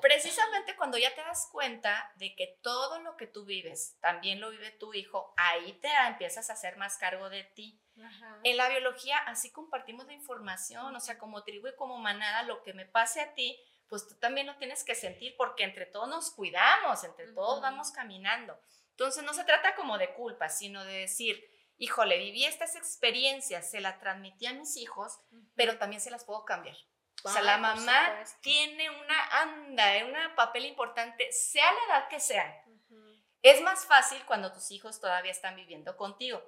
precisamente 0.00 0.74
cuando 0.76 0.96
ya 0.96 1.14
te 1.14 1.20
das 1.22 1.48
cuenta 1.52 2.12
de 2.16 2.34
que 2.34 2.58
todo 2.62 3.00
lo 3.00 3.16
que 3.16 3.26
tú 3.26 3.44
vives 3.44 3.98
también 4.00 4.40
lo 4.40 4.50
vive 4.50 4.70
tu 4.70 4.94
hijo, 4.94 5.34
ahí 5.36 5.74
te 5.74 5.90
empiezas 6.08 6.48
a 6.48 6.54
hacer 6.54 6.76
más 6.76 6.96
cargo 6.96 7.28
de 7.28 7.44
ti. 7.44 7.80
En 8.42 8.56
la 8.56 8.68
biología 8.68 9.18
así 9.18 9.52
compartimos 9.52 10.06
la 10.06 10.14
información, 10.14 10.96
o 10.96 11.00
sea, 11.00 11.16
como 11.16 11.44
tribu 11.44 11.68
y 11.68 11.76
como 11.76 11.98
manada, 11.98 12.42
lo 12.42 12.62
que 12.62 12.72
me 12.72 12.86
pase 12.86 13.20
a 13.20 13.34
ti, 13.34 13.60
pues 13.88 14.08
tú 14.08 14.16
también 14.16 14.48
lo 14.48 14.56
tienes 14.56 14.82
que 14.82 14.96
sentir 14.96 15.36
porque 15.36 15.62
entre 15.62 15.86
todos 15.86 16.08
nos 16.08 16.30
cuidamos, 16.32 17.04
entre 17.04 17.30
todos 17.32 17.62
vamos 17.62 17.92
caminando. 17.92 18.58
Entonces 18.90 19.22
no 19.22 19.34
se 19.34 19.44
trata 19.44 19.74
como 19.76 19.98
de 19.98 20.12
culpa, 20.14 20.48
sino 20.48 20.84
de 20.84 21.00
decir, 21.00 21.53
híjole, 21.78 22.18
viví 22.18 22.44
estas 22.44 22.76
experiencias, 22.76 23.70
se 23.70 23.80
las 23.80 23.98
transmití 24.00 24.46
a 24.46 24.52
mis 24.52 24.76
hijos, 24.76 25.18
pero 25.54 25.78
también 25.78 26.00
se 26.00 26.10
las 26.10 26.24
puedo 26.24 26.44
cambiar. 26.44 26.76
o 27.24 27.28
sea, 27.30 27.42
la 27.42 27.58
mamá 27.58 28.24
tiene 28.40 28.90
una 28.90 29.42
anda, 29.42 30.04
un 30.04 30.34
papel 30.36 30.66
importante, 30.66 31.30
sea 31.32 31.70
la 31.72 31.94
edad 31.94 32.08
que 32.08 32.20
sea. 32.20 32.64
Es 33.42 33.60
más 33.60 33.84
fácil 33.84 34.24
cuando 34.24 34.52
tus 34.52 34.70
hijos 34.70 35.00
todavía 35.00 35.30
están 35.30 35.56
viviendo 35.56 35.96
contigo. 35.96 36.42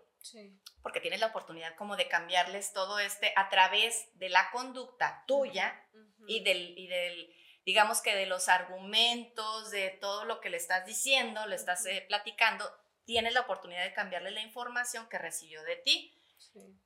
Porque 0.82 1.00
tienes 1.00 1.20
la 1.20 1.28
oportunidad 1.28 1.76
como 1.76 1.96
de 1.96 2.08
cambiarles 2.08 2.72
todo 2.72 2.98
este 2.98 3.32
a 3.36 3.48
través 3.48 4.08
de 4.14 4.28
la 4.28 4.50
conducta 4.50 5.24
tuya 5.26 5.80
y, 6.26 6.42
del, 6.42 6.76
y 6.76 6.88
del, 6.88 7.34
digamos 7.64 8.00
que 8.00 8.14
de 8.14 8.26
los 8.26 8.48
argumentos, 8.48 9.70
de 9.70 9.90
todo 10.00 10.24
lo 10.24 10.40
que 10.40 10.50
le 10.50 10.56
estás 10.56 10.86
diciendo, 10.86 11.46
le 11.46 11.56
estás 11.56 11.84
eh, 11.86 12.04
platicando, 12.08 12.64
tienes 13.06 13.32
la 13.32 13.40
oportunidad 13.40 13.84
de 13.84 13.94
cambiarle 13.94 14.32
la 14.32 14.42
información 14.42 15.08
que 15.08 15.16
recibió 15.18 15.62
de 15.62 15.76
ti, 15.76 16.12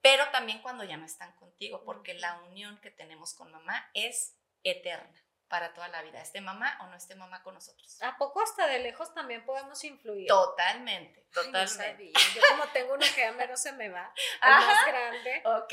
pero 0.01 0.29
también 0.31 0.61
cuando 0.63 0.85
ya 0.85 0.97
no 0.97 1.07
están 1.07 1.33
contigo, 1.37 1.83
porque 1.85 2.15
la 2.15 2.41
unión 2.43 2.79
que 2.81 2.91
tenemos 2.91 3.35
con 3.35 3.51
mamá 3.51 3.91
es 3.95 4.37
eterna 4.63 5.21
para 5.49 5.75
toda 5.75 5.89
la 5.89 6.01
vida, 6.03 6.23
esté 6.23 6.41
mamá 6.41 6.79
o 6.83 6.87
no 6.87 6.97
esté 6.97 7.17
mamá 7.17 7.43
con 7.43 7.55
nosotros. 7.55 8.01
¿A 8.03 8.17
poco 8.17 8.41
hasta 8.41 8.69
de 8.69 8.79
lejos 8.79 9.13
también 9.13 9.45
podemos 9.45 9.83
influir? 9.83 10.29
Totalmente, 10.29 11.27
totalmente. 11.33 12.13
Yo 12.35 12.43
como 12.51 12.69
tengo 12.69 12.95
uno 12.95 13.05
que 13.17 13.23
ya 13.23 13.33
menos 13.33 13.61
se 13.61 13.73
me 13.73 13.89
va, 13.89 14.15
el 14.43 14.51
más 14.67 14.87
grande. 14.87 15.43
Ok, 15.45 15.73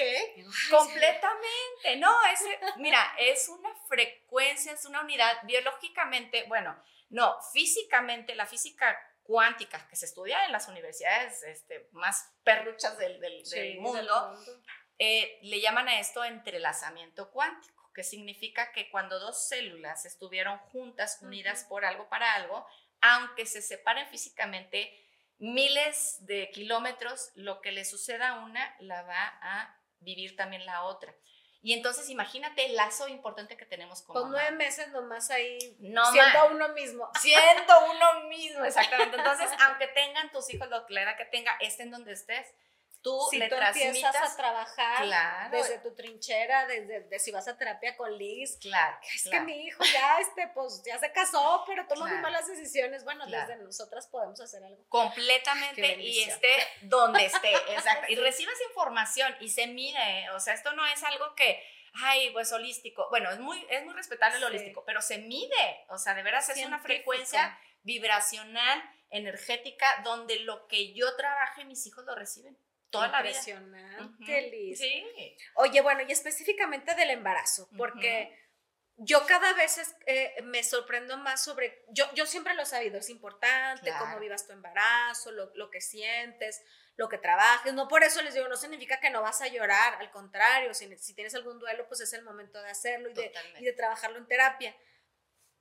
completamente. 0.72 1.96
No, 1.98 2.12
es, 2.26 2.42
mira, 2.78 3.14
es 3.20 3.48
una 3.50 3.70
frecuencia, 3.88 4.72
es 4.72 4.84
una 4.86 5.02
unidad 5.02 5.38
biológicamente, 5.44 6.46
bueno, 6.48 6.76
no, 7.10 7.40
físicamente, 7.54 8.34
la 8.34 8.48
física 8.48 8.98
cuántica 9.28 9.86
que 9.90 9.98
se 9.98 10.06
estudia 10.06 10.46
en 10.46 10.54
las 10.54 10.70
universidades 10.70 11.44
este, 11.44 11.90
más 11.92 12.34
perruchas 12.44 12.98
del, 12.98 13.20
mundo, 13.80 14.34
eh, 14.98 15.38
le 15.44 15.60
llaman 15.60 15.90
a 15.90 16.00
esto 16.00 16.24
entrelazamiento 16.24 17.30
cuántico, 17.30 17.92
que 17.94 18.04
significa 18.04 18.72
que 18.72 18.90
cuando 18.90 19.20
dos 19.20 19.50
células 19.50 20.06
estuvieron 20.06 20.58
juntas, 20.60 21.20
unidas 21.22 21.66
por 21.66 21.84
algo 21.84 22.08
para 22.08 22.34
algo, 22.36 22.66
aunque 23.02 23.46
se 23.46 23.62
separen 23.62 24.08
físicamente 24.08 24.98
miles 25.40 26.26
de 26.26 26.50
kilómetros, 26.52 27.32
lo 27.36 27.62
que 27.62 27.74
le 27.74 27.84
suceda 27.84 28.30
a 28.30 28.46
una 28.46 28.76
la 28.80 29.04
va 29.04 29.38
a 29.42 29.78
vivir 30.00 30.38
también 30.38 30.66
la 30.66 30.84
otra. 30.84 31.14
Y 31.62 31.74
entonces 31.74 32.10
imagínate 32.10 32.66
el 32.66 32.76
lazo 32.76 33.08
importante 33.08 33.58
que 33.58 33.66
tenemos 33.66 34.02
con 34.02 34.14
Con 34.14 34.32
nueve 34.32 34.52
meses 34.52 34.90
nomás 34.90 35.30
ahí 35.32 35.76
no 35.80 36.06
siendo 36.12 36.48
uno 36.52 36.70
mismo. 36.70 37.10
Siendo 37.22 37.74
uno 37.92 38.28
mismo, 38.30 38.64
exactamente. 38.64 39.18
Entonces, 39.18 39.50
aunque 39.66 39.88
tengan 39.88 40.32
tus 40.32 40.54
hijos 40.54 40.70
lo 40.70 40.86
que 40.86 40.94
la 40.94 41.04
edad 41.04 41.18
que 41.18 41.26
tenga, 41.26 41.52
estén 41.60 41.92
donde 41.92 42.14
estés, 42.14 42.48
tú 43.10 43.28
si 43.32 43.38
le 43.40 43.48
tú 43.48 43.56
transmitas. 43.56 43.88
empiezas 43.96 44.34
a 44.34 44.36
trabajar 44.38 45.04
Claro. 45.04 45.58
desde 45.58 45.78
tu 45.80 45.96
trinchera, 45.96 46.66
desde 46.66 47.02
de 47.02 47.20
si 47.20 47.32
vas 47.32 47.48
a 47.48 47.58
terapia 47.58 47.96
con 47.96 48.16
Liz, 48.18 48.58
Claro, 48.62 48.98
es 49.16 49.30
que 49.30 49.40
mi 49.42 49.66
hijo 49.66 49.84
ya, 49.94 50.20
este, 50.20 50.48
pues, 50.50 50.82
ya 50.86 50.98
se 51.00 51.12
casó, 51.12 51.64
pero 51.66 51.86
toma 51.88 52.08
muy 52.08 52.18
malas 52.20 52.48
decisiones. 52.48 53.04
Bueno, 53.04 53.26
desde 53.26 53.56
nosotras 53.58 54.08
podemos 54.08 54.40
hacer 54.42 54.64
algo. 54.64 54.86
Completamente 54.90 56.02
y 56.02 56.24
esté 56.24 56.56
donde 56.82 57.26
esté, 57.26 57.52
exacto. 57.74 58.06
Y 58.12 58.16
recibas 58.16 58.56
información 58.70 59.36
y 59.40 59.50
se 59.50 59.68
mide, 59.68 60.30
o 60.32 60.40
sea, 60.40 60.54
esto 60.54 60.74
no 60.74 60.86
es 60.86 61.04
algo 61.04 61.34
que, 61.36 61.62
ay, 62.04 62.30
pues 62.32 62.52
holístico. 62.52 63.08
Bueno, 63.10 63.32
es 63.32 63.40
muy, 63.40 63.66
es 63.70 63.84
muy 63.86 63.94
respetable 63.94 64.40
lo 64.40 64.48
Sí. 64.48 64.52
holístico, 64.56 64.84
pero 64.86 65.02
se 65.02 65.18
mide, 65.20 65.86
o 65.90 65.98
sea, 65.98 66.14
de 66.14 66.24
veras 66.24 66.50
es 66.50 66.58
una 66.58 66.80
Científico. 66.80 66.84
frecuencia 66.88 67.60
vibracional, 67.84 68.84
energética, 69.10 70.02
donde 70.04 70.40
lo 70.42 70.68
que 70.68 70.94
yo 70.94 71.16
trabaje, 71.16 71.64
mis 71.66 71.86
hijos 71.88 72.04
lo 72.06 72.14
reciben 72.16 72.58
toda 72.90 73.08
la 73.10 73.22
vida. 73.22 73.32
Impresionante, 73.38 74.04
Ujú. 74.04 74.52
Liz. 74.52 74.80
Sí. 74.80 75.38
Oye, 75.56 75.82
bueno, 75.82 76.02
y 76.08 76.12
específicamente 76.12 76.96
del 76.96 77.10
embarazo, 77.12 77.70
porque 77.78 78.38
yo 78.98 79.26
cada 79.28 79.54
vez 79.54 79.78
es- 79.78 79.96
eh, 80.08 80.36
me 80.44 80.64
sorprendo 80.64 81.18
más 81.18 81.44
sobre, 81.44 81.84
yo, 81.90 82.06
yo 82.16 82.26
siempre 82.26 82.54
lo 82.56 82.64
he 82.64 82.66
sabido, 82.66 82.98
es 82.98 83.10
importante 83.10 83.84
Claro. 83.90 84.06
cómo 84.06 84.20
vivas 84.20 84.48
tu 84.48 84.54
embarazo, 84.54 85.32
lo, 85.32 85.52
lo 85.56 85.70
que 85.70 85.82
sientes, 85.82 86.64
lo 86.96 87.08
que 87.10 87.20
trabajes, 87.20 87.74
no 87.76 87.88
por 87.88 88.04
eso 88.04 88.22
les 88.24 88.34
digo, 88.34 88.48
no 88.48 88.56
significa 88.58 89.00
que 89.00 89.12
no 89.12 89.22
vas 89.22 89.42
a 89.44 89.48
llorar, 89.48 89.96
al 90.00 90.10
contrario, 90.10 90.74
si, 90.74 90.98
si 90.98 91.14
tienes 91.14 91.36
algún 91.36 91.60
duelo, 91.60 91.88
pues 91.88 92.00
es 92.02 92.12
el 92.14 92.24
momento 92.24 92.60
de 92.62 92.72
hacerlo 92.72 93.10
y 93.10 93.14
de, 93.14 93.32
y 93.60 93.66
de 93.66 93.74
trabajarlo 93.74 94.18
en 94.18 94.28
terapia. 94.28 94.76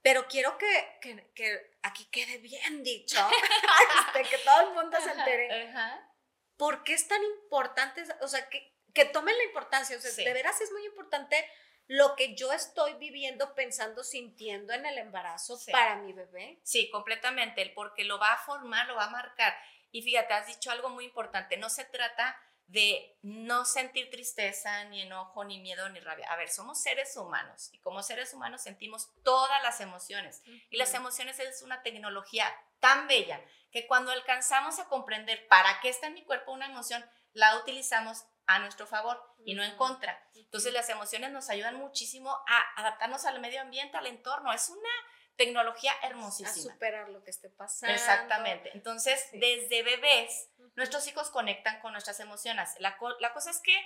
Pero 0.01 0.27
quiero 0.29 0.57
que, 0.57 0.99
que, 1.03 1.31
que 1.35 1.77
aquí 1.83 2.07
quede 2.11 2.39
bien 2.39 2.83
dicho, 2.83 3.19
que 4.31 4.39
todo 4.39 4.69
el 4.69 4.75
mundo 4.75 4.97
se 5.01 5.11
entere. 5.11 5.69
Ajá. 5.69 6.11
¿Por 6.57 6.85
qué 6.85 6.95
es 6.95 7.07
tan 7.09 7.23
importante? 7.23 8.05
O 8.21 8.29
sea, 8.29 8.49
que, 8.49 8.75
que 8.95 9.05
tomen 9.05 9.37
la 9.37 9.45
importancia. 9.45 9.97
O 9.97 10.01
sea, 10.01 10.11
Sí. 10.11 10.25
de 10.25 10.33
veras 10.33 10.61
es 10.61 10.73
muy 10.73 10.85
importante 10.87 11.49
lo 11.89 12.17
que 12.17 12.35
yo 12.35 12.53
estoy 12.53 12.95
viviendo, 12.95 13.55
pensando, 13.55 14.03
sintiendo 14.03 14.73
en 14.73 14.87
el 14.87 14.99
embarazo 14.99 15.57
Sí. 15.57 15.71
para 15.71 15.97
mi 15.97 16.13
bebé. 16.13 16.59
Sí, 16.65 16.91
completamente, 16.91 17.63
el 17.63 17.73
porque 17.75 18.05
lo 18.05 18.19
va 18.19 18.33
a 18.33 18.39
formar, 18.39 18.87
lo 18.89 18.97
va 18.97 19.05
a 19.05 19.11
marcar. 19.11 19.57
Y 19.93 20.03
fíjate, 20.03 20.35
has 20.35 20.47
dicho 20.47 20.71
algo 20.71 20.89
muy 20.89 21.05
importante, 21.05 21.57
no 21.57 21.71
se 21.71 21.85
trata 21.85 22.37
de 22.67 23.17
no 23.23 23.65
sentir 23.65 24.11
tristeza, 24.11 24.83
ni 24.87 25.03
enojo, 25.03 25.45
ni 25.45 25.61
miedo, 25.61 25.89
ni 25.91 26.01
rabia. 26.01 26.27
A 26.33 26.37
ver, 26.37 26.49
somos 26.49 26.83
seres 26.83 27.17
humanos 27.17 27.69
y 27.73 27.79
como 27.79 28.03
seres 28.03 28.35
humanos 28.35 28.63
sentimos 28.63 29.09
todas 29.23 29.63
las 29.63 29.81
emociones. 29.81 30.43
Y 30.71 30.77
las 30.77 30.93
emociones 30.95 31.39
es 31.39 31.63
una 31.63 31.85
tecnología 31.85 32.53
tan 32.81 33.07
bella 33.07 33.41
que 33.77 33.87
cuando 33.87 34.11
alcanzamos 34.11 34.79
a 34.79 34.87
comprender 34.89 35.47
para 35.49 35.81
qué 35.83 35.91
está 35.91 36.07
en 36.07 36.15
mi 36.15 36.25
cuerpo 36.25 36.51
una 36.53 36.65
emoción, 36.65 37.05
la 37.35 37.57
utilizamos 37.59 38.25
a 38.47 38.59
nuestro 38.59 38.87
favor 38.87 39.23
y 39.45 39.53
no 39.53 39.63
en 39.63 39.77
contra. 39.77 40.19
Entonces 40.35 40.73
las 40.73 40.89
emociones 40.89 41.31
nos 41.31 41.51
ayudan 41.51 41.75
muchísimo 41.77 42.31
a 42.49 42.81
adaptarnos 42.81 43.27
al 43.27 43.39
medio 43.39 43.61
ambiente, 43.61 43.99
al 43.99 44.07
entorno. 44.07 44.51
Es 44.51 44.71
una 44.71 44.89
tecnología 45.37 45.93
a 46.01 46.07
hermosísima. 46.07 46.73
superar 46.73 47.11
lo 47.11 47.23
que 47.23 47.31
esté 47.31 47.51
pasando. 47.51 47.95
Exactamente. 47.95 48.71
Entonces, 48.73 49.23
Sí. 49.31 49.39
desde 49.39 49.83
bebés, 49.83 50.49
nuestros 50.75 51.07
hijos 51.07 51.29
conectan 51.29 51.79
con 51.81 51.93
nuestras 51.93 52.19
emociones. 52.21 52.71
La, 52.79 52.97
co- 52.97 53.19
la 53.21 53.35
cosa 53.35 53.51
es 53.51 53.61
que 53.61 53.77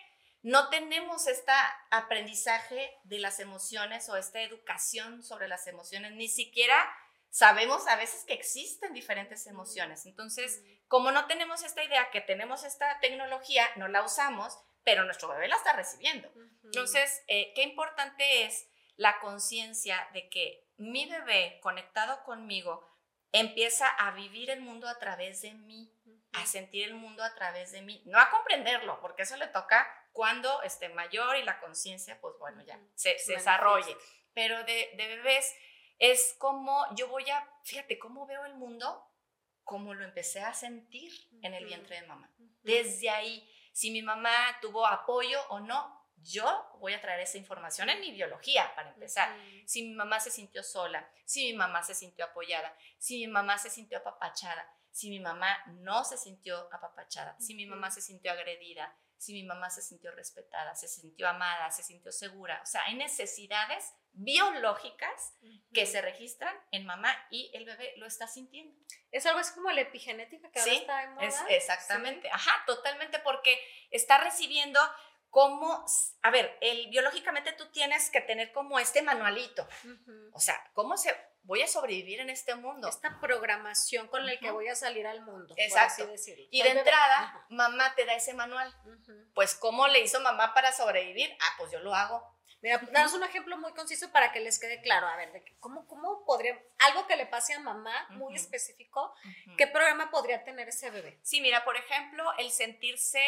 no 0.42 0.68
tenemos 0.68 1.26
este 1.26 1.50
aprendizaje 1.90 2.96
de 3.02 3.18
las 3.18 3.40
emociones 3.40 4.08
o 4.08 4.16
esta 4.16 4.40
educación 4.40 5.24
sobre 5.24 5.48
las 5.48 5.66
emociones, 5.66 6.12
ni 6.12 6.28
siquiera 6.28 6.76
sabemos 7.30 7.86
a 7.86 7.96
veces 7.96 8.24
que 8.24 8.34
existen 8.34 8.92
diferentes 8.92 9.46
emociones. 9.46 10.04
Entonces, 10.06 10.62
como 10.88 11.12
no 11.12 11.26
tenemos 11.26 11.62
esta 11.62 11.82
idea 11.82 12.10
que 12.10 12.20
tenemos 12.20 12.64
esta 12.64 12.98
tecnología, 13.00 13.64
no 13.76 13.88
la 13.88 14.02
usamos, 14.02 14.58
pero 14.84 15.04
nuestro 15.04 15.28
bebé 15.28 15.48
la 15.48 15.56
está 15.56 15.72
recibiendo. 15.72 16.30
Entonces, 16.64 17.22
eh, 17.28 17.52
qué 17.54 17.62
importante 17.62 18.44
es 18.44 18.68
la 18.96 19.18
conciencia 19.20 20.08
de 20.12 20.28
que 20.28 20.66
mi 20.76 21.06
bebé 21.06 21.58
conectado 21.62 22.22
conmigo 22.24 22.86
empieza 23.32 23.88
a 23.88 24.10
vivir 24.12 24.50
el 24.50 24.60
mundo 24.60 24.88
a 24.88 24.98
través 24.98 25.42
de 25.42 25.52
mí, 25.54 25.92
a 26.32 26.46
sentir 26.46 26.84
el 26.88 26.94
mundo 26.94 27.22
a 27.22 27.34
través 27.34 27.72
de 27.72 27.82
mí, 27.82 28.02
no 28.06 28.18
a 28.18 28.30
comprenderlo, 28.30 29.00
porque 29.00 29.22
eso 29.22 29.36
le 29.36 29.46
toca 29.46 29.86
cuando 30.12 30.62
esté 30.62 30.88
mayor 30.88 31.36
y 31.36 31.44
la 31.44 31.60
conciencia, 31.60 32.20
pues 32.20 32.34
bueno, 32.38 32.62
ya 32.62 32.78
se, 32.94 33.18
se 33.18 33.34
desarrolle. 33.34 33.96
Pero 34.34 34.62
de, 34.64 34.90
de 34.96 35.06
bebés 35.16 35.54
es 36.00 36.34
como 36.38 36.84
yo 36.96 37.08
voy 37.08 37.28
a, 37.30 37.46
fíjate, 37.62 37.98
cómo 37.98 38.26
veo 38.26 38.44
el 38.46 38.54
mundo, 38.54 39.06
como 39.62 39.94
lo 39.94 40.04
empecé 40.04 40.40
a 40.40 40.54
sentir 40.54 41.12
en 41.42 41.54
el 41.54 41.66
vientre 41.66 42.00
de 42.00 42.06
mamá. 42.06 42.34
Desde 42.62 43.10
ahí, 43.10 43.48
si 43.72 43.90
mi 43.90 44.02
mamá 44.02 44.34
tuvo 44.60 44.86
apoyo 44.86 45.38
o 45.50 45.60
no, 45.60 46.00
yo 46.16 46.44
voy 46.80 46.94
a 46.94 47.00
traer 47.00 47.20
esa 47.20 47.38
información 47.38 47.88
en 47.90 48.00
mi 48.00 48.12
biología, 48.12 48.74
para 48.74 48.90
empezar. 48.90 49.38
Si 49.66 49.82
mi 49.82 49.94
mamá 49.94 50.20
se 50.20 50.30
sintió 50.30 50.62
sola, 50.62 51.08
si 51.24 51.52
mi 51.52 51.56
mamá 51.56 51.82
se 51.82 51.94
sintió 51.94 52.24
apoyada, 52.24 52.76
si 52.98 53.18
mi 53.18 53.28
mamá 53.30 53.58
se 53.58 53.70
sintió 53.70 53.98
apapachada, 53.98 54.66
si 54.90 55.10
mi 55.10 55.20
mamá 55.20 55.62
no 55.66 56.04
se 56.04 56.16
sintió 56.16 56.68
apapachada, 56.72 57.36
si 57.38 57.54
mi 57.54 57.66
mamá 57.66 57.90
se 57.90 58.00
sintió 58.00 58.32
agredida, 58.32 58.96
si 59.20 59.34
mi 59.34 59.42
mamá 59.44 59.68
se 59.68 59.82
sintió 59.82 60.10
respetada, 60.12 60.74
se 60.74 60.88
sintió 60.88 61.28
amada, 61.28 61.70
se 61.70 61.82
sintió 61.82 62.10
segura. 62.10 62.58
O 62.62 62.66
sea, 62.66 62.84
hay 62.84 62.94
necesidades 62.94 63.92
biológicas 64.12 65.36
que 65.74 65.84
se 65.84 66.00
registran 66.00 66.56
en 66.70 66.86
mamá 66.86 67.14
y 67.30 67.50
el 67.52 67.66
bebé 67.66 67.92
lo 67.98 68.06
está 68.06 68.26
sintiendo. 68.26 68.74
Es 69.12 69.26
algo 69.26 69.40
así 69.40 69.52
como 69.54 69.70
la 69.72 69.82
epigenética 69.82 70.50
que 70.50 70.60
ahora 70.60 70.72
está 70.72 71.00
de 71.00 71.08
moda. 71.08 71.26
Es, 71.26 71.36
exactamente, 71.50 72.30
ajá, 72.30 72.64
totalmente, 72.66 73.18
porque 73.18 73.60
está 73.90 74.16
recibiendo 74.16 74.80
como, 75.30 75.84
a 76.22 76.30
ver, 76.30 76.58
el, 76.60 76.88
biológicamente 76.88 77.52
tú 77.52 77.70
tienes 77.70 78.10
que 78.10 78.20
tener 78.20 78.52
como 78.52 78.78
este 78.78 79.00
manualito, 79.02 79.66
o 80.32 80.40
sea, 80.40 80.62
¿cómo 80.74 80.96
se 80.96 81.14
voy 81.44 81.62
a 81.62 81.68
sobrevivir 81.68 82.20
en 82.20 82.30
este 82.30 82.54
mundo? 82.54 82.88
Esta 82.88 83.18
programación 83.20 84.08
con 84.08 84.26
la 84.26 84.36
que 84.38 84.50
voy 84.50 84.68
a 84.68 84.74
salir 84.74 85.06
al 85.06 85.22
mundo. 85.22 85.54
Exacto. 85.56 86.04
Por 86.04 86.14
así 86.14 86.30
decirlo. 86.32 86.46
Y 86.50 86.62
de 86.62 86.70
entrada, 86.70 87.46
mamá 87.48 87.94
te 87.94 88.04
da 88.04 88.14
ese 88.14 88.34
manual. 88.34 88.74
Pues, 89.34 89.54
¿cómo 89.54 89.88
le 89.88 90.00
hizo 90.00 90.20
mamá 90.20 90.52
para 90.52 90.72
sobrevivir? 90.72 91.34
Ah, 91.40 91.54
pues 91.58 91.70
yo 91.70 91.80
lo 91.80 91.94
hago. 91.94 92.36
Mira, 92.62 92.78
danos 92.92 93.14
un 93.14 93.24
ejemplo 93.24 93.56
muy 93.56 93.72
conciso 93.72 94.12
para 94.12 94.32
que 94.32 94.40
les 94.40 94.58
quede 94.58 94.82
claro. 94.82 95.06
A 95.06 95.16
ver, 95.16 95.32
de 95.32 95.42
que 95.42 95.56
¿cómo, 95.60 95.86
¿cómo 95.86 96.24
podría, 96.26 96.60
algo 96.78 97.06
que 97.06 97.16
le 97.16 97.24
pase 97.24 97.54
a 97.54 97.60
mamá, 97.60 98.06
muy 98.10 98.34
específico, 98.34 99.14
qué 99.56 99.66
programa 99.66 100.10
podría 100.10 100.44
tener 100.44 100.68
ese 100.68 100.90
bebé? 100.90 101.18
Sí, 101.22 101.40
mira, 101.40 101.64
por 101.64 101.76
ejemplo, 101.76 102.30
el 102.36 102.50
sentirse 102.50 103.20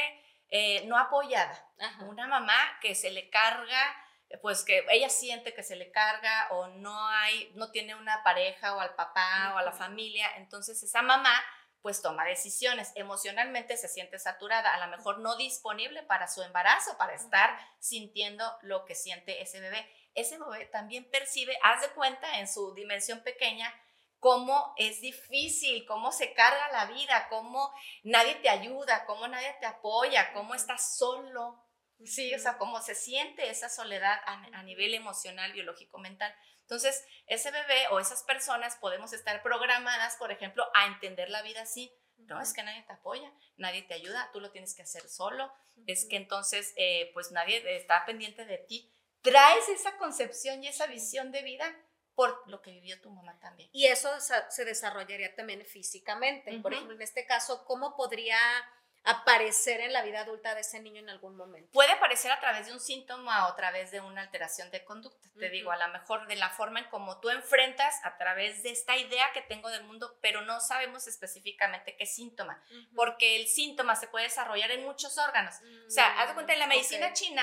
eh, 0.53 0.85
no 0.87 0.99
apoyada. 0.99 1.67
Ajá. 1.79 2.05
Una 2.05 2.27
mamá 2.29 2.79
que 2.83 2.95
se 2.95 3.11
le 3.11 3.31
carga, 3.31 3.97
pues 4.43 4.65
que 4.65 4.85
ella 4.91 5.09
siente 5.09 5.55
que 5.55 5.63
se 5.63 5.77
le 5.77 5.91
carga 5.91 6.49
o 6.51 6.69
no 6.69 7.09
hay, 7.09 7.51
no 7.55 7.71
tiene 7.71 7.95
una 7.95 8.23
pareja 8.23 8.77
o 8.77 8.81
al 8.81 8.95
papá 8.95 9.53
o 9.55 9.59
a 9.59 9.63
la 9.63 9.73
familia, 9.73 10.31
entonces 10.37 10.83
esa 10.83 11.01
mamá 11.01 11.35
pues 11.81 12.03
toma 12.03 12.25
decisiones, 12.27 12.93
emocionalmente 12.95 13.77
se 13.77 13.89
siente 13.89 14.19
saturada, 14.19 14.73
a 14.75 14.87
lo 14.87 14.97
mejor 14.97 15.19
no 15.19 15.37
disponible 15.37 16.03
para 16.05 16.29
su 16.29 16.43
embarazo, 16.43 16.97
para 16.97 17.15
estar 17.15 17.59
sintiendo 17.81 18.45
lo 18.61 18.85
que 18.85 18.95
siente 18.95 19.43
ese 19.43 19.59
bebé. 19.59 19.91
Ese 20.15 20.39
bebé 20.39 20.67
también 20.67 21.11
percibe, 21.11 21.59
haz 21.63 21.81
de 21.81 21.89
cuenta 21.89 22.39
en 22.39 22.47
su 22.47 22.73
dimensión 22.75 23.21
pequeña, 23.25 23.75
cómo 24.23 24.73
es 24.77 25.01
difícil, 25.01 25.85
cómo 25.85 26.13
se 26.13 26.33
carga 26.33 26.71
la 26.71 26.87
vida, 26.87 27.27
cómo 27.29 27.75
nadie 28.05 28.37
te 28.37 28.49
ayuda, 28.49 29.05
cómo 29.05 29.27
nadie 29.27 29.53
te 29.59 29.67
apoya, 29.67 30.33
cómo 30.33 30.55
estás 30.55 30.97
solo. 30.97 31.61
Sí, 32.05 32.33
o 32.33 32.39
sea, 32.39 32.57
cómo 32.57 32.81
se 32.81 32.95
siente 32.95 33.51
esa 33.51 33.69
soledad 33.69 34.17
a, 34.25 34.35
a 34.57 34.63
nivel 34.63 34.95
emocional, 34.95 35.53
biológico, 35.53 35.99
mental. 35.99 36.33
Entonces, 36.61 37.05
ese 37.27 37.51
bebé 37.51 37.89
o 37.91 37.99
esas 37.99 38.23
personas 38.23 38.77
podemos 38.77 39.13
estar 39.13 39.43
programadas, 39.43 40.15
por 40.19 40.31
ejemplo, 40.31 40.65
a 40.77 40.87
entender 40.87 41.29
la 41.29 41.43
vida 41.43 41.63
así. 41.63 41.93
No, 42.19 42.41
es 42.41 42.53
que 42.53 42.63
nadie 42.63 42.85
te 42.85 42.93
apoya, 42.93 43.29
nadie 43.57 43.83
te 43.83 43.95
ayuda, 43.95 44.31
tú 44.33 44.39
lo 44.39 44.53
tienes 44.53 44.77
que 44.77 44.83
hacer 44.83 45.03
solo. 45.09 45.53
Es 45.89 46.07
que 46.09 46.15
entonces, 46.15 46.73
eh, 46.77 47.11
pues 47.13 47.33
nadie 47.33 47.77
está 47.77 48.07
pendiente 48.07 48.45
de 48.45 48.59
ti. 48.59 48.95
Traes 49.21 49.69
esa 49.69 49.97
concepción 49.97 50.63
y 50.63 50.69
esa 50.69 50.87
visión 50.87 51.33
de 51.33 51.43
vida 51.43 51.77
por 52.15 52.43
lo 52.49 52.61
que 52.63 52.71
vivió 52.71 53.01
tu 53.01 53.11
mamá 53.11 53.39
también. 53.41 53.69
Y 53.73 53.87
eso 53.87 54.11
se 54.21 54.65
desarrollaría 54.65 55.35
también 55.35 55.65
físicamente. 55.65 56.59
Por 56.61 56.73
ejemplo, 56.73 56.95
en 56.95 57.03
este 57.03 57.27
caso, 57.27 57.65
¿cómo 57.65 57.97
podría 57.97 58.39
aparecer 59.05 59.81
en 59.81 59.93
la 59.93 60.03
vida 60.03 60.21
adulta 60.21 60.55
de 60.55 60.61
ese 60.61 60.79
niño 60.79 61.01
en 61.01 61.11
algún 61.11 61.37
momento? 61.37 61.73
Puede 61.73 61.91
aparecer 61.91 62.31
a 62.31 62.39
través 62.39 62.67
de 62.67 62.73
un 62.73 62.79
síntoma 62.79 63.47
o 63.47 63.51
a 63.51 63.57
través 63.57 63.91
de 63.91 64.01
una 64.01 64.21
alteración 64.21 64.71
de 64.71 64.85
conducta. 64.85 65.29
Te 65.39 65.49
digo, 65.49 65.73
a 65.73 65.77
lo 65.77 65.93
mejor 65.93 66.29
de 66.29 66.37
la 66.37 66.51
forma 66.51 66.79
en 66.79 66.89
cómo 66.89 67.19
tú 67.19 67.31
enfrentas 67.31 67.97
a 68.05 68.17
través 68.17 68.63
de 68.63 68.71
esta 68.71 68.97
idea 68.97 69.33
que 69.33 69.43
tengo 69.43 69.71
del 69.71 69.83
mundo, 69.85 70.19
pero 70.21 70.43
no 70.43 70.61
sabemos 70.61 71.09
específicamente 71.09 71.97
qué 71.97 72.07
síntoma, 72.07 72.63
porque 72.95 73.37
el 73.37 73.49
síntoma 73.49 73.97
se 73.97 74.07
puede 74.07 74.27
desarrollar 74.27 74.71
en 74.71 74.85
muchos 74.85 75.19
órganos. 75.19 75.57
O 75.89 75.91
sea, 75.91 76.21
haz 76.21 76.29
de 76.29 76.35
cuenta, 76.35 76.53
en 76.53 76.61
la 76.61 76.67
medicina 76.69 77.13
china 77.13 77.43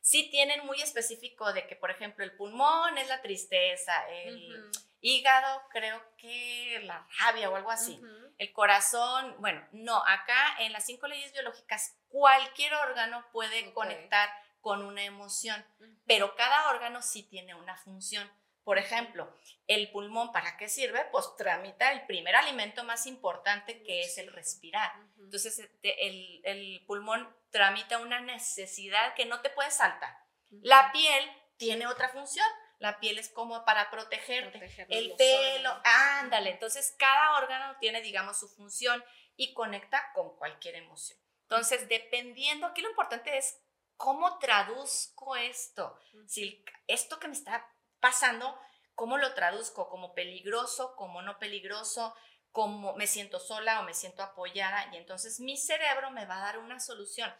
sí 0.00 0.30
tienen 0.30 0.64
muy 0.66 0.80
específico 0.80 1.52
de 1.52 1.66
que, 1.66 1.76
por 1.76 1.90
ejemplo, 1.90 2.24
el 2.24 2.36
pulmón 2.36 2.98
es 2.98 3.08
la 3.08 3.20
tristeza, 3.22 4.08
el. 4.08 4.70
Hígado, 5.00 5.62
creo 5.70 6.02
que 6.16 6.80
la 6.82 7.06
rabia 7.20 7.48
o 7.50 7.54
algo 7.54 7.70
así. 7.70 8.00
El 8.36 8.52
corazón, 8.52 9.36
bueno, 9.38 9.64
no, 9.70 9.96
acá 10.04 10.56
en 10.58 10.72
las 10.72 10.86
cinco 10.86 11.06
leyes 11.06 11.32
biológicas 11.32 11.96
cualquier 12.08 12.74
órgano 12.74 13.24
puede 13.32 13.72
conectar 13.72 14.28
con 14.60 14.84
una 14.84 15.04
emoción, 15.04 15.64
pero 16.06 16.34
cada 16.34 16.70
órgano 16.70 17.00
sí 17.00 17.22
tiene 17.22 17.54
una 17.54 17.76
función. 17.76 18.28
Por 18.68 18.76
ejemplo, 18.76 19.34
el 19.66 19.90
pulmón, 19.90 20.30
¿para 20.30 20.58
qué 20.58 20.68
sirve? 20.68 21.02
Pues 21.10 21.34
tramita 21.38 21.90
el 21.90 22.04
primer 22.04 22.36
alimento 22.36 22.84
más 22.84 23.06
importante 23.06 23.82
que 23.82 24.02
es 24.02 24.18
el 24.18 24.30
respirar. 24.30 24.92
Entonces, 25.18 25.58
este, 25.58 26.06
el, 26.06 26.42
el, 26.44 26.84
pulmón 26.84 27.34
tramita 27.48 27.96
una 27.96 28.20
necesidad 28.20 29.14
que 29.14 29.24
no 29.24 29.40
te 29.40 29.48
puede 29.48 29.70
saltar. 29.70 30.14
La 30.50 30.92
piel 30.92 31.24
tiene 31.56 31.86
otra 31.86 32.10
función. 32.10 32.44
La 32.78 33.00
piel 33.00 33.18
es 33.18 33.30
como 33.30 33.64
para 33.64 33.90
protegerte. 33.90 34.60
el 34.90 35.16
pelo, 35.16 35.80
ándale. 35.84 36.50
Entonces, 36.50 36.94
cada 36.98 37.38
órgano 37.38 37.74
tiene, 37.80 38.02
digamos, 38.02 38.38
su 38.38 38.50
función 38.50 39.02
y 39.34 39.54
conecta 39.54 40.12
con 40.12 40.36
cualquier 40.36 40.74
emoción. 40.74 41.18
Entonces, 41.44 41.88
dependiendo, 41.88 42.66
aquí 42.66 42.82
lo 42.82 42.90
importante 42.90 43.38
es 43.38 43.62
cómo 43.96 44.38
traduzco 44.38 45.36
esto. 45.36 45.98
Si 46.26 46.62
esto 46.86 47.18
que 47.18 47.28
me 47.28 47.34
está 47.34 47.66
pasando, 48.00 48.58
¿cómo 48.94 49.18
lo 49.18 49.34
traduzco? 49.34 49.88
¿Como 49.88 50.14
peligroso, 50.14 50.94
como 50.96 51.22
no 51.22 51.38
peligroso? 51.38 52.14
como 52.52 52.94
me 52.94 53.06
siento 53.06 53.38
sola 53.38 53.80
o 53.80 53.84
me 53.84 53.94
siento 53.94 54.22
apoyada? 54.22 54.88
Y 54.92 54.96
entonces 54.96 55.38
mi 55.40 55.56
cerebro 55.56 56.10
me 56.10 56.26
va 56.26 56.38
a 56.38 56.46
dar 56.46 56.58
una 56.58 56.80
solución. 56.80 57.32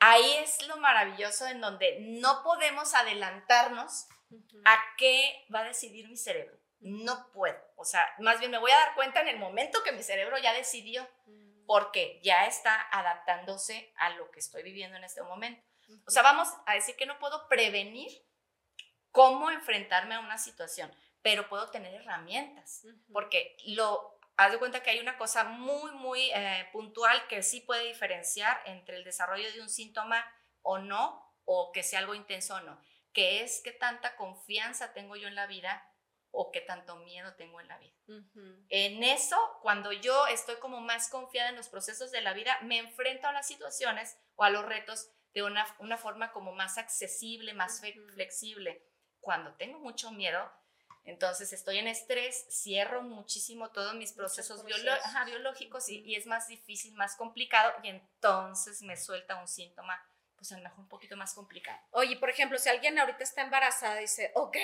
Ahí 0.00 0.38
es 0.38 0.66
lo 0.66 0.76
maravilloso 0.78 1.46
en 1.46 1.60
donde 1.60 1.98
no 2.00 2.42
podemos 2.42 2.94
adelantarnos 2.94 4.08
a 4.64 4.78
qué 4.96 5.46
va 5.54 5.60
a 5.60 5.64
decidir 5.64 6.08
mi 6.08 6.16
cerebro. 6.16 6.58
No 6.80 7.30
puedo. 7.32 7.60
O 7.76 7.84
sea, 7.84 8.04
más 8.18 8.38
bien 8.38 8.50
me 8.50 8.58
voy 8.58 8.70
a 8.70 8.78
dar 8.78 8.94
cuenta 8.94 9.20
en 9.20 9.28
el 9.28 9.38
momento 9.38 9.82
que 9.84 9.92
mi 9.92 10.02
cerebro 10.02 10.38
ya 10.38 10.54
decidió, 10.54 11.06
mm. 11.26 11.66
porque 11.66 12.18
ya 12.22 12.46
está 12.46 12.88
adaptándose 12.90 13.92
a 13.98 14.10
lo 14.10 14.30
que 14.30 14.40
estoy 14.40 14.62
viviendo 14.62 14.96
en 14.96 15.04
este 15.04 15.22
momento. 15.22 15.62
O 16.06 16.10
sea, 16.10 16.22
vamos 16.22 16.48
a 16.66 16.74
decir 16.74 16.96
que 16.96 17.04
no 17.04 17.18
puedo 17.18 17.46
prevenir 17.48 18.10
cómo 19.12 19.50
enfrentarme 19.50 20.14
a 20.14 20.20
una 20.20 20.38
situación, 20.38 20.90
pero 21.22 21.48
puedo 21.48 21.70
tener 21.70 21.94
herramientas, 21.94 22.86
porque 23.12 23.56
lo, 23.66 24.18
haz 24.36 24.52
de 24.52 24.58
cuenta 24.58 24.82
que 24.82 24.90
hay 24.90 25.00
una 25.00 25.18
cosa 25.18 25.44
muy, 25.44 25.92
muy 25.92 26.30
eh, 26.32 26.68
puntual 26.72 27.26
que 27.28 27.42
sí 27.42 27.60
puede 27.60 27.84
diferenciar 27.86 28.60
entre 28.66 28.96
el 28.96 29.04
desarrollo 29.04 29.52
de 29.52 29.60
un 29.60 29.68
síntoma 29.68 30.24
o 30.62 30.78
no, 30.78 31.26
o 31.44 31.72
que 31.72 31.82
sea 31.82 31.98
algo 31.98 32.14
intenso 32.14 32.54
o 32.54 32.60
no, 32.60 32.80
que 33.12 33.42
es 33.42 33.60
qué 33.64 33.72
tanta 33.72 34.16
confianza 34.16 34.92
tengo 34.92 35.16
yo 35.16 35.28
en 35.28 35.34
la 35.34 35.46
vida 35.46 35.86
o 36.32 36.52
qué 36.52 36.60
tanto 36.60 36.94
miedo 36.96 37.34
tengo 37.34 37.60
en 37.60 37.68
la 37.68 37.78
vida. 37.78 37.96
En 38.68 39.02
eso, 39.02 39.36
cuando 39.62 39.92
yo 39.92 40.28
estoy 40.28 40.56
como 40.56 40.80
más 40.80 41.08
confiada 41.08 41.48
en 41.48 41.56
los 41.56 41.68
procesos 41.68 42.12
de 42.12 42.20
la 42.20 42.34
vida, 42.34 42.56
me 42.62 42.78
enfrento 42.78 43.26
a 43.26 43.32
las 43.32 43.48
situaciones 43.48 44.16
o 44.36 44.44
a 44.44 44.50
los 44.50 44.64
retos 44.64 45.10
de 45.34 45.42
una, 45.42 45.66
una 45.80 45.96
forma 45.96 46.32
como 46.32 46.52
más 46.52 46.78
accesible, 46.78 47.52
más 47.52 47.80
flexible 48.14 48.89
cuando 49.20 49.52
tengo 49.54 49.78
mucho 49.78 50.10
miedo, 50.10 50.50
entonces 51.04 51.52
estoy 51.52 51.78
en 51.78 51.88
estrés, 51.88 52.46
cierro 52.50 53.02
muchísimo 53.02 53.70
todos 53.70 53.94
mis 53.94 54.12
procesos 54.12 54.64
biológicos 54.64 55.88
y, 55.88 56.14
es 56.14 56.26
más 56.26 56.48
difícil, 56.48 56.94
más 56.94 57.16
complicado 57.16 57.72
y 57.82 57.88
entonces 57.88 58.82
me 58.82 58.96
suelta 58.96 59.36
un 59.36 59.48
síntoma, 59.48 60.00
pues 60.36 60.52
a 60.52 60.58
lo 60.58 60.62
mejor 60.62 60.80
un 60.80 60.88
poquito 60.88 61.16
más 61.16 61.34
complicado. 61.34 61.80
Oye, 61.92 62.16
por 62.16 62.30
ejemplo, 62.30 62.58
si 62.58 62.68
alguien 62.68 62.98
ahorita 62.98 63.24
está 63.24 63.42
embarazada 63.42 63.98
y 63.98 64.02
dice, 64.02 64.30
ok, 64.34 64.56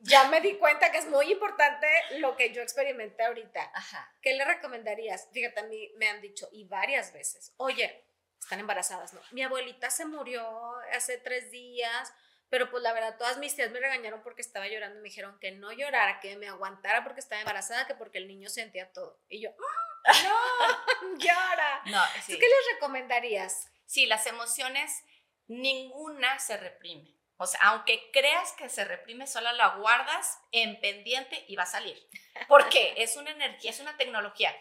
ya 0.00 0.28
me 0.28 0.40
di 0.40 0.56
cuenta 0.56 0.90
que 0.90 0.98
es 0.98 1.06
muy 1.06 1.30
importante 1.30 1.86
lo 2.18 2.36
que 2.36 2.52
yo 2.52 2.62
experimenté 2.62 3.24
ahorita. 3.24 3.70
Ajá. 3.74 4.12
¿Qué 4.20 4.34
le 4.34 4.44
recomendarías? 4.44 5.28
Fíjate, 5.30 5.60
a 5.60 5.64
mí 5.64 5.92
me 5.96 6.08
han 6.08 6.20
dicho, 6.20 6.48
y 6.52 6.64
varias 6.64 7.12
veces, 7.12 7.52
oye, 7.58 8.04
están 8.40 8.58
embarazadas, 8.58 9.12
¿no? 9.12 9.20
Mi 9.30 9.42
abuelita 9.42 9.90
se 9.90 10.04
murió 10.04 10.74
hace 10.92 11.18
tres 11.18 11.50
días 11.52 12.12
pero 12.52 12.70
pues 12.70 12.82
la 12.82 12.92
verdad, 12.92 13.16
todas 13.16 13.38
mis 13.38 13.56
tías 13.56 13.70
me 13.70 13.80
regañaron 13.80 14.20
porque 14.22 14.42
estaba 14.42 14.68
llorando 14.68 14.98
y 14.98 15.00
me 15.00 15.08
dijeron 15.08 15.38
que 15.40 15.52
no 15.52 15.72
llorara, 15.72 16.20
que 16.20 16.36
me 16.36 16.48
aguantara 16.48 17.02
porque 17.02 17.20
estaba 17.20 17.40
embarazada, 17.40 17.86
que 17.86 17.94
porque 17.94 18.18
el 18.18 18.28
niño 18.28 18.50
sentía 18.50 18.92
todo. 18.92 19.18
Y 19.30 19.40
yo, 19.40 19.52
no, 19.56 21.16
llora. 21.18 21.80
No, 21.86 22.02
¿Tú 22.26 22.34
qué 22.38 22.46
les 22.46 22.74
recomendarías? 22.74 23.70
Sí, 23.86 24.04
las 24.04 24.26
emociones, 24.26 25.02
ninguna 25.46 26.38
se 26.40 26.58
reprime. 26.58 27.16
O 27.38 27.46
sea, 27.46 27.58
aunque 27.62 28.10
creas 28.12 28.52
que 28.52 28.68
se 28.68 28.84
reprime, 28.84 29.26
solo 29.26 29.50
la 29.52 29.76
guardas 29.76 30.38
en 30.50 30.78
pendiente 30.78 31.46
y 31.48 31.56
va 31.56 31.62
a 31.62 31.66
salir. 31.66 32.06
¿Por 32.48 32.68
qué? 32.68 32.92
Es 32.98 33.16
una 33.16 33.30
energía, 33.30 33.70
es 33.70 33.80
una 33.80 33.96
tecnología. 33.96 34.54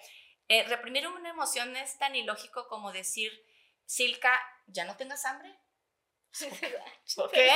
Eh, 0.48 0.64
reprimir 0.64 1.10
una 1.10 1.32
emoción 1.32 1.76
es 1.76 1.98
tan 1.98 2.16
ilógico 2.16 2.70
como 2.70 2.94
decir, 2.94 3.34
Silka, 3.86 4.42
¿ya 4.68 4.86
no 4.86 4.96
tengas 4.96 5.26
hambre? 5.26 5.54
¿Por 7.16 7.32
qué? 7.32 7.52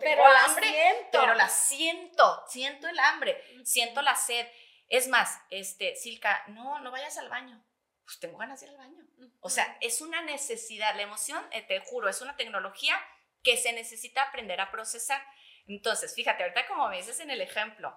pero 0.00 0.22
la 0.32 0.44
hambre, 0.44 0.68
siento. 0.68 1.20
pero 1.20 1.34
la 1.34 1.48
siento, 1.48 2.44
siento 2.48 2.88
el 2.88 2.98
hambre, 2.98 3.42
siento 3.64 4.02
la 4.02 4.16
sed. 4.16 4.46
Es 4.88 5.08
más, 5.08 5.40
este, 5.50 5.94
Silka, 5.96 6.44
no, 6.48 6.78
no 6.80 6.90
vayas 6.90 7.18
al 7.18 7.28
baño. 7.28 7.62
Pues 8.04 8.18
tengo 8.20 8.38
ganas 8.38 8.60
de 8.60 8.66
ir 8.66 8.72
al 8.72 8.78
baño. 8.78 9.04
O 9.40 9.50
sea, 9.50 9.76
es 9.82 10.00
una 10.00 10.22
necesidad. 10.22 10.96
La 10.96 11.02
emoción, 11.02 11.44
eh, 11.52 11.62
te 11.62 11.80
juro, 11.80 12.08
es 12.08 12.22
una 12.22 12.36
tecnología 12.36 12.98
que 13.42 13.58
se 13.58 13.72
necesita 13.72 14.22
aprender 14.22 14.60
a 14.60 14.70
procesar. 14.70 15.22
Entonces, 15.66 16.14
fíjate, 16.14 16.42
ahorita 16.42 16.66
como 16.66 16.88
me 16.88 16.96
dices 16.96 17.20
en 17.20 17.30
el 17.30 17.42
ejemplo, 17.42 17.94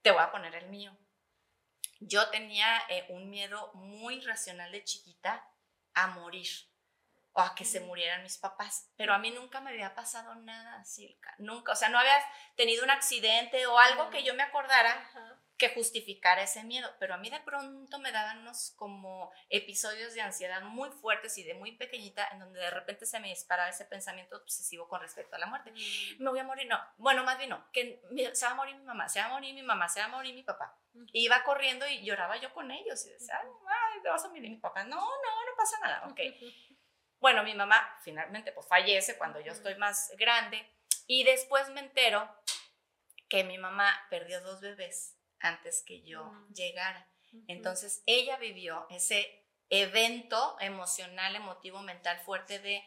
te 0.00 0.10
voy 0.10 0.22
a 0.22 0.32
poner 0.32 0.54
el 0.54 0.68
mío. 0.70 0.96
Yo 2.00 2.30
tenía 2.30 2.82
eh, 2.88 3.04
un 3.10 3.28
miedo 3.28 3.70
muy 3.74 4.20
racional 4.20 4.72
de 4.72 4.82
chiquita 4.82 5.46
a 5.92 6.06
morir 6.06 6.48
o 7.32 7.40
a 7.40 7.54
que 7.54 7.64
se 7.64 7.80
murieran 7.80 8.22
mis 8.22 8.38
papás. 8.38 8.90
Pero 8.96 9.14
a 9.14 9.18
mí 9.18 9.30
nunca 9.30 9.60
me 9.60 9.70
había 9.70 9.94
pasado 9.94 10.34
nada, 10.36 10.84
Silka, 10.84 11.34
nunca. 11.38 11.72
O 11.72 11.76
sea, 11.76 11.88
no 11.88 11.98
había 11.98 12.18
tenido 12.56 12.84
un 12.84 12.90
accidente 12.90 13.66
o 13.66 13.78
algo 13.78 14.10
que 14.10 14.22
yo 14.22 14.34
me 14.34 14.42
acordara 14.42 15.10
que 15.60 15.68
justificara 15.74 16.42
ese 16.42 16.64
miedo. 16.64 16.88
Pero 16.98 17.14
a 17.14 17.18
mí 17.18 17.28
de 17.28 17.38
pronto 17.40 17.98
me 17.98 18.10
daban 18.10 18.38
unos 18.38 18.72
como 18.76 19.30
episodios 19.50 20.14
de 20.14 20.22
ansiedad 20.22 20.62
muy 20.62 20.90
fuertes 20.90 21.36
y 21.36 21.44
de 21.44 21.52
muy 21.52 21.72
pequeñita 21.72 22.26
en 22.32 22.40
donde 22.40 22.58
de 22.58 22.70
repente 22.70 23.04
se 23.04 23.20
me 23.20 23.28
disparaba 23.28 23.68
ese 23.68 23.84
pensamiento 23.84 24.36
obsesivo 24.36 24.88
con 24.88 25.02
respecto 25.02 25.36
a 25.36 25.38
la 25.38 25.46
muerte. 25.46 25.70
Mm. 25.70 26.22
Me 26.24 26.30
voy 26.30 26.38
a 26.38 26.44
morir, 26.44 26.66
no. 26.66 26.80
Bueno, 26.96 27.24
más 27.24 27.36
bien 27.36 27.50
no, 27.50 27.70
que 27.72 28.00
se 28.32 28.46
va 28.46 28.52
a 28.52 28.54
morir 28.54 28.74
mi 28.76 28.84
mamá, 28.84 29.08
se 29.10 29.20
va 29.20 29.26
a 29.26 29.28
morir 29.30 29.54
mi 29.54 29.62
mamá, 29.62 29.88
se 29.88 30.00
va 30.00 30.06
a 30.06 30.08
morir 30.08 30.34
mi 30.34 30.42
papá. 30.42 30.74
Iba 31.12 31.44
corriendo 31.44 31.86
y 31.86 32.04
lloraba 32.04 32.38
yo 32.38 32.52
con 32.54 32.70
ellos 32.70 33.04
y 33.04 33.10
decía, 33.10 33.38
ay, 33.38 34.02
te 34.02 34.08
vas 34.08 34.24
a 34.24 34.28
morir 34.28 34.48
mi 34.48 34.56
papá. 34.56 34.84
No, 34.84 34.96
no, 34.96 35.44
no 35.46 35.56
pasa 35.56 35.78
nada, 35.80 36.08
ok. 36.08 36.20
Bueno, 37.20 37.44
mi 37.44 37.54
mamá 37.54 37.98
finalmente 38.02 38.50
pues 38.52 38.66
fallece 38.66 39.16
cuando 39.18 39.40
yo 39.40 39.52
estoy 39.52 39.74
más 39.76 40.12
grande 40.16 40.66
y 41.06 41.24
después 41.24 41.68
me 41.70 41.80
entero 41.80 42.28
que 43.28 43.44
mi 43.44 43.58
mamá 43.58 44.06
perdió 44.08 44.40
dos 44.40 44.60
bebés 44.60 45.16
antes 45.38 45.82
que 45.86 46.02
yo 46.02 46.32
llegara. 46.52 47.06
Entonces 47.46 48.02
ella 48.06 48.38
vivió 48.38 48.86
ese 48.90 49.46
evento 49.68 50.56
emocional, 50.60 51.36
emotivo, 51.36 51.80
mental 51.82 52.18
fuerte 52.20 52.58
de 52.58 52.82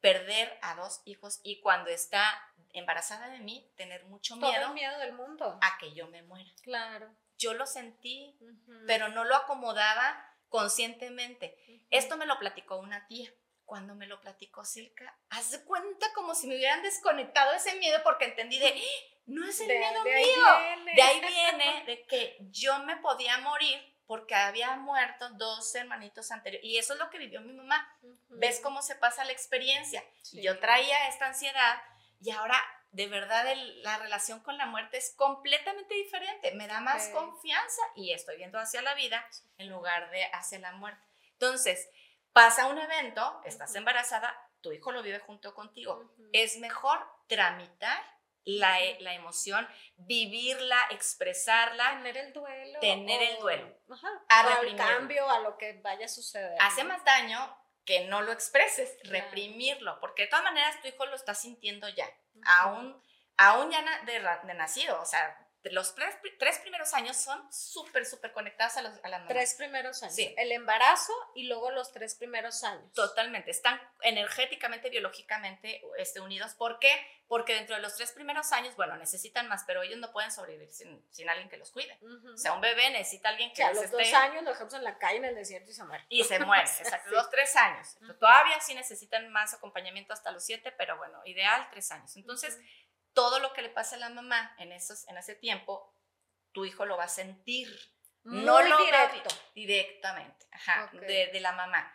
perder 0.00 0.58
a 0.62 0.74
dos 0.74 1.00
hijos 1.04 1.40
y 1.42 1.60
cuando 1.60 1.88
está 1.88 2.24
embarazada 2.72 3.28
de 3.28 3.38
mí, 3.40 3.72
tener 3.76 4.04
mucho 4.04 4.36
miedo. 4.36 4.52
Todo 4.52 4.66
el 4.66 4.74
miedo 4.74 4.98
del 4.98 5.14
mundo. 5.14 5.58
A 5.62 5.78
que 5.78 5.94
yo 5.94 6.08
me 6.08 6.22
muera. 6.22 6.50
Claro. 6.62 7.10
Yo 7.38 7.54
lo 7.54 7.66
sentí, 7.66 8.38
pero 8.86 9.08
no 9.08 9.24
lo 9.24 9.34
acomodaba 9.34 10.34
conscientemente. 10.48 11.56
Esto 11.90 12.16
me 12.16 12.26
lo 12.26 12.38
platicó 12.38 12.76
una 12.78 13.06
tía 13.06 13.32
cuando 13.66 13.94
me 13.94 14.06
lo 14.06 14.20
platicó 14.20 14.64
Silka, 14.64 15.14
haz 15.28 15.50
de 15.50 15.64
cuenta 15.64 16.06
como 16.14 16.34
si 16.34 16.46
me 16.46 16.56
hubieran 16.56 16.82
desconectado 16.82 17.52
ese 17.52 17.74
miedo 17.74 17.98
porque 18.04 18.26
entendí 18.26 18.58
de, 18.58 18.68
¡Ah! 18.68 19.16
no 19.26 19.46
es 19.46 19.60
el 19.60 19.68
miedo 19.68 20.04
mío. 20.04 20.94
De 20.94 21.02
ahí 21.02 21.20
viene 21.20 21.84
de 21.84 22.06
que 22.06 22.38
yo 22.50 22.78
me 22.84 22.96
podía 22.96 23.38
morir 23.38 23.78
porque 24.06 24.36
había 24.36 24.76
muerto 24.76 25.28
dos 25.30 25.74
hermanitos 25.74 26.30
anteriores. 26.30 26.64
Y 26.64 26.78
eso 26.78 26.94
es 26.94 27.00
lo 27.00 27.10
que 27.10 27.18
vivió 27.18 27.40
mi 27.40 27.52
mamá. 27.52 27.92
¿Ves 28.28 28.60
cómo 28.60 28.80
se 28.82 28.94
pasa 28.94 29.24
la 29.24 29.32
experiencia? 29.32 30.02
Yo 30.32 30.58
traía 30.60 31.08
esta 31.08 31.26
ansiedad 31.26 31.82
y 32.20 32.30
ahora 32.30 32.56
de 32.92 33.08
verdad 33.08 33.44
la 33.82 33.98
relación 33.98 34.40
con 34.40 34.56
la 34.56 34.66
muerte 34.66 34.96
es 34.96 35.12
completamente 35.16 35.94
diferente. 35.94 36.52
Me 36.52 36.68
da 36.68 36.80
más 36.80 37.08
confianza 37.08 37.82
y 37.96 38.12
estoy 38.12 38.36
viendo 38.36 38.58
hacia 38.58 38.80
la 38.80 38.94
vida 38.94 39.28
en 39.58 39.68
lugar 39.68 40.10
de 40.10 40.24
hacia 40.26 40.60
la 40.60 40.72
muerte. 40.72 41.02
Entonces, 41.32 41.90
Pasa 42.36 42.66
un 42.66 42.76
evento, 42.76 43.40
estás 43.46 43.74
embarazada, 43.76 44.30
tu 44.60 44.70
hijo 44.70 44.92
lo 44.92 45.02
vive 45.02 45.20
junto 45.20 45.54
contigo. 45.54 46.12
Es 46.34 46.58
mejor 46.58 46.98
tramitar 47.28 47.98
la, 48.44 48.78
e, 48.82 49.00
la, 49.00 49.14
emoción, 49.14 49.66
vivirla, 49.96 50.78
expresarla. 50.90 51.92
Tener 51.92 52.18
el 52.18 52.34
duelo. 52.34 52.78
Tener 52.80 53.22
el 53.22 53.38
duelo. 53.38 53.74
Ajá, 53.90 54.08
a 54.28 54.76
cambio 54.76 55.26
a 55.30 55.40
lo 55.40 55.56
que 55.56 55.80
vaya 55.82 56.04
a 56.04 56.08
suceder. 56.10 56.58
Hace 56.60 56.84
más 56.84 57.02
daño 57.06 57.56
que 57.86 58.04
no 58.04 58.20
lo 58.20 58.32
expreses, 58.32 58.98
reprimirlo, 59.04 59.98
porque 59.98 60.24
de 60.24 60.28
todas 60.28 60.44
maneras 60.44 60.78
tu 60.82 60.88
hijo 60.88 61.06
lo 61.06 61.16
está 61.16 61.34
sintiendo 61.34 61.88
ya, 61.88 62.06
aún, 62.44 63.02
aún 63.38 63.70
ya 63.70 63.82
de, 64.04 64.20
de, 64.46 64.54
nacido, 64.54 65.00
o 65.00 65.06
sea, 65.06 65.45
los 65.72 65.94
tres, 65.94 66.14
tres 66.38 66.58
primeros 66.58 66.92
años 66.94 67.16
son 67.16 67.50
súper, 67.52 68.04
súper 68.06 68.32
conectados 68.32 68.76
a, 68.76 68.82
los, 68.82 68.92
a 69.02 69.08
la 69.08 69.18
mamá. 69.18 69.28
Tres 69.28 69.54
primeros 69.54 70.02
años. 70.02 70.14
Sí. 70.14 70.34
El 70.36 70.52
embarazo 70.52 71.12
y 71.34 71.44
luego 71.48 71.70
los 71.70 71.92
tres 71.92 72.14
primeros 72.14 72.62
años. 72.64 72.92
Totalmente, 72.94 73.50
están 73.50 73.80
energéticamente, 74.02 74.90
biológicamente 74.90 75.82
este, 75.98 76.20
unidos. 76.20 76.54
¿Por 76.54 76.78
qué? 76.78 76.90
Porque 77.28 77.54
dentro 77.54 77.74
de 77.74 77.82
los 77.82 77.96
tres 77.96 78.12
primeros 78.12 78.52
años, 78.52 78.76
bueno, 78.76 78.96
necesitan 78.96 79.48
más, 79.48 79.64
pero 79.66 79.82
ellos 79.82 79.98
no 79.98 80.12
pueden 80.12 80.30
sobrevivir 80.30 80.72
sin, 80.72 81.04
sin 81.10 81.28
alguien 81.28 81.48
que 81.48 81.56
los 81.56 81.70
cuide. 81.72 81.98
O 82.32 82.36
sea, 82.38 82.52
un 82.52 82.60
bebé 82.60 82.90
necesita 82.90 83.30
alguien 83.30 83.50
O 83.50 83.52
que 83.52 83.56
sea, 83.56 83.66
a 83.68 83.72
les 83.72 83.82
los 83.82 83.90
dos 83.90 84.00
esté- 84.00 84.14
años 84.14 84.44
lo 84.44 84.50
dejamos 84.50 84.74
en 84.74 84.84
la 84.84 84.96
calle, 84.98 85.16
en 85.18 85.24
el 85.24 85.34
desierto 85.34 85.70
y 85.70 85.74
se 85.74 85.84
muere. 85.84 86.04
y 86.08 86.22
se 86.24 86.38
muere, 86.38 86.64
O 86.64 86.66
sea, 86.72 86.82
exacto, 86.84 87.10
los 87.10 87.28
tres 87.30 87.56
años. 87.56 87.96
Todavía 88.20 88.60
sí 88.60 88.74
necesitan 88.74 89.28
más 89.32 89.54
acompañamiento 89.54 90.12
hasta 90.12 90.30
los 90.30 90.44
siete, 90.44 90.70
pero 90.72 90.96
bueno, 90.98 91.20
ideal 91.24 91.66
tres 91.70 91.90
años. 91.90 92.14
Entonces, 92.16 92.58
todo 93.16 93.40
lo 93.40 93.52
que 93.54 93.62
le 93.62 93.70
pasa 93.70 93.96
a 93.96 93.98
la 93.98 94.10
mamá 94.10 94.54
en, 94.58 94.70
esos, 94.72 95.08
en 95.08 95.16
ese 95.16 95.34
tiempo, 95.34 95.92
tu 96.52 96.64
hijo 96.66 96.84
lo 96.84 96.96
va 96.96 97.04
a 97.04 97.08
sentir. 97.08 97.66
Muy 98.24 98.42
no 98.44 98.60
lo 98.60 98.76
directo. 98.84 99.30
directamente, 99.54 100.46
ajá, 100.52 100.84
Ok. 100.92 101.00
de, 101.00 101.28
de 101.32 101.40
la 101.40 101.52
mamá. 101.52 101.92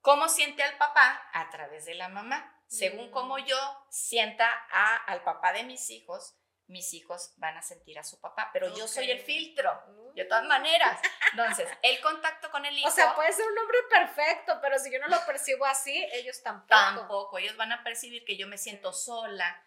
¿Cómo 0.00 0.28
siente 0.28 0.62
al 0.62 0.76
papá? 0.78 1.28
A 1.32 1.50
través 1.50 1.84
de 1.84 1.94
la 1.94 2.08
mamá. 2.08 2.52
Según 2.68 3.08
Mm. 3.08 3.10
como 3.12 3.38
yo 3.38 3.86
sienta 3.90 4.48
a, 4.70 4.96
al 5.06 5.22
papá 5.24 5.52
de 5.52 5.64
mis 5.64 5.90
hijos, 5.90 6.34
mis 6.68 6.94
hijos 6.94 7.34
van 7.36 7.56
a 7.56 7.62
sentir 7.62 7.96
a 7.98 8.02
su 8.04 8.20
papá, 8.20 8.50
pero 8.52 8.74
yo 8.76 8.88
soy 8.88 9.08
el 9.10 9.20
filtro, 9.20 9.70
de 10.14 10.24
todas 10.24 10.44
maneras. 10.46 11.00
Entonces, 11.32 11.68
el 11.82 12.00
contacto 12.00 12.50
con 12.50 12.64
el 12.64 12.76
hijo 12.78 12.88
O 12.88 12.90
sea, 12.90 13.14
puede 13.14 13.32
ser 13.32 13.46
un 13.46 13.58
hombre 13.58 13.78
perfecto, 13.90 14.58
pero 14.60 14.78
si 14.78 14.90
yo 14.92 14.98
no 15.00 15.06
lo 15.08 15.24
percibo 15.26 15.64
así, 15.66 15.94
ellos 16.12 16.42
tampoco. 16.42 16.66
tampoco, 16.68 17.38
ellos 17.38 17.56
van 17.56 17.72
a 17.72 17.84
percibir 17.84 18.24
que 18.24 18.36
yo 18.36 18.46
me 18.48 18.58
siento 18.58 18.92
sola. 18.92 19.62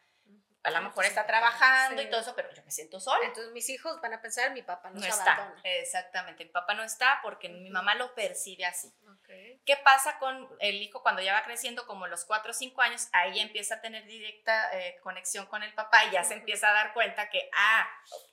A 0.63 0.71
lo 0.71 0.81
mejor 0.81 1.05
está 1.05 1.21
sí. 1.21 1.27
trabajando 1.27 2.01
y 2.01 2.05
Sí. 2.05 2.11
todo 2.11 2.19
eso, 2.21 2.35
pero 2.35 2.53
yo 2.53 2.61
me 2.63 2.71
siento 2.71 2.99
sola. 2.99 3.25
Entonces 3.25 3.53
mis 3.53 3.69
hijos 3.69 3.99
van 4.01 4.13
a 4.13 4.21
pensar, 4.21 4.51
mi 4.51 4.61
papá 4.61 4.89
nos 4.89 5.01
No 5.01 5.07
está, 5.07 5.33
abandona. 5.35 5.61
exactamente. 5.63 6.43
Mi 6.43 6.49
papá 6.51 6.73
no 6.73 6.83
está 6.83 7.19
porque 7.23 7.47
mi 7.49 7.63
Ujú. 7.65 7.73
mamá 7.73 7.95
lo 7.95 8.13
percibe 8.13 8.65
así. 8.65 8.93
Ok. 9.09 9.29
¿Qué 9.65 9.77
pasa 9.83 10.17
con 10.19 10.49
el 10.59 10.81
hijo 10.81 11.01
cuando 11.01 11.21
ya 11.21 11.33
va 11.33 11.43
creciendo 11.43 11.85
como 11.87 12.07
los 12.07 12.25
4 12.25 12.51
o 12.51 12.53
5 12.53 12.81
años? 12.81 13.07
Ahí 13.13 13.39
empieza 13.39 13.75
a 13.75 13.81
tener 13.81 14.03
directa 14.05 14.69
eh, 14.77 14.97
conexión 15.01 15.45
con 15.45 15.63
el 15.63 15.73
papá 15.73 16.03
y 16.05 16.11
ya 16.11 16.23
se 16.23 16.33
Ujú. 16.33 16.39
empieza 16.41 16.69
a 16.69 16.73
dar 16.73 16.93
cuenta 16.93 17.29
que, 17.29 17.49
ah, 17.53 17.87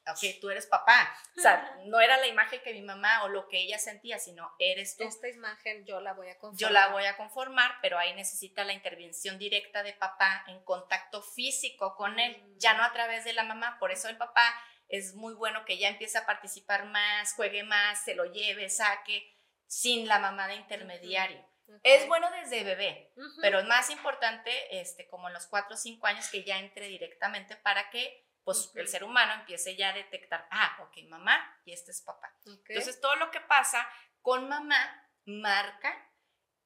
ok, 0.09 0.41
tú 0.41 0.51
eres 0.51 0.67
papá. 0.67 1.17
O 1.37 1.41
sea, 1.41 1.77
no 1.87 2.01
era 2.01 2.17
la 2.17 2.27
imagen 2.27 2.61
que 2.63 2.73
mi 2.73 2.83
mamá 2.83 3.23
o 3.25 3.29
lo 3.29 3.47
que 3.49 3.59
ella 3.61 3.79
sentía, 3.79 4.19
sino 4.19 4.53
eres 4.59 4.97
tú. 4.97 5.05
Esta 5.05 5.29
imagen 5.29 5.85
yo 5.85 6.01
la 6.01 6.13
voy 6.15 6.29
a 6.31 6.39
conformar. 6.39 6.59
Yo 6.59 6.71
la 6.71 6.89
voy 6.89 7.05
a 7.05 7.17
conformar, 7.17 7.77
pero 7.83 7.99
ahí 7.99 8.15
necesita 8.15 8.65
la 8.65 8.73
intervención 8.73 9.39
directa 9.39 9.83
de 9.83 9.93
papá 9.93 10.45
en 10.49 10.63
contacto 10.65 11.23
físico 11.23 11.95
con 11.95 12.16
él, 12.19 12.43
ya 12.57 12.75
no 12.75 12.83
a 12.83 12.93
través 12.93 13.25
de 13.25 13.33
la 13.33 13.45
mamá. 13.45 13.79
Por 13.79 13.93
eso 13.93 14.09
el 14.09 14.17
papá 14.17 14.43
es 14.89 15.15
muy 15.15 15.35
bueno 15.35 15.65
que 15.65 15.79
ya 15.79 15.89
empiece 15.89 16.19
a 16.19 16.27
participar 16.27 16.87
más, 16.87 17.35
juegue 17.35 17.63
más, 17.63 18.05
se 18.05 18.15
lo 18.15 18.25
lleve, 18.27 18.69
saque, 18.69 19.37
sin 19.67 20.07
la 20.07 20.19
mamá 20.19 20.49
de 20.49 20.57
intermediario. 20.57 21.45
Es 21.83 22.07
bueno 22.07 22.31
desde 22.31 22.63
bebé, 22.63 23.13
pero 23.41 23.59
es 23.59 23.67
más 23.67 23.91
importante, 23.91 24.81
este, 24.81 25.09
como 25.09 25.27
en 25.27 25.35
los 25.35 25.47
4 25.47 25.75
o 25.75 25.77
5 25.77 26.07
años, 26.07 26.29
que 26.29 26.45
ya 26.45 26.59
entre 26.59 26.87
directamente 26.87 27.57
para 27.57 27.91
que 27.91 28.25
pues, 28.45 28.71
el 28.77 28.87
ser 28.87 29.03
humano 29.03 29.35
empiece 29.35 29.75
ya 29.75 29.89
a 29.89 29.93
detectar, 29.93 30.47
ah, 30.53 30.79
ok, 30.83 31.09
mamá 31.09 31.61
y 31.65 31.73
este 31.73 31.91
es 31.91 32.03
papá. 32.03 32.33
Ok. 32.47 32.67
Entonces, 32.69 33.01
todo 33.01 33.17
lo 33.17 33.33
que 33.33 33.41
pasa 33.41 33.89
con 34.23 34.49
mamá 34.49 35.05
marca 35.25 35.93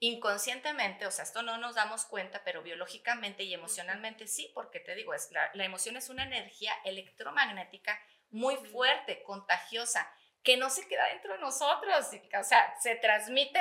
inconscientemente, 0.01 1.07
o 1.07 1.11
sea, 1.11 1.25
esto 1.25 1.43
no 1.43 1.59
nos 1.59 1.75
damos 1.75 2.07
cuenta, 2.07 2.43
pero 2.43 2.63
biológicamente 2.63 3.43
y 3.45 3.53
emocionalmente 3.53 4.27
sí, 4.27 4.51
porque 4.55 4.81
te 4.81 4.95
digo, 4.95 5.13
es 5.15 5.31
la, 5.31 5.51
la 5.53 5.65
emoción 5.65 5.97
es 5.97 6.09
una 6.09 6.25
energía 6.25 6.73
electromagnética 6.85 8.01
muy 8.31 8.57
fuerte, 8.57 9.23
contagiosa, 9.23 10.11
que 10.43 10.57
no 10.57 10.71
se 10.71 10.89
queda 10.89 11.07
dentro 11.09 11.35
de 11.35 11.41
nosotros, 11.41 12.07
o 12.39 12.45
sea, 12.45 12.75
se 12.81 12.97
transmite 12.97 13.61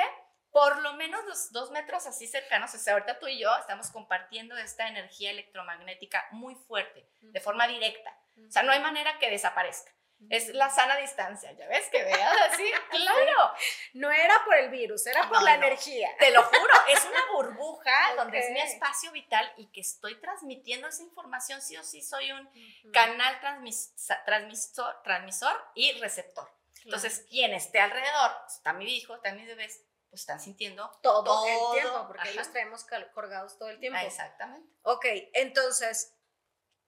por 0.50 0.80
lo 0.80 0.94
menos 0.94 1.52
dos 1.52 1.70
metros 1.70 2.06
así 2.06 2.26
cercanos, 2.26 2.74
o 2.74 2.78
sea, 2.78 2.94
ahorita 2.94 3.18
tú 3.18 3.28
y 3.28 3.38
yo 3.38 3.54
estamos 3.56 3.90
compartiendo 3.90 4.56
esta 4.56 4.88
energía 4.88 5.30
electromagnética 5.30 6.26
muy 6.32 6.54
fuerte, 6.54 7.06
de 7.20 7.40
forma 7.40 7.68
directa, 7.68 8.16
o 8.48 8.50
sea, 8.50 8.62
no 8.62 8.72
hay 8.72 8.80
manera 8.80 9.18
que 9.18 9.30
desaparezca. 9.30 9.92
Es 10.28 10.48
la 10.48 10.68
sana 10.68 10.96
distancia, 10.96 11.50
¿ya 11.52 11.66
ves? 11.68 11.88
Que 11.88 12.04
veas 12.04 12.36
así, 12.50 12.70
claro. 12.90 13.52
No 13.94 14.10
era 14.10 14.34
por 14.44 14.54
el 14.56 14.68
virus, 14.70 15.06
era 15.06 15.22
por 15.28 15.38
No, 15.38 15.44
la 15.44 15.56
no. 15.56 15.66
energía. 15.66 16.14
Te 16.18 16.30
lo 16.30 16.42
juro, 16.42 16.74
es 16.88 17.04
una 17.06 17.32
burbuja 17.32 18.14
donde 18.16 18.38
es 18.38 18.50
mi 18.50 18.60
espacio 18.60 19.12
vital 19.12 19.50
y 19.56 19.68
que 19.72 19.80
estoy 19.80 20.20
transmitiendo 20.20 20.88
esa 20.88 21.02
información, 21.02 21.62
sí 21.62 21.76
o 21.76 21.82
sí, 21.82 22.02
soy 22.02 22.32
un 22.32 22.50
canal 22.92 23.40
transmis- 23.40 23.92
transmisor, 24.26 25.02
transmisor 25.02 25.56
y 25.74 25.92
receptor. 26.00 26.50
Entonces, 26.84 27.26
quien 27.28 27.52
esté 27.54 27.78
alrededor, 27.80 28.32
está 28.46 28.72
mi 28.72 28.94
hijo, 28.96 29.14
están 29.14 29.36
mis 29.36 29.46
bebés, 29.46 29.82
pues 30.10 30.22
están 30.22 30.40
sintiendo 30.40 30.90
todo, 31.02 31.24
todo, 31.24 31.46
el 31.74 31.80
tiempo, 31.80 32.06
porque 32.06 32.22
ahí 32.22 32.28
ajá. 32.30 32.38
los 32.38 32.50
traemos 32.52 32.84
colgados 33.14 33.58
todo 33.58 33.68
el 33.70 33.78
tiempo. 33.80 33.98
Ah, 34.00 34.04
exactamente. 34.04 34.68
Ok, 34.82 35.04
entonces, 35.34 36.14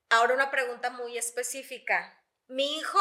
ahora 0.09 0.33
una 0.33 0.51
pregunta 0.51 0.89
muy 0.89 1.17
específica. 1.17 2.19
Mi 2.47 2.77
hijo, 2.77 2.99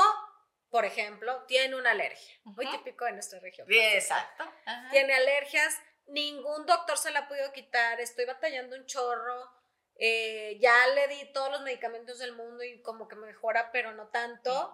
por 0.73 0.87
ejemplo, 0.87 1.45
tiene 1.47 1.77
una 1.77 1.91
alergia, 1.91 2.35
muy 2.45 2.67
típico 2.67 3.05
de 3.05 3.13
nuestra 3.13 3.39
región. 3.41 3.69
Exacto. 3.71 4.43
ajá. 4.65 4.89
Tiene 4.91 5.13
alergias, 5.13 5.79
ningún 6.07 6.65
doctor 6.65 6.97
se 6.97 7.11
la 7.11 7.21
ha 7.21 7.29
podido 7.29 7.53
quitar, 7.53 8.01
estoy 8.01 8.25
batallando 8.25 8.75
un 8.75 8.87
chorro, 8.87 9.51
eh, 9.97 10.59
ya 10.63 10.75
le 10.95 11.09
di 11.09 11.31
todos 11.35 11.51
los 11.51 11.61
medicamentos 11.61 12.19
del 12.21 12.35
mundo 12.35 12.65
y 12.65 12.81
como 12.81 13.07
que 13.07 13.17
mejora, 13.17 13.71
pero 13.71 13.93
no 13.93 14.09
tanto, 14.09 14.73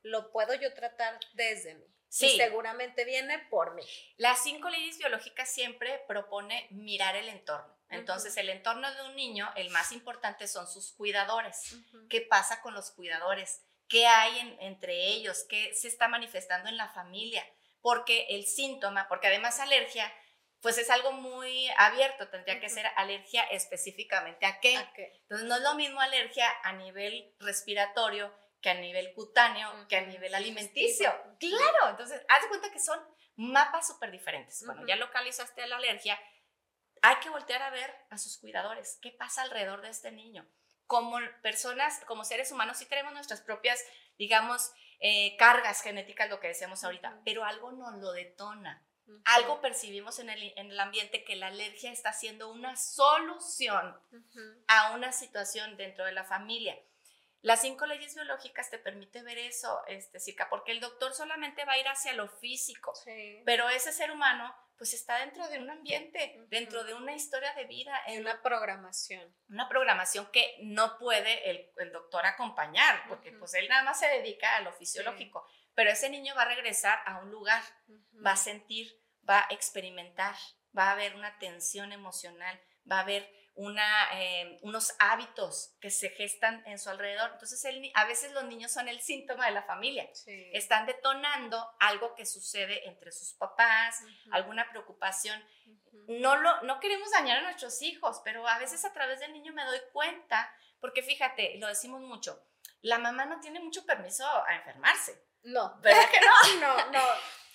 lo 0.00 0.32
puedo 0.32 0.54
yo 0.54 0.72
tratar 0.72 1.20
desde 1.34 1.74
mí. 1.74 1.84
Sí. 2.08 2.28
Y 2.28 2.36
seguramente 2.38 3.04
viene 3.04 3.38
por 3.50 3.74
mí. 3.74 3.84
Las 4.16 4.42
cinco 4.42 4.70
leyes 4.70 4.96
biológicas 4.96 5.50
siempre 5.50 6.02
propone 6.08 6.68
mirar 6.70 7.16
el 7.16 7.28
entorno. 7.28 7.76
Entonces, 7.90 8.34
el 8.38 8.48
entorno 8.48 8.90
de 8.94 9.02
un 9.02 9.14
niño, 9.14 9.50
el 9.56 9.68
más 9.68 9.92
importante 9.92 10.48
son 10.48 10.66
sus 10.66 10.92
cuidadores. 10.92 11.76
¿Qué 12.08 12.22
pasa 12.22 12.62
con 12.62 12.72
los 12.72 12.92
cuidadores? 12.92 13.62
¿Qué 13.88 14.06
hay 14.06 14.38
en- 14.38 14.56
entre 14.60 14.94
ellos? 15.06 15.46
¿Qué 15.48 15.74
se 15.74 15.88
está 15.88 16.08
manifestando 16.08 16.68
en 16.68 16.76
la 16.76 16.88
familia? 16.90 17.44
Porque 17.80 18.26
el 18.30 18.46
síntoma, 18.46 19.08
porque 19.08 19.28
además 19.28 19.60
alergia, 19.60 20.12
pues 20.60 20.76
es 20.78 20.90
algo 20.90 21.12
muy 21.12 21.68
abierto, 21.76 22.28
tendría 22.28 22.60
que 22.60 22.68
ser 22.68 22.86
alergia 22.96 23.44
específicamente 23.44 24.44
a 24.46 24.60
qué. 24.60 24.76
¿A 24.76 24.92
qué? 24.92 25.12
Entonces 25.22 25.46
no 25.46 25.56
es 25.56 25.62
lo 25.62 25.74
mismo 25.74 26.00
alergia 26.00 26.48
a 26.64 26.72
nivel 26.72 27.34
respiratorio 27.38 28.34
que 28.60 28.70
a 28.70 28.74
nivel 28.74 29.12
cutáneo, 29.14 29.70
que 29.88 29.96
a 29.96 30.00
nivel 30.02 30.34
alimenticio. 30.34 31.14
sí. 31.40 31.48
Claro, 31.50 31.90
entonces 31.90 32.20
haz 32.28 32.42
de 32.42 32.48
cuenta 32.48 32.72
que 32.72 32.80
son 32.80 32.98
mapas 33.36 33.86
súper 33.86 34.10
diferentes. 34.10 34.64
Bueno, 34.66 34.80
Ujú. 34.80 34.88
ya 34.88 34.96
localizaste 34.96 35.64
la 35.68 35.76
alergia, 35.76 36.18
hay 37.02 37.16
que 37.16 37.30
voltear 37.30 37.62
a 37.62 37.70
ver 37.70 37.94
a 38.10 38.18
sus 38.18 38.38
cuidadores, 38.38 38.98
qué 39.00 39.12
pasa 39.12 39.42
alrededor 39.42 39.80
de 39.82 39.90
este 39.90 40.10
niño. 40.10 40.44
Como 40.88 41.18
personas, 41.42 42.00
como 42.06 42.24
seres 42.24 42.50
humanos, 42.50 42.78
sí 42.78 42.86
tenemos 42.86 43.12
nuestras 43.12 43.40
propias, 43.40 43.80
digamos, 44.18 44.72
eh, 44.98 45.36
cargas 45.36 45.80
genéticas, 45.82 46.28
lo 46.28 46.40
que 46.40 46.48
decíamos 46.48 46.82
ahorita, 46.82 47.20
pero 47.24 47.44
algo 47.44 47.70
nos 47.70 47.94
lo 48.00 48.10
detona. 48.10 48.82
Algo 49.24 49.60
percibimos 49.62 50.18
en 50.18 50.28
el, 50.28 50.52
en 50.56 50.70
el 50.70 50.80
ambiente 50.80 51.24
que 51.24 51.36
la 51.36 51.46
alergia 51.46 51.90
está 51.92 52.12
siendo 52.12 52.50
una 52.50 52.76
solución 52.76 53.96
a 54.66 54.90
una 54.94 55.12
situación 55.12 55.76
dentro 55.78 56.04
de 56.04 56.12
la 56.12 56.24
familia. 56.24 56.78
Las 57.40 57.62
cinco 57.62 57.86
leyes 57.86 58.14
biológicas 58.16 58.68
te 58.68 58.78
permite 58.78 59.22
ver 59.22 59.38
eso, 59.38 59.80
este, 59.86 60.18
Circa, 60.20 60.50
porque 60.50 60.72
el 60.72 60.80
doctor 60.80 61.14
solamente 61.14 61.64
va 61.64 61.72
a 61.74 61.78
ir 61.78 61.86
hacia 61.88 62.12
lo 62.14 62.28
físico, 62.28 62.94
Sí. 62.96 63.42
pero 63.46 63.68
ese 63.70 63.92
ser 63.92 64.10
humano 64.10 64.54
pues 64.78 64.94
está 64.94 65.18
dentro 65.18 65.46
de 65.48 65.58
un 65.58 65.68
ambiente, 65.68 66.46
dentro 66.48 66.84
de 66.84 66.94
una 66.94 67.12
historia 67.12 67.52
de 67.54 67.64
vida, 67.64 68.00
en 68.06 68.20
una 68.20 68.40
programación. 68.40 69.36
una 69.48 69.68
programación 69.68 70.30
que 70.32 70.56
no 70.62 70.96
puede 70.98 71.50
el, 71.50 71.70
el 71.76 71.92
doctor 71.92 72.24
acompañar, 72.24 73.06
porque 73.08 73.32
pues 73.32 73.54
él 73.54 73.68
nada 73.68 73.82
más 73.82 73.98
se 73.98 74.06
dedica 74.06 74.56
a 74.56 74.60
lo 74.60 74.72
fisiológico, 74.72 75.44
pero 75.74 75.90
ese 75.90 76.08
niño 76.08 76.34
va 76.36 76.42
a 76.42 76.54
regresar 76.54 77.00
a 77.06 77.18
un 77.18 77.30
lugar, 77.30 77.62
va 78.24 78.32
a 78.32 78.36
sentir, 78.36 78.88
va 79.28 79.40
a 79.40 79.52
experimentar, 79.52 80.36
va 80.76 80.88
a 80.88 80.92
haber 80.92 81.16
una 81.16 81.38
tensión 81.38 81.92
emocional, 81.92 82.60
va 82.90 82.98
a 82.98 83.02
haber 83.02 83.37
una, 83.58 84.08
eh, 84.12 84.56
unos 84.62 84.94
hábitos 85.00 85.74
que 85.80 85.90
se 85.90 86.10
gestan 86.10 86.62
en 86.64 86.78
su 86.78 86.90
alrededor. 86.90 87.30
Entonces, 87.32 87.64
el 87.64 87.90
a 87.94 88.04
veces 88.04 88.32
los 88.32 88.44
niños 88.44 88.72
son 88.72 88.88
el 88.88 89.00
síntoma 89.00 89.46
de 89.46 89.52
la 89.52 89.64
familia. 89.64 90.08
Sí. 90.14 90.50
Están 90.52 90.86
detonando 90.86 91.68
algo 91.80 92.14
que 92.14 92.24
sucede 92.24 92.88
entre 92.88 93.10
sus 93.10 93.32
papás, 93.34 94.00
alguna 94.30 94.70
preocupación. 94.70 95.44
No, 96.06 96.36
lo, 96.36 96.62
no 96.62 96.78
queremos 96.78 97.10
dañar 97.10 97.38
a 97.38 97.42
nuestros 97.42 97.82
hijos, 97.82 98.20
pero 98.24 98.46
a 98.46 98.58
veces 98.58 98.84
a 98.84 98.92
través 98.92 99.18
del 99.18 99.32
niño 99.32 99.52
me 99.52 99.64
doy 99.64 99.80
cuenta, 99.92 100.54
porque 100.80 101.02
fíjate, 101.02 101.56
lo 101.58 101.66
decimos 101.66 102.00
mucho, 102.00 102.40
la 102.82 102.98
mamá 102.98 103.26
no 103.26 103.40
tiene 103.40 103.58
mucho 103.58 103.84
permiso 103.84 104.24
a 104.24 104.54
enfermarse. 104.54 105.20
No, 105.42 105.78
¿Verdad 105.80 106.08
que 106.10 106.20
no? 106.20 106.60
no, 106.60 106.92
no. 106.92 107.04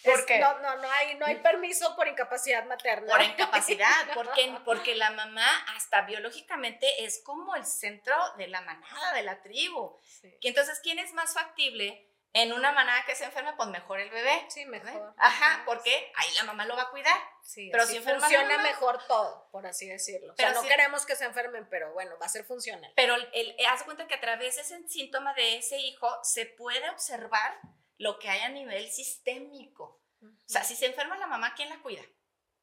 Porque 0.04 0.39
no, 0.39 0.60
no, 0.60 0.76
no 0.78 0.91
hay, 0.91 1.16
no 1.16 1.26
hay 1.26 1.36
permiso 1.38 1.95
por 1.95 2.08
incapacidad 2.08 2.66
materna. 2.66 3.08
Por 3.08 3.22
incapacidad, 3.22 3.89
porque, 4.14 4.56
porque 4.66 4.95
la 4.95 5.12
mamá 5.12 5.47
hasta 5.76 6.01
biológicamente 6.01 7.06
es 7.06 7.22
como 7.24 7.56
el 7.56 7.66
centro 7.66 8.16
de 8.38 8.47
la 8.47 8.62
manada, 8.62 9.14
de 9.14 9.24
la 9.24 9.41
tribu. 9.41 9.97
Y 10.41 10.47
entonces, 10.47 10.80
¿quién 10.82 10.99
es 10.99 11.14
más 11.14 11.34
factible? 11.34 12.10
en 12.34 12.51
una 12.51 12.72
manada 12.72 13.06
que 13.06 13.16
se 13.16 13.26
enferme, 13.26 13.54
pues 13.54 13.70
mejor 13.70 13.99
el 13.99 14.10
bebé. 14.10 14.45
Sí, 14.49 14.66
mejor. 14.66 15.14
Ajá, 15.18 15.62
porque 15.66 16.12
ahí 16.16 16.34
la 16.36 16.43
mamá 16.45 16.66
lo 16.66 16.76
va 16.76 16.84
a 16.84 16.89
cuidar. 16.89 17.16
Sí, 17.43 17.70
pero 17.72 17.86
si 17.86 17.99
funciona 17.99 18.58
mejor 18.58 19.06
todo, 19.08 19.47
por 19.51 19.68
así 19.68 19.88
decirlo. 19.88 20.34
Pero 20.36 20.49
o 20.49 20.54
sea, 20.54 20.62
no 20.62 20.68
queremos 20.68 21.06
que 21.06 21.16
se 21.16 21.26
enfermen, 21.26 21.68
pero 21.70 21.93
bueno, 21.93 22.18
va 22.20 22.26
a 22.26 22.30
ser 22.30 22.43
funcional. 22.43 22.91
Pero 22.95 23.16
el, 23.34 23.56
haz 23.70 23.84
cuenta 23.84 24.08
que 24.08 24.16
a 24.16 24.20
través 24.20 24.56
de 24.56 24.62
ese 24.62 24.88
síntoma 24.88 25.34
de 25.36 25.58
ese 25.58 25.78
hijo 25.78 26.10
se 26.24 26.47
puede 26.47 26.89
observar 26.89 27.56
lo 28.04 28.20
que 28.20 28.30
hay 28.30 28.41
a 28.41 28.49
nivel 28.49 28.91
sistémico. 28.91 30.01
O 30.22 30.28
sea, 30.45 30.64
si 30.64 30.76
se 30.76 30.86
enferma 30.86 31.18
la 31.18 31.26
mamá, 31.26 31.54
¿quién 31.56 31.70
la 31.70 31.82
cuida? 31.82 32.01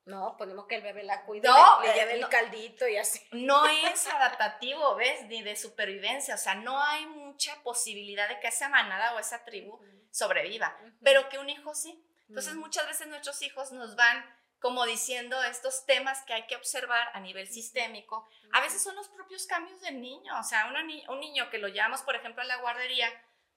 No, 0.04 0.36
ponemos 0.36 0.66
que 0.66 0.76
el 0.76 0.82
bebé 0.82 1.02
la 1.02 1.24
cuide, 1.24 1.46
no, 1.46 1.82
le, 1.82 1.92
lleve 1.92 2.14
el 2.14 2.28
caldito 2.28 2.86
y 2.88 2.96
así. 2.96 3.20
No 3.32 3.66
es 3.92 4.06
adaptativo, 4.06 4.94
¿ves? 4.96 5.26
Ni 5.26 5.42
de 5.42 5.56
supervivencia. 5.56 6.34
O 6.34 6.38
sea, 6.38 6.54
no 6.54 6.82
hay 6.82 7.06
mucha 7.06 7.62
posibilidad 7.62 8.28
de 8.28 8.40
que 8.40 8.48
esa 8.48 8.68
manada 8.68 9.14
o 9.14 9.18
esa 9.18 9.44
tribu 9.44 9.80
sobreviva, 10.10 10.76
pero 11.02 11.28
que 11.28 11.38
un 11.38 11.48
hijo 11.48 11.74
sí. 11.74 12.04
Entonces, 12.28 12.54
muchas 12.54 12.86
veces 12.86 13.08
nuestros 13.08 13.42
hijos 13.42 13.72
nos 13.72 13.96
van 13.96 14.24
como 14.60 14.84
diciendo 14.84 15.42
estos 15.44 15.86
temas 15.86 16.22
que 16.24 16.34
hay 16.34 16.46
que 16.46 16.56
observar 16.56 17.08
a 17.14 17.20
nivel 17.20 17.48
sistémico. 17.48 18.28
A 18.52 18.60
veces 18.60 18.82
son 18.82 18.94
los 18.94 19.08
propios 19.08 19.46
cambios 19.46 19.80
del 19.80 20.00
niño. 20.00 20.38
O 20.38 20.44
sea, 20.44 20.70
un 21.08 21.20
niño 21.20 21.50
que 21.50 21.58
lo 21.58 21.68
llevamos, 21.68 22.02
por 22.02 22.14
ejemplo, 22.14 22.42
a 22.42 22.46
la 22.46 22.56
guardería, 22.58 23.10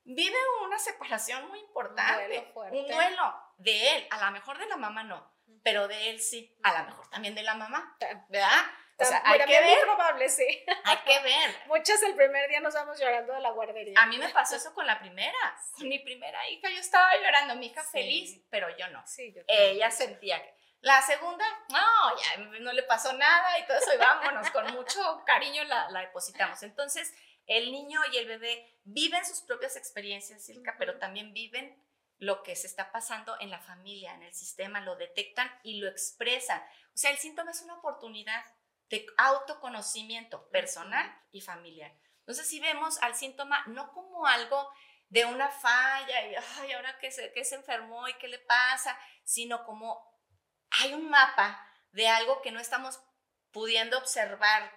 vive 0.03 0.37
una 0.65 0.79
separación 0.79 1.47
muy 1.47 1.59
importante. 1.59 2.51
Un 2.55 2.87
duelo 2.87 3.35
de 3.57 3.95
él, 3.97 4.07
a 4.11 4.25
lo 4.25 4.31
mejor 4.31 4.57
de 4.57 4.67
la 4.67 4.77
mamá 4.77 5.03
no 5.03 5.33
pero 5.63 5.87
de 5.87 6.09
él 6.09 6.19
sí, 6.19 6.55
a 6.61 6.77
lo 6.77 6.85
mejor 6.85 7.07
también 7.09 7.33
de 7.35 7.43
la 7.43 7.55
mamá, 7.55 7.97
¿verdad? 8.27 8.65
O 8.99 9.05
sea, 9.05 9.21
hay 9.25 9.39
que 9.39 9.59
ver. 9.59 9.81
probable, 9.81 10.29
sí. 10.29 10.45
Hay 10.83 10.97
que 10.97 11.19
ver. 11.21 11.55
Muchas 11.67 12.01
el 12.03 12.15
primer 12.15 12.47
día 12.47 12.59
nos 12.59 12.73
vamos 12.73 12.99
llorando 12.99 13.33
de 13.33 13.39
la 13.39 13.49
guardería. 13.51 13.99
A 13.99 14.05
mí 14.05 14.17
me 14.17 14.29
pasó 14.29 14.55
eso 14.55 14.73
con 14.73 14.85
la 14.85 14.99
primera. 14.99 15.57
Con 15.73 15.89
mi 15.89 15.99
primera 15.99 16.47
hija 16.49 16.69
yo 16.69 16.79
estaba 16.79 17.09
llorando, 17.15 17.55
mi 17.55 17.67
hija 17.67 17.83
feliz, 17.83 18.41
pero 18.49 18.67
yo 18.77 18.87
no. 18.89 19.01
Sí, 19.07 19.33
yo 19.33 19.41
Ella 19.47 19.89
sentía 19.89 20.41
que... 20.41 20.53
La 20.81 21.01
segunda, 21.01 21.45
no, 21.69 22.17
ya 22.17 22.59
no 22.59 22.73
le 22.73 22.83
pasó 22.83 23.13
nada 23.13 23.57
y 23.57 23.65
todo 23.65 23.77
eso, 23.77 23.93
y 23.93 23.97
vámonos, 23.97 24.51
con 24.51 24.69
mucho 24.73 25.23
cariño 25.25 25.63
la, 25.63 25.89
la 25.89 26.01
depositamos. 26.01 26.61
Entonces, 26.61 27.13
el 27.47 27.71
niño 27.71 27.99
y 28.11 28.17
el 28.17 28.27
bebé 28.27 28.79
viven 28.83 29.25
sus 29.25 29.41
propias 29.41 29.75
experiencias, 29.75 30.45
Silka, 30.45 30.75
pero 30.77 30.97
también 30.99 31.33
viven 31.33 31.81
lo 32.19 32.43
que 32.43 32.55
se 32.55 32.67
está 32.67 32.91
pasando 32.91 33.35
en 33.39 33.49
la 33.49 33.59
familia, 33.59 34.13
en 34.13 34.23
el 34.23 34.33
sistema, 34.33 34.79
lo 34.81 34.95
detectan 34.95 35.51
y 35.63 35.79
lo 35.79 35.89
expresan. 35.89 36.61
O 36.93 36.97
sea, 36.97 37.11
el 37.11 37.17
síntoma 37.17 37.51
es 37.51 37.61
una 37.61 37.75
oportunidad 37.75 38.43
de 38.89 39.05
autoconocimiento 39.17 40.49
personal 40.49 41.13
y 41.31 41.41
familiar. 41.41 41.91
Entonces, 42.19 42.47
si 42.47 42.59
vemos 42.59 43.01
al 43.01 43.15
síntoma 43.15 43.63
no 43.67 43.91
como 43.91 44.25
algo 44.25 44.71
de 45.09 45.25
una 45.25 45.49
falla 45.49 46.25
y, 46.27 46.35
ay, 46.59 46.71
ahora 46.71 46.97
que 46.99 47.11
se, 47.11 47.33
que 47.33 47.43
se 47.43 47.55
enfermó 47.55 48.07
y 48.07 48.13
qué 48.15 48.27
le 48.27 48.39
pasa, 48.39 48.97
sino 49.23 49.65
como 49.65 50.01
hay 50.69 50.93
un 50.93 51.09
mapa 51.09 51.67
de 51.91 52.07
algo 52.07 52.41
que 52.41 52.51
no 52.51 52.59
estamos 52.59 52.99
pudiendo 53.51 53.97
observar, 53.97 54.71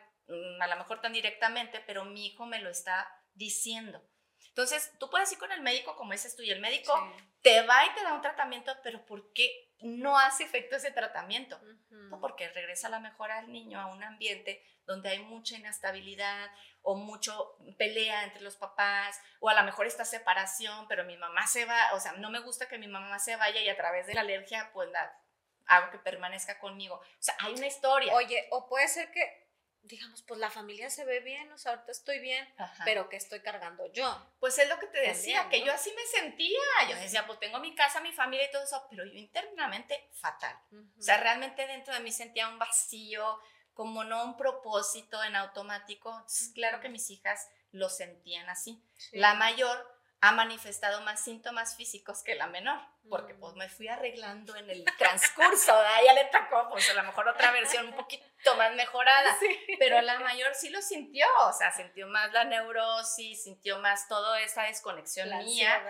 a 0.61 0.67
lo 0.67 0.77
mejor 0.77 1.01
tan 1.01 1.13
directamente, 1.13 1.81
pero 1.87 2.05
mi 2.05 2.27
hijo 2.27 2.47
me 2.47 2.61
lo 2.61 2.71
está 2.71 3.09
diciendo. 3.35 4.03
Entonces, 4.49 4.93
tú 4.99 5.11
puedes 5.11 5.31
ir 5.33 5.39
con 5.39 5.53
el 5.53 5.61
médico, 5.61 5.97
como 5.97 6.13
dices 6.13 6.35
tú, 6.35 6.43
y 6.43 6.51
el 6.51 6.61
médico 6.61 6.95
te 7.43 7.61
va 7.67 7.85
y 7.85 7.95
te 7.95 8.03
da 8.03 8.15
un 8.15 8.23
tratamiento, 8.23 8.73
pero 8.83 9.05
¿por 9.05 9.33
qué 9.35 9.75
no 9.81 10.19
hace 10.19 10.45
efecto 10.45 10.77
ese 10.77 10.91
tratamiento? 10.91 11.61
Pues 11.61 12.21
porque 12.21 12.49
regresa 12.49 12.87
a 12.87 12.91
la 12.91 13.01
mejor 13.01 13.31
al 13.31 13.53
niño 13.53 13.79
a 13.79 13.87
un 13.87 14.03
ambiente 14.03 14.65
donde 14.87 15.11
hay 15.11 15.19
mucha 15.19 15.57
inestabilidad 15.57 16.51
o 16.81 16.95
mucho 16.95 17.59
pelea 17.77 18.25
entre 18.25 18.41
los 18.41 18.57
papás, 18.57 19.21
o 19.41 19.49
a 19.51 19.55
lo 19.55 19.63
mejor 19.65 19.87
esta 19.87 20.05
separación, 20.05 20.89
pero 20.89 21.05
mi 21.05 21.17
mamá 21.17 21.47
se 21.47 21.65
va, 21.65 21.93
o 21.93 22.01
sea, 22.01 22.13
no 22.13 22.31
me 22.31 22.39
gusta 22.39 22.69
que 22.69 22.79
mi 22.79 22.89
mamá 22.89 23.19
se 23.19 23.37
vaya 23.37 23.61
y 23.61 23.69
a 23.69 23.77
través 23.77 24.07
de 24.07 24.15
la 24.15 24.23
alergia, 24.23 24.71
pues 24.73 24.89
la, 24.91 25.21
hago 25.67 25.91
que 25.91 25.99
permanezca 25.99 26.59
conmigo. 26.59 26.95
O 26.97 27.23
sea, 27.23 27.35
hay 27.41 27.53
una 27.55 27.67
historia. 27.67 28.15
Oye, 28.15 28.49
o 28.53 28.69
puede 28.69 28.89
ser 28.89 29.11
que 29.11 29.46
digamos, 29.87 30.23
pues 30.23 30.41
la 30.41 30.51
familia 30.51 30.91
se 30.91 31.05
ve 31.05 31.21
bien, 31.21 31.51
o 31.53 31.59
sea, 31.59 31.73
ahorita 31.73 31.93
estoy 31.93 32.19
bien, 32.19 32.47
pero 32.85 33.09
¿qué 33.09 33.17
estoy 33.17 33.41
cargando 33.41 33.91
yo? 33.93 34.31
Pues 34.41 34.59
es 34.59 34.69
lo 34.69 34.79
que 34.79 34.87
te 34.87 35.01
decía, 35.01 35.49
que 35.49 35.65
yo 35.65 35.73
así 35.73 35.93
me 35.95 36.05
sentía. 36.21 36.59
Yo 36.89 36.97
decía, 36.97 37.27
pues 37.27 37.39
tengo 37.39 37.59
mi 37.61 37.75
casa, 37.75 38.01
mi 38.01 38.13
familia 38.13 38.47
y 38.47 38.51
todo 38.51 38.65
eso, 38.65 38.87
pero 38.91 39.05
yo 39.05 39.13
internamente 39.15 40.09
fatal. 40.13 40.57
O 40.99 41.03
sea, 41.03 41.19
realmente 41.19 41.67
dentro 41.67 41.95
de 41.95 42.01
mí 42.01 42.13
sentía 42.13 42.49
un 42.49 42.59
vacío, 42.59 43.41
como 43.75 44.05
no 44.05 44.25
un 44.25 44.37
propósito 44.37 45.23
en 45.23 45.37
automático. 45.37 46.25
claro 46.55 46.81
que 46.81 46.89
mis 46.89 47.11
hijas 47.11 47.49
lo 47.73 47.89
sentían 47.89 48.49
así. 48.49 48.83
La 49.13 49.35
mayor 49.35 49.96
ha 50.21 50.33
manifestado 50.33 51.03
más 51.03 51.21
síntomas 51.21 51.77
físicos 51.77 52.23
que 52.23 52.35
la 52.35 52.47
menor, 52.47 52.81
porque 53.09 53.35
pues 53.35 53.55
me 53.55 53.69
fui 53.69 53.89
arreglando 53.89 54.57
en 54.57 54.71
el 54.71 54.85
transcurso, 54.99 55.73
ya 56.07 56.15
le 56.15 56.25
tocó 56.25 56.69
pues 56.71 56.89
a 56.91 56.95
lo 56.95 57.03
mejor 57.05 57.29
otra 57.29 57.53
versión 57.53 57.89
un 57.89 57.95
poquito 57.95 58.57
más 58.57 58.75
mejorada, 58.75 59.37
pero 59.79 60.01
la 60.01 60.19
mayor 60.21 60.55
sí 60.55 60.71
lo 60.71 60.81
sintió, 60.81 61.27
o 61.47 61.53
sea, 61.53 61.71
sintió 61.71 62.07
más 62.09 62.33
la 62.33 62.45
neurosis, 62.45 63.45
sintió 63.45 63.79
más 63.79 64.09
toda 64.09 64.41
esa 64.41 64.63
desconexión 64.63 65.29
mía. 65.45 65.83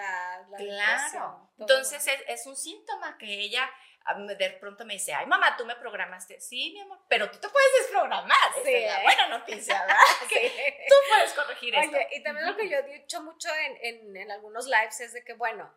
claro. 0.57 1.51
Entonces 1.59 2.07
es, 2.07 2.21
es, 2.27 2.47
un 2.47 2.57
síntoma 2.57 3.17
que 3.19 3.27
ella 3.27 3.71
de 4.15 4.51
pronto 4.61 4.85
me 4.85 4.95
dice, 4.95 5.13
ay 5.13 5.27
mamá, 5.27 5.57
tú 5.57 5.65
me 5.65 5.77
programaste. 5.77 6.41
Sí, 6.41 6.71
mi 6.73 6.81
amor, 6.81 7.01
pero 7.09 7.31
tú 7.31 7.39
te 7.39 7.49
puedes 7.49 7.69
desprogramar. 7.81 8.37
Sí. 8.65 8.73
Es 8.73 8.93
la 8.93 9.03
buena 9.03 9.29
noticia, 9.29 9.81
¿verdad? 9.81 9.97
Tú 10.89 10.95
puedes 11.09 11.33
corregir 11.33 11.77
Oye, 11.77 12.09
Y 12.13 12.23
también 12.23 12.47
lo 12.47 12.57
que 12.57 12.69
yo 12.69 12.79
he 12.79 12.83
dicho 12.83 13.23
mucho 13.23 13.49
en, 13.55 13.79
en, 13.83 14.17
en, 14.17 14.31
algunos 14.31 14.67
lives 14.67 15.01
es 15.01 15.13
de 15.13 15.25
que, 15.25 15.35
bueno, 15.35 15.73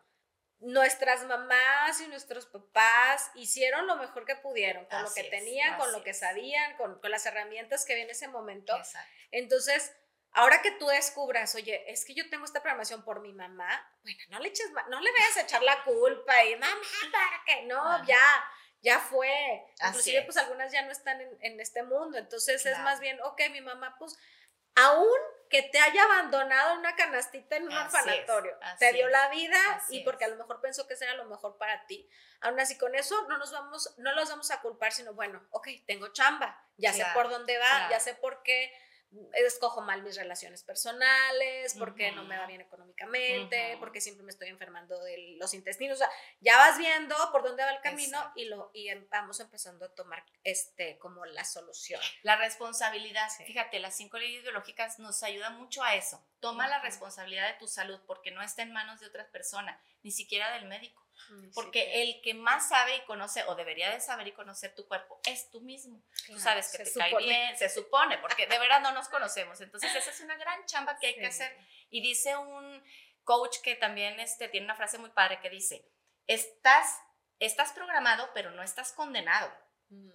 nuestras 0.60 1.24
mamás 1.24 2.00
y 2.00 2.08
nuestros 2.08 2.46
papás 2.46 3.30
hicieron 3.34 3.86
lo 3.86 3.96
mejor 3.96 4.24
que 4.24 4.36
pudieron, 4.36 4.84
con 4.86 5.02
lo 5.02 5.12
que 5.12 5.24
tenían, 5.24 5.78
con 5.78 5.90
lo 5.92 6.02
que 6.02 6.14
sabían, 6.14 6.76
con, 6.76 7.00
con, 7.00 7.10
las 7.10 7.26
herramientas 7.26 7.84
que 7.84 7.94
había 7.94 8.04
en 8.04 8.10
ese 8.10 8.28
momento. 8.28 8.76
Exacto. 8.76 9.10
Entonces, 9.32 9.96
Ahora 10.32 10.62
que 10.62 10.70
tú 10.72 10.86
descubras, 10.86 11.54
oye, 11.56 11.90
es 11.90 12.04
que 12.04 12.14
yo 12.14 12.28
tengo 12.30 12.44
esta 12.44 12.62
programación 12.62 13.02
por 13.02 13.20
mi 13.20 13.32
mamá, 13.32 13.68
bueno, 14.02 14.20
no 14.28 14.38
le 14.38 14.48
eches, 14.48 14.70
no 14.88 15.00
le 15.00 15.12
vayas 15.12 15.36
a 15.38 15.40
echar 15.42 15.62
la 15.62 15.82
culpa 15.82 16.44
y 16.44 16.56
mamá, 16.56 16.80
¿para 17.12 17.42
qué? 17.44 17.62
No, 17.66 18.04
ya, 18.04 18.44
ya 18.80 19.00
fue. 19.00 19.64
Inclusive, 19.84 20.22
pues 20.22 20.36
algunas 20.36 20.70
ya 20.70 20.82
no 20.82 20.92
están 20.92 21.20
en, 21.20 21.60
este 21.60 21.82
mundo. 21.82 22.16
Entonces 22.16 22.64
es 22.64 22.78
más 22.78 23.00
bien, 23.00 23.20
ok, 23.22 23.40
mi 23.50 23.60
mamá, 23.60 23.96
pues, 23.98 24.16
aún 24.76 25.18
que 25.48 25.62
te 25.62 25.80
haya 25.80 26.04
abandonado 26.04 26.74
en 26.74 26.78
una 26.78 26.94
canastita 26.94 27.56
en 27.56 27.64
un 27.64 27.72
orfanatorio, 27.76 28.56
te 28.78 28.92
dio 28.92 29.08
la 29.08 29.28
vida 29.30 29.58
y 29.88 30.04
porque 30.04 30.24
a 30.24 30.28
lo 30.28 30.36
mejor 30.36 30.60
pensó 30.60 30.86
que 30.86 30.94
era 30.94 31.14
lo 31.14 31.24
mejor 31.24 31.58
para 31.58 31.86
ti. 31.86 32.08
Aún 32.40 32.60
así, 32.60 32.78
con 32.78 32.94
eso 32.94 33.26
no 33.26 33.36
nos 33.36 33.50
vamos, 33.50 33.94
no 33.98 34.12
los 34.12 34.28
vamos 34.28 34.52
a 34.52 34.60
culpar, 34.60 34.92
sino 34.92 35.12
bueno, 35.12 35.44
ok, 35.50 35.68
tengo 35.88 36.12
chamba, 36.12 36.64
ya 36.76 36.92
sé 36.92 37.04
por 37.14 37.28
dónde 37.28 37.58
va, 37.58 37.88
ya 37.90 37.98
sé 37.98 38.14
por 38.14 38.44
qué 38.44 38.72
escojo 39.32 39.80
mal 39.80 40.02
mis 40.02 40.16
relaciones 40.16 40.62
personales, 40.62 41.74
porque 41.78 42.12
no 42.12 42.24
me 42.24 42.38
va 42.38 42.46
bien 42.46 42.60
económicamente, 42.60 43.76
porque 43.78 44.00
siempre 44.00 44.24
me 44.24 44.30
estoy 44.30 44.48
enfermando 44.48 45.02
de 45.02 45.36
los 45.38 45.52
intestinos. 45.54 45.96
O 45.96 45.98
sea, 45.98 46.10
ya 46.40 46.56
vas 46.56 46.78
viendo 46.78 47.14
por 47.32 47.42
dónde 47.42 47.64
va 47.64 47.70
el 47.72 47.80
camino 47.80 48.18
y, 48.36 48.44
lo, 48.44 48.70
y 48.72 48.92
vamos 49.10 49.40
empezando 49.40 49.86
a 49.86 49.94
tomar 49.94 50.24
este, 50.44 50.98
como 50.98 51.24
la 51.26 51.44
solución. 51.44 52.00
La 52.22 52.36
responsabilidad, 52.36 53.28
fíjate, 53.46 53.80
las 53.80 53.96
cinco 53.96 54.18
leyes 54.18 54.42
biológicas 54.42 54.98
nos 54.98 55.22
ayudan 55.22 55.58
mucho 55.58 55.82
a 55.82 55.94
eso. 55.94 56.24
Toma 56.40 56.68
la 56.68 56.80
responsabilidad 56.80 57.48
de 57.48 57.58
tu 57.58 57.66
salud 57.66 58.00
porque 58.06 58.30
no 58.30 58.42
está 58.42 58.62
en 58.62 58.72
manos 58.72 59.00
de 59.00 59.06
otras 59.06 59.28
personas, 59.28 59.80
ni 60.02 60.10
siquiera 60.10 60.52
del 60.52 60.66
médico. 60.66 61.04
Porque 61.54 62.02
el 62.02 62.20
que 62.22 62.34
más 62.34 62.68
sabe 62.68 62.96
y 62.96 63.00
conoce, 63.02 63.44
o 63.44 63.54
debería 63.54 63.90
de 63.90 64.00
saber 64.00 64.28
y 64.28 64.32
conocer 64.32 64.74
tu 64.74 64.86
cuerpo, 64.86 65.20
es 65.24 65.50
tú 65.50 65.60
mismo. 65.60 66.02
tú 66.26 66.38
sabes 66.38 66.70
que 66.70 66.84
te 66.84 66.92
cae 66.92 67.16
bien, 67.18 67.56
se 67.56 67.68
supone, 67.68 68.18
porque 68.18 68.46
de 68.46 68.58
verdad 68.58 68.80
no 68.80 68.92
nos 68.92 69.08
conocemos. 69.08 69.60
Entonces, 69.60 69.94
esa 69.94 70.10
es 70.10 70.20
una 70.20 70.36
gran 70.36 70.64
chamba 70.66 70.98
que 70.98 71.08
hay 71.08 71.14
que 71.14 71.26
hacer. 71.26 71.56
Y 71.90 72.00
dice 72.02 72.36
un 72.36 72.82
coach 73.24 73.58
que 73.62 73.76
también 73.76 74.18
este, 74.20 74.48
tiene 74.48 74.66
una 74.66 74.76
frase 74.76 74.98
muy 74.98 75.10
padre 75.10 75.40
que 75.40 75.50
dice, 75.50 75.84
estás, 76.26 77.00
estás 77.38 77.72
programado, 77.72 78.30
pero 78.34 78.50
no 78.50 78.62
estás 78.62 78.92
condenado. 78.92 79.52
Mm. 79.88 80.10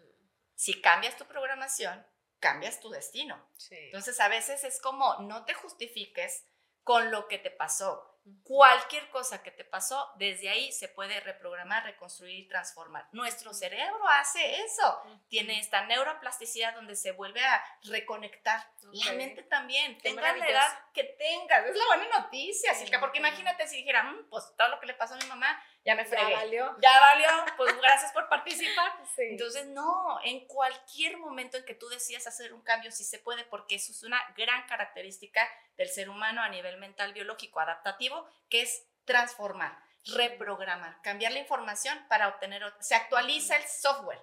Si 0.56 0.82
cambias 0.82 1.18
tu 1.18 1.26
programación, 1.26 2.06
cambias 2.40 2.80
tu 2.80 2.90
destino. 2.90 3.50
Entonces, 3.70 4.20
a 4.20 4.28
veces 4.28 4.64
es 4.64 4.80
como, 4.80 5.16
no 5.22 5.46
te 5.46 5.54
justifiques 5.54 6.46
con 6.84 7.12
lo 7.12 7.28
que 7.28 7.40
te 7.40 7.52
pasó 7.52 8.15
Cualquier 8.44 9.08
cosa 9.10 9.44
que 9.44 9.52
te 9.52 9.64
pasó, 9.64 10.12
desde 10.18 10.50
ahí 10.50 10.72
se 10.72 10.88
puede 10.88 11.20
reprogramar, 11.20 11.84
reconstruir 11.84 12.40
y 12.40 12.48
transformar. 12.48 13.08
Nuestro 13.12 13.54
cerebro 13.54 14.08
hace 14.08 14.62
eso. 14.62 15.04
Tiene 15.28 15.60
esta 15.60 15.86
neuroplasticidad 15.86 16.74
donde 16.74 16.96
se 16.96 17.12
vuelve 17.12 17.44
a 17.44 17.64
reconectar. 17.84 18.68
La 18.94 19.14
mente 19.14 19.44
también. 19.44 20.00
Tenga 20.00 20.36
la 20.36 20.48
edad 20.48 20.80
que 20.92 21.04
tengas. 21.04 21.68
Es 21.68 21.76
la 21.76 21.86
buena 21.86 22.20
noticia, 22.20 22.74
Silka, 22.74 23.00
porque 23.00 23.20
imagínate 23.20 23.68
si 23.68 23.78
dijera, 23.78 24.04
mm, 24.04 24.30
pues 24.30 24.44
todo 24.58 24.70
lo 24.70 24.80
que 24.80 24.88
le 24.88 24.96
pasó 24.96 25.14
a 25.14 25.18
mi 25.18 25.26
mamá, 25.28 25.62
ya 25.86 25.96
me 25.96 26.04
fregué. 26.06 26.32
Ya 26.32 26.38
valió. 26.38 26.76
Ya 26.82 27.00
valió, 27.00 27.28
pues 27.58 27.78
gracias 27.78 28.12
por 28.12 28.28
participar. 28.30 28.92
Sí. 29.16 29.22
Entonces, 29.30 29.68
no, 29.68 30.20
en 30.26 30.46
cualquier 30.46 31.16
momento 31.18 31.56
en 31.56 31.64
que 31.64 31.74
tú 31.74 31.88
decidas 31.88 32.28
hacer 32.28 32.52
un 32.54 32.62
cambio, 32.62 32.92
sí 32.92 33.06
se 33.06 33.18
puede, 33.18 33.46
porque 33.46 33.76
eso 33.76 33.94
es 33.94 34.04
una 34.04 34.22
gran 34.36 34.68
característica 34.68 35.48
del 35.78 35.88
ser 35.88 36.10
humano 36.10 36.42
a 36.42 36.50
nivel 36.50 36.76
mental, 36.80 37.14
biológico, 37.14 37.62
adaptativo, 37.62 38.28
que 38.50 38.62
es 38.64 38.86
transformar, 39.06 39.78
reprogramar, 40.06 41.02
cambiar 41.02 41.32
la 41.32 41.40
información 41.40 41.98
para 42.10 42.28
obtener, 42.28 42.62
ot- 42.64 42.76
se 42.82 42.94
actualiza 42.96 43.56
el 43.56 43.64
software, 43.64 44.20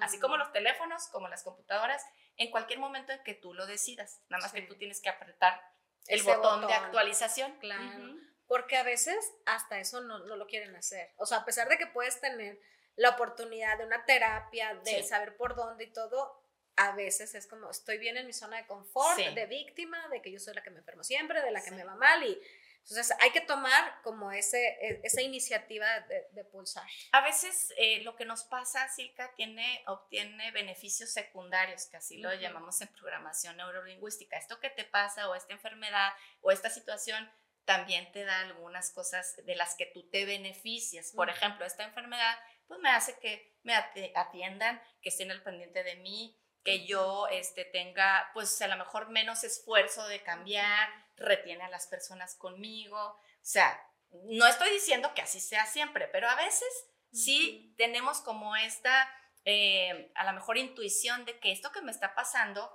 así 0.00 0.18
como 0.18 0.38
los 0.38 0.52
teléfonos, 0.52 1.08
como 1.08 1.28
las 1.28 1.42
computadoras, 1.42 2.02
en 2.38 2.50
cualquier 2.50 2.78
momento 2.78 3.12
en 3.12 3.22
que 3.22 3.34
tú 3.34 3.52
lo 3.52 3.66
decidas, 3.66 4.22
nada 4.30 4.40
más 4.42 4.52
Sí. 4.52 4.60
que 4.62 4.66
tú 4.68 4.76
tienes 4.76 5.02
que 5.02 5.10
apretar 5.10 5.60
el 6.06 6.20
Ese 6.20 6.34
botón, 6.34 6.60
de 6.62 6.66
botón. 6.68 6.84
actualización. 6.84 7.52
Claro. 7.58 7.82
Ujú. 7.84 8.18
Porque 8.50 8.76
a 8.76 8.82
veces 8.82 9.16
hasta 9.46 9.78
eso 9.78 10.00
no, 10.00 10.18
no 10.26 10.34
lo 10.34 10.48
quieren 10.48 10.74
hacer. 10.74 11.12
O 11.18 11.24
sea, 11.24 11.38
a 11.38 11.44
pesar 11.44 11.68
de 11.68 11.78
que 11.78 11.86
puedes 11.86 12.20
tener 12.20 12.58
la 12.96 13.10
oportunidad 13.10 13.78
de 13.78 13.84
una 13.86 14.04
terapia, 14.04 14.74
de 14.74 15.02
Sí. 15.02 15.08
saber 15.08 15.36
por 15.36 15.54
dónde 15.54 15.84
y 15.84 15.92
todo, 15.92 16.44
a 16.74 16.90
veces 16.96 17.36
es 17.36 17.46
como 17.46 17.70
estoy 17.70 17.98
bien 17.98 18.16
en 18.16 18.26
mi 18.26 18.32
zona 18.32 18.56
de 18.56 18.66
confort, 18.66 19.16
Sí. 19.16 19.32
de 19.36 19.46
víctima, 19.46 20.08
de 20.08 20.20
que 20.20 20.32
yo 20.32 20.40
soy 20.40 20.54
la 20.54 20.64
que 20.64 20.70
me 20.70 20.80
enfermo 20.80 21.04
siempre, 21.04 21.40
de 21.42 21.52
la 21.52 21.60
que 21.62 21.68
Sí. 21.70 21.76
me 21.76 21.84
va 21.84 21.94
mal 21.94 22.24
y 22.24 22.36
entonces 22.80 23.16
hay 23.20 23.30
que 23.30 23.42
tomar 23.42 24.02
como 24.02 24.32
ese, 24.32 24.58
e- 24.80 25.00
esa 25.04 25.22
iniciativa 25.22 26.00
de, 26.08 26.26
de 26.32 26.44
pulsar. 26.44 26.88
A 27.12 27.20
veces 27.20 27.72
eh, 27.76 28.02
lo 28.02 28.16
que 28.16 28.24
nos 28.24 28.42
pasa, 28.42 28.88
Silka, 28.88 29.32
tiene, 29.36 29.84
obtiene 29.86 30.50
beneficios 30.50 31.12
secundarios, 31.12 31.86
que 31.86 31.98
así 31.98 32.18
lo 32.18 32.34
llamamos 32.34 32.80
en 32.80 32.88
programación 32.88 33.56
neurolingüística. 33.58 34.36
Esto 34.36 34.58
que 34.58 34.70
te 34.70 34.82
pasa 34.84 35.28
o 35.28 35.36
esta 35.36 35.52
enfermedad 35.52 36.12
o 36.40 36.50
esta 36.50 36.68
situación 36.68 37.30
también 37.70 38.10
te 38.10 38.24
da 38.24 38.40
algunas 38.40 38.90
cosas 38.90 39.36
de 39.46 39.54
las 39.54 39.76
que 39.76 39.86
tú 39.86 40.02
te 40.10 40.24
beneficias. 40.24 41.12
Por 41.12 41.28
Ujú. 41.28 41.36
ejemplo, 41.36 41.64
esta 41.64 41.84
enfermedad 41.84 42.36
pues 42.66 42.80
me 42.80 42.90
hace 42.90 43.16
que 43.20 43.56
me 43.62 43.76
atiendan, 43.76 44.82
que 45.00 45.10
estén 45.10 45.30
al 45.30 45.40
pendiente 45.44 45.84
de 45.84 45.94
mí, 45.94 46.36
que 46.64 46.84
yo 46.84 47.28
este, 47.28 47.64
tenga 47.64 48.28
pues 48.34 48.60
a 48.60 48.66
lo 48.66 48.76
mejor 48.76 49.10
menos 49.10 49.44
esfuerzo 49.44 50.08
de 50.08 50.20
cambiar, 50.20 50.88
retiene 51.16 51.62
a 51.62 51.68
las 51.68 51.86
personas 51.86 52.34
conmigo. 52.34 52.98
O 52.98 53.20
sea, 53.40 53.80
no 54.10 54.48
estoy 54.48 54.70
diciendo 54.70 55.14
que 55.14 55.22
así 55.22 55.38
sea 55.38 55.64
siempre, 55.64 56.08
pero 56.08 56.28
a 56.28 56.34
veces 56.34 56.68
sí 57.12 57.72
tenemos 57.78 58.20
como 58.20 58.56
esta, 58.56 59.08
eh, 59.44 60.10
a 60.16 60.24
lo 60.24 60.32
mejor 60.32 60.58
intuición 60.58 61.24
de 61.24 61.38
que 61.38 61.52
esto 61.52 61.70
que 61.70 61.82
me 61.82 61.92
está 61.92 62.16
pasando, 62.16 62.68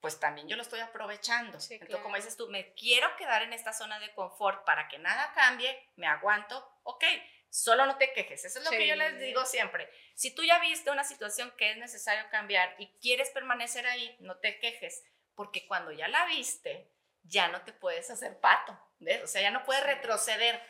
pues 0.00 0.20
también 0.20 0.48
yo 0.48 0.56
lo 0.56 0.62
estoy 0.62 0.80
aprovechando. 0.80 1.58
Sí, 1.60 1.74
Entonces, 1.74 1.96
como 1.96 2.14
claro. 2.14 2.24
dices 2.24 2.36
tú, 2.36 2.48
me 2.48 2.72
quiero 2.74 3.14
quedar 3.16 3.42
en 3.42 3.52
esta 3.52 3.72
zona 3.72 3.98
de 3.98 4.12
confort 4.14 4.64
para 4.64 4.88
que 4.88 4.98
nada 4.98 5.32
cambie, 5.34 5.76
me 5.96 6.06
aguanto, 6.06 6.66
ok, 6.84 7.04
solo 7.50 7.86
no 7.86 7.96
te 7.96 8.12
quejes. 8.12 8.44
Eso 8.44 8.58
es 8.58 8.64
lo 8.64 8.70
que 8.70 8.86
yo 8.86 8.94
les 8.94 9.18
digo 9.18 9.44
siempre. 9.44 9.90
Si 10.14 10.34
tú 10.34 10.42
ya 10.44 10.58
viste 10.60 10.90
una 10.90 11.04
situación 11.04 11.52
que 11.56 11.72
es 11.72 11.78
necesario 11.78 12.28
cambiar 12.30 12.74
y 12.78 12.88
quieres 13.00 13.30
permanecer 13.30 13.86
ahí, 13.86 14.16
no 14.20 14.36
te 14.36 14.58
quejes, 14.60 15.04
porque 15.34 15.66
cuando 15.66 15.92
ya 15.92 16.08
la 16.08 16.26
viste, 16.26 16.90
ya 17.22 17.48
no 17.48 17.62
te 17.62 17.72
puedes 17.72 18.10
hacer 18.10 18.38
pato, 18.40 18.78
¿ves? 18.98 19.22
O 19.22 19.26
sea, 19.26 19.42
ya 19.42 19.50
no 19.50 19.64
puedes 19.64 19.84
retroceder. 19.84 20.62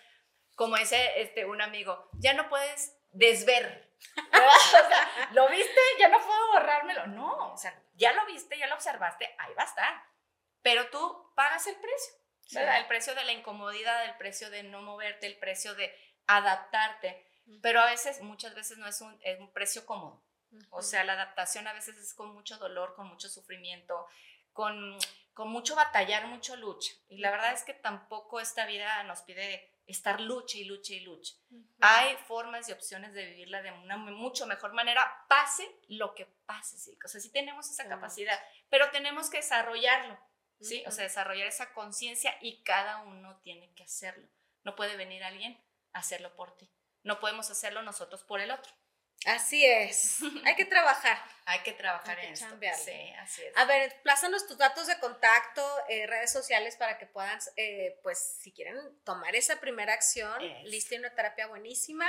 Como 0.54 0.76
dice 0.76 1.20
este, 1.20 1.44
un 1.44 1.60
amigo, 1.60 2.08
ya 2.14 2.32
no 2.32 2.48
puedes 2.48 2.96
desver. 3.12 3.87
O 4.38 4.88
sea, 4.88 5.28
lo 5.32 5.48
viste, 5.48 5.80
ya 5.98 6.08
no 6.08 6.18
puedo 6.18 6.52
borrármelo. 6.52 7.06
No, 7.08 7.52
o 7.52 7.56
sea, 7.56 7.80
ya 7.94 8.12
lo 8.12 8.24
viste, 8.26 8.58
ya 8.58 8.66
lo 8.66 8.74
observaste, 8.74 9.34
ahí 9.38 9.52
va 9.54 9.62
a 9.62 9.66
estar. 9.66 10.02
Pero 10.62 10.88
tú 10.90 11.32
pagas 11.34 11.66
el 11.66 11.76
precio, 11.76 12.14
¿verdad? 12.52 12.74
Sí. 12.74 12.80
El 12.80 12.86
precio 12.86 13.14
de 13.14 13.24
la 13.24 13.32
incomodidad, 13.32 14.04
el 14.04 14.16
precio 14.16 14.50
de 14.50 14.62
no 14.62 14.82
moverte, 14.82 15.26
el 15.26 15.38
precio 15.38 15.74
de 15.74 15.94
adaptarte. 16.26 17.26
Pero 17.62 17.80
a 17.80 17.86
veces, 17.86 18.20
muchas 18.20 18.54
veces 18.54 18.78
no 18.78 18.86
es 18.86 19.00
un, 19.00 19.18
es 19.22 19.38
un 19.40 19.52
precio 19.52 19.86
cómodo. 19.86 20.22
O 20.70 20.82
sea, 20.82 21.04
la 21.04 21.14
adaptación 21.14 21.66
a 21.66 21.72
veces 21.72 21.96
es 21.96 22.14
con 22.14 22.32
mucho 22.34 22.56
dolor, 22.58 22.94
con 22.94 23.06
mucho 23.06 23.28
sufrimiento, 23.28 24.06
con, 24.52 24.98
con 25.34 25.48
mucho 25.48 25.74
batallar, 25.74 26.26
mucho 26.26 26.56
lucha. 26.56 26.92
Y 27.08 27.18
la 27.18 27.30
verdad 27.30 27.52
es 27.52 27.64
que 27.64 27.74
tampoco 27.74 28.40
esta 28.40 28.66
vida 28.66 29.02
nos 29.04 29.22
pide 29.22 29.70
estar 29.88 30.20
lucha 30.20 30.58
y 30.58 30.64
lucha 30.64 30.92
y 30.92 31.00
lucha. 31.00 31.34
Hay 31.80 32.16
formas 32.26 32.68
y 32.68 32.72
opciones 32.72 33.14
de 33.14 33.24
vivirla 33.24 33.62
de 33.62 33.72
una 33.72 33.96
mucho 33.96 34.46
mejor 34.46 34.74
manera, 34.74 35.24
pase 35.28 35.66
lo 35.88 36.14
que 36.14 36.26
pase, 36.46 36.78
¿sí? 36.78 36.96
O 37.04 37.08
sea, 37.08 37.20
sí 37.20 37.32
tenemos 37.32 37.70
esa 37.70 37.88
capacidad, 37.88 38.38
pero 38.68 38.90
tenemos 38.90 39.30
que 39.30 39.38
desarrollarlo, 39.38 40.18
¿sí? 40.60 40.80
O 40.80 40.88
Ujú. 40.88 40.92
sea, 40.92 41.04
desarrollar 41.04 41.46
esa 41.46 41.72
conciencia 41.72 42.36
y 42.42 42.62
cada 42.62 42.98
uno 42.98 43.40
tiene 43.40 43.74
que 43.74 43.84
hacerlo. 43.84 44.28
No 44.62 44.76
puede 44.76 44.96
venir 44.96 45.24
alguien 45.24 45.58
a 45.94 46.00
hacerlo 46.00 46.36
por 46.36 46.56
ti. 46.56 46.70
No 47.02 47.18
podemos 47.18 47.50
hacerlo 47.50 47.82
nosotros 47.82 48.22
por 48.22 48.40
el 48.40 48.50
otro. 48.50 48.72
Así 49.26 49.64
es. 49.66 50.18
Hay 50.44 50.54
que 50.54 50.64
trabajar. 50.64 51.18
Hay 51.46 51.60
que 51.60 51.72
trabajar 51.72 52.18
Hay 52.18 52.22
que 52.22 52.26
en 52.28 52.32
esto. 52.34 52.46
Sí, 52.84 53.14
así 53.18 53.42
es. 53.42 53.56
A 53.56 53.64
ver, 53.64 54.02
plázanos 54.02 54.46
tus 54.46 54.58
datos 54.58 54.86
de 54.86 54.98
contacto, 54.98 55.66
eh, 55.88 56.06
redes 56.06 56.30
sociales 56.30 56.76
para 56.76 56.98
que 56.98 57.06
puedan, 57.06 57.38
eh, 57.56 57.98
pues, 58.02 58.38
si 58.42 58.52
quieren 58.52 58.76
tomar 59.02 59.34
esa 59.34 59.58
primera 59.58 59.94
acción. 59.94 60.42
Es. 60.42 60.64
Liz 60.64 60.88
tiene 60.88 61.06
una 61.06 61.14
terapia 61.14 61.46
buenísima. 61.46 62.06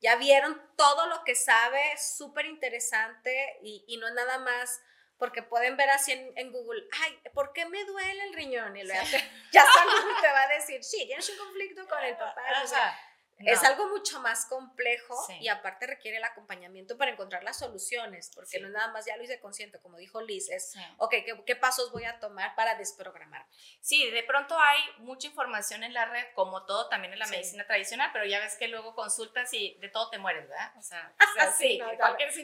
Ya 0.00 0.16
vieron 0.16 0.60
todo 0.76 1.06
lo 1.06 1.24
que 1.24 1.34
sabe, 1.34 1.80
súper 1.96 2.44
interesante 2.44 3.58
y, 3.62 3.84
y 3.88 3.96
no 3.96 4.06
es 4.06 4.12
nada 4.14 4.38
más 4.38 4.82
porque 5.16 5.42
pueden 5.42 5.76
ver 5.78 5.88
así 5.90 6.12
en, 6.12 6.32
en 6.36 6.52
Google, 6.52 6.82
ay, 7.00 7.18
¿por 7.32 7.52
qué 7.54 7.64
me 7.66 7.84
duele 7.84 8.24
el 8.24 8.34
riñón? 8.34 8.76
Y 8.76 8.82
luego 8.82 9.02
te- 9.10 9.30
ya 9.52 9.64
Google 9.84 10.14
te 10.20 10.26
va 10.26 10.42
a 10.42 10.48
decir, 10.48 10.84
sí, 10.84 11.06
tienes 11.06 11.26
un 11.30 11.38
conflicto 11.38 11.86
con 11.88 12.02
el 12.04 12.16
papá. 12.16 12.42
o 12.62 12.66
sea, 12.66 12.98
Es 13.46 13.62
algo 13.64 13.88
mucho 13.88 14.20
más 14.20 14.46
complejo 14.46 15.14
Sí. 15.26 15.36
y 15.40 15.48
aparte 15.48 15.86
requiere 15.86 16.16
el 16.18 16.24
acompañamiento 16.24 16.96
para 16.96 17.10
encontrar 17.10 17.42
las 17.44 17.58
soluciones, 17.58 18.30
porque 18.34 18.50
Sí. 18.50 18.60
no 18.60 18.68
es 18.68 18.72
nada 18.72 18.88
más 18.92 19.04
ya 19.06 19.16
lo 19.16 19.22
hice 19.22 19.40
consciente, 19.40 19.78
como 19.80 19.96
dijo 19.98 20.20
Liz, 20.22 20.48
es, 20.50 20.72
Sí. 20.72 20.80
ok, 20.98 21.10
¿qué, 21.24 21.42
qué 21.46 21.56
pasos 21.56 21.92
voy 21.92 22.04
a 22.04 22.18
tomar 22.20 22.54
para 22.54 22.74
desprogramar? 22.76 23.46
Sí, 23.80 24.10
de 24.10 24.22
pronto 24.22 24.58
hay 24.58 24.80
mucha 24.98 25.26
información 25.28 25.82
en 25.84 25.92
la 25.94 26.04
red, 26.06 26.26
como 26.34 26.64
todo 26.66 26.88
también 26.88 27.12
en 27.12 27.18
la 27.18 27.26
medicina 27.26 27.66
tradicional, 27.66 28.10
pero 28.12 28.24
ya 28.24 28.38
ves 28.40 28.56
que 28.56 28.68
luego 28.68 28.94
consultas 28.94 29.52
y 29.54 29.74
de 29.80 29.88
todo 29.88 30.10
te 30.10 30.18
mueres, 30.18 30.48
¿verdad? 30.48 30.72
O 30.76 30.82
sea, 30.82 31.12
o 31.20 31.34
sea, 31.34 31.52
sí, 31.52 31.78
no, 31.78 31.88
de 31.88 31.96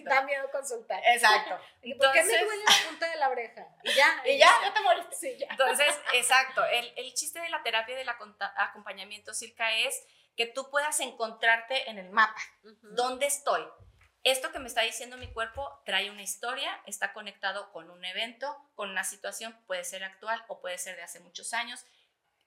da- 0.05 0.22
miedo 0.22 0.51
consultar. 0.51 1.01
Exacto. 1.07 1.59
¿Y 1.82 1.94
¿Por 1.94 2.12
qué 2.12 2.22
me 2.22 2.32
Entonces- 2.32 2.44
duele 2.46 2.64
la 2.64 2.88
punta 2.88 3.09
de 3.11 3.16
la 3.16 3.28
oreja? 3.28 3.66
Y 3.84 3.92
ya, 3.94 4.22
Y 4.26 4.38
ya, 4.38 4.51
ya 4.62 4.74
te 4.74 4.80
moriste. 4.80 5.16
Sí, 5.16 5.36
ya. 5.38 5.46
Entonces, 5.51 5.98
exacto, 6.14 6.64
el, 6.66 6.92
el 6.96 7.14
chiste 7.14 7.40
de 7.40 7.48
la 7.48 7.62
terapia 7.62 7.96
de 7.96 8.05
la 8.05 8.16
conta- 8.18 8.53
acompañamiento 8.57 9.32
circa 9.34 9.74
es 9.76 10.07
que 10.41 10.47
tú 10.47 10.70
puedas 10.70 11.01
encontrarte 11.01 11.91
en 11.91 11.99
el 11.99 12.09
mapa. 12.09 12.41
¿Dónde 12.95 13.26
estoy? 13.26 13.62
Esto 14.22 14.51
que 14.53 14.59
me 14.59 14.68
está 14.68 14.80
diciendo 14.80 15.18
mi 15.18 15.30
cuerpo 15.30 15.82
trae 15.84 16.11
una 16.11 16.22
historia, 16.22 16.80
está 16.86 17.12
conectado 17.12 17.70
con 17.72 17.91
un 17.91 18.03
evento, 18.07 18.57
con 18.74 18.88
una 18.88 19.05
situación, 19.05 19.55
puede 19.66 19.84
ser 19.84 20.03
actual 20.03 20.43
o 20.49 20.62
puede 20.62 20.78
ser 20.78 20.97
de 20.97 21.03
hace 21.03 21.20
muchos 21.20 21.53
años. 21.53 21.84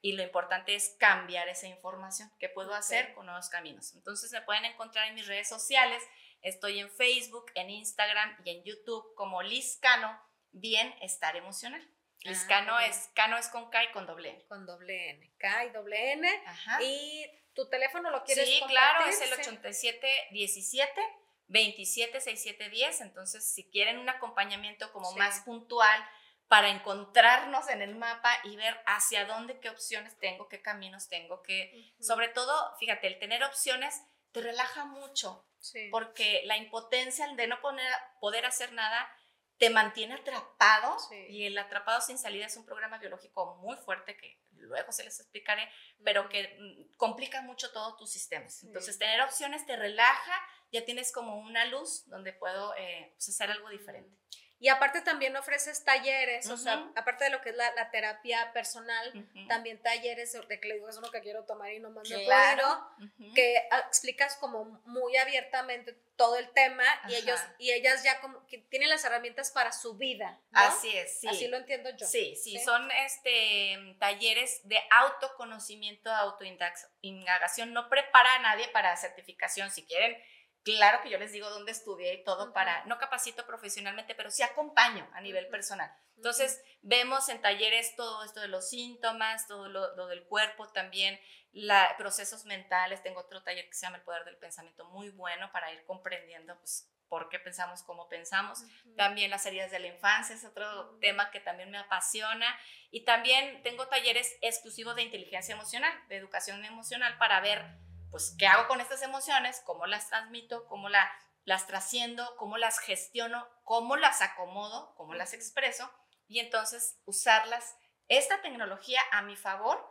Y 0.01 0.13
lo 0.13 0.23
importante 0.23 0.73
es 0.73 0.95
cambiar 0.99 1.47
esa 1.49 1.67
información. 1.67 2.31
¿Qué 2.39 2.49
puedo 2.49 2.73
hacer 2.73 3.13
con 3.13 3.27
nuevos 3.27 3.49
caminos? 3.49 3.93
Entonces 3.93 4.31
me 4.31 4.41
pueden 4.41 4.65
encontrar 4.65 5.07
en 5.07 5.13
mis 5.13 5.27
redes 5.27 5.47
sociales. 5.47 6.01
Estoy 6.41 6.79
en 6.79 6.89
Facebook, 6.89 7.51
en 7.53 7.69
Instagram 7.69 8.37
y 8.43 8.49
en 8.49 8.63
YouTube 8.63 9.13
como 9.13 9.43
Liz 9.43 9.77
Cano, 9.79 10.19
Bienestar 10.51 11.35
Emocional. 11.35 11.87
Liz 12.21 12.41
Ah, 12.45 12.47
Cano 12.47 12.79
es, 12.79 13.11
Cano 13.13 13.37
es 13.37 13.49
con 13.49 13.69
K 13.69 13.83
y 13.83 13.91
con 13.91 14.07
doble 14.07 14.31
N. 14.31 14.45
Con 14.47 14.65
doble 14.65 15.11
N, 15.11 15.31
K 15.37 15.65
y 15.65 15.69
doble 15.69 16.13
N. 16.13 16.43
Ajá. 16.47 16.81
¿Y 16.81 17.42
tu 17.53 17.69
teléfono 17.69 18.09
lo 18.09 18.23
quieres 18.23 18.47
Sí, 18.47 18.61
claro, 18.67 19.05
es 19.05 19.21
el 19.21 19.27
Sí. 19.29 19.33
8717 19.33 21.01
276710. 21.47 23.01
Entonces, 23.01 23.45
si 23.53 23.69
quieren 23.69 23.97
un 23.99 24.09
acompañamiento 24.09 24.91
como 24.91 25.11
Sí. 25.11 25.17
más 25.17 25.41
puntual 25.41 26.03
para 26.47 26.69
encontrarnos 26.69 27.67
en 27.69 27.81
el 27.81 27.95
mapa 27.95 28.35
y 28.43 28.55
ver 28.55 28.79
hacia 28.85 29.25
dónde, 29.25 29.59
qué 29.59 29.69
opciones 29.69 30.17
tengo, 30.19 30.47
qué 30.49 30.61
caminos 30.61 31.07
tengo, 31.09 31.41
que 31.41 31.93
sobre 31.99 32.27
todo, 32.27 32.75
fíjate, 32.79 33.07
el 33.07 33.19
tener 33.19 33.43
opciones 33.43 34.01
te 34.31 34.41
relaja 34.41 34.85
mucho 34.85 35.47
Sí. 35.59 35.87
porque 35.91 36.41
la 36.45 36.57
impotencia 36.57 37.27
de 37.33 37.47
no 37.47 37.61
poner, 37.61 37.87
poder 38.19 38.45
hacer 38.45 38.71
nada 38.73 39.09
te 39.57 39.69
mantiene 39.69 40.15
atrapado 40.15 40.97
Sí. 41.09 41.25
y 41.29 41.45
el 41.45 41.57
atrapado 41.57 42.01
sin 42.01 42.17
salida 42.17 42.45
es 42.47 42.57
un 42.57 42.65
programa 42.65 42.97
biológico 42.97 43.55
muy 43.57 43.77
fuerte 43.77 44.17
que 44.17 44.41
luego 44.63 44.91
se 44.91 45.03
les 45.03 45.19
explicaré, 45.19 45.69
pero 46.03 46.29
que 46.29 46.57
mm, 46.59 46.97
complica 46.97 47.41
mucho 47.41 47.71
todos 47.71 47.97
tus 47.97 48.11
sistemas. 48.11 48.55
Sí. 48.55 48.67
Entonces, 48.67 48.97
tener 48.97 49.21
opciones 49.21 49.65
te 49.65 49.75
relaja, 49.75 50.33
ya 50.71 50.83
tienes 50.85 51.11
como 51.11 51.37
una 51.37 51.65
luz 51.65 52.07
donde 52.07 52.33
puedo 52.33 52.73
eh, 52.75 53.11
pues, 53.15 53.29
hacer 53.29 53.51
algo 53.51 53.69
diferente. 53.69 54.17
Y 54.63 54.69
aparte 54.69 55.01
también 55.01 55.35
ofreces 55.35 55.83
talleres, 55.83 56.49
o 56.49 56.55
sea, 56.55 56.89
aparte 56.95 57.25
de 57.25 57.31
lo 57.31 57.41
que 57.41 57.49
es 57.49 57.55
la, 57.57 57.91
terapia 57.91 58.53
personal, 58.53 59.11
también 59.49 59.77
talleres, 59.83 60.31
de 60.31 60.59
que 60.61 60.69
le 60.69 60.75
digo, 60.75 60.87
es 60.87 60.95
uno 60.95 61.11
que 61.11 61.19
quiero 61.19 61.43
tomar 61.43 61.73
y 61.73 61.81
no 61.81 61.89
más 61.89 62.07
claro. 62.07 62.87
que 63.35 63.57
explicas 63.89 64.37
como 64.37 64.63
muy 64.85 65.17
abiertamente 65.17 65.97
todo 66.15 66.37
el 66.37 66.49
tema 66.51 66.85
y 67.09 67.15
ellos 67.15 67.41
y 67.57 67.71
ellas 67.71 68.03
ya 68.03 68.21
como 68.21 68.47
que 68.47 68.59
tienen 68.59 68.87
las 68.87 69.03
herramientas 69.03 69.51
para 69.51 69.73
su 69.73 69.97
vida. 69.97 70.39
Así 70.53 70.95
es, 70.95 71.19
sí. 71.19 71.27
Así 71.27 71.47
lo 71.49 71.57
entiendo 71.57 71.89
yo. 71.97 72.07
Sí, 72.07 72.37
sí, 72.37 72.57
son 72.59 72.89
este 73.05 73.97
talleres 73.99 74.61
de 74.63 74.79
autoconocimiento, 74.91 76.09
autoindagación, 76.09 77.73
no 77.73 77.89
prepara 77.89 78.35
a 78.35 78.39
nadie 78.39 78.69
para 78.69 78.95
certificación, 78.95 79.71
si 79.71 79.85
quieren 79.85 80.15
Claro 80.63 81.01
que 81.03 81.09
yo 81.09 81.17
les 81.17 81.33
digo 81.33 81.49
dónde 81.49 81.73
estudié 81.73 82.13
y 82.13 82.23
todo 82.23 82.53
para, 82.53 82.85
no 82.85 82.97
capacito 82.97 83.45
profesionalmente, 83.45 84.15
pero 84.15 84.31
sí 84.31 84.43
acompaño 84.43 85.07
a 85.13 85.19
nivel 85.19 85.47
personal. 85.49 85.93
Entonces, 86.15 86.63
vemos 86.81 87.27
en 87.27 87.41
talleres 87.41 87.97
todo 87.97 88.23
esto 88.23 88.39
de 88.39 88.47
los 88.47 88.69
síntomas, 88.69 89.45
todo 89.45 89.67
lo, 89.67 90.07
del 90.07 90.23
cuerpo 90.23 90.69
también, 90.69 91.19
la, 91.51 91.95
procesos 91.97 92.45
mentales. 92.45 93.03
Tengo 93.03 93.19
otro 93.19 93.43
taller 93.43 93.67
que 93.67 93.73
se 93.73 93.85
llama 93.85 93.97
El 93.97 94.03
Poder 94.03 94.23
del 94.23 94.37
Pensamiento, 94.37 94.85
muy 94.85 95.09
bueno 95.09 95.51
para 95.51 95.73
ir 95.73 95.83
comprendiendo 95.83 96.57
pues, 96.59 96.89
por 97.09 97.27
qué 97.27 97.39
pensamos 97.39 97.83
como 97.83 98.07
pensamos. 98.07 98.63
También 98.95 99.31
las 99.31 99.45
heridas 99.45 99.69
de 99.69 99.79
la 99.79 99.87
infancia 99.87 100.33
es 100.33 100.45
otro 100.45 100.97
tema 101.01 101.29
que 101.29 101.41
también 101.41 101.71
me 101.71 101.77
apasiona. 101.77 102.47
Y 102.89 103.03
también 103.03 103.61
tengo 103.63 103.87
talleres 103.87 104.37
exclusivos 104.41 104.95
de 104.95 105.03
inteligencia 105.03 105.53
emocional, 105.53 105.93
de 106.07 106.15
educación 106.15 106.63
emocional, 106.63 107.17
para 107.17 107.41
ver 107.41 107.65
pues, 108.13 108.35
¿qué 108.37 108.45
hago 108.45 108.67
con 108.67 108.79
estas 108.79 109.01
emociones? 109.01 109.63
¿Cómo 109.65 109.87
las 109.87 110.07
transmito? 110.07 110.67
¿Cómo 110.67 110.87
la, 110.87 111.11
las 111.45 111.65
trasciendo? 111.65 112.35
¿Cómo 112.37 112.57
las 112.57 112.77
gestiono? 112.77 113.49
¿Cómo 113.63 113.95
las 113.95 114.21
acomodo? 114.21 114.93
¿Cómo 114.97 115.15
las 115.15 115.33
expreso? 115.33 115.91
Y 116.27 116.39
entonces 116.39 116.99
usarlas, 117.05 117.75
esta 118.07 118.39
tecnología 118.43 119.01
a 119.11 119.23
mi 119.23 119.35
favor 119.35 119.83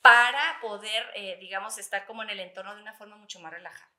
para 0.00 0.58
poder, 0.60 1.08
eh, 1.14 1.36
digamos, 1.38 1.78
estar 1.78 2.04
como 2.04 2.24
en 2.24 2.30
el 2.30 2.40
entorno 2.40 2.74
de 2.74 2.82
una 2.82 2.94
forma 2.94 3.14
mucho 3.14 3.38
más 3.38 3.52
relajada. 3.52 3.92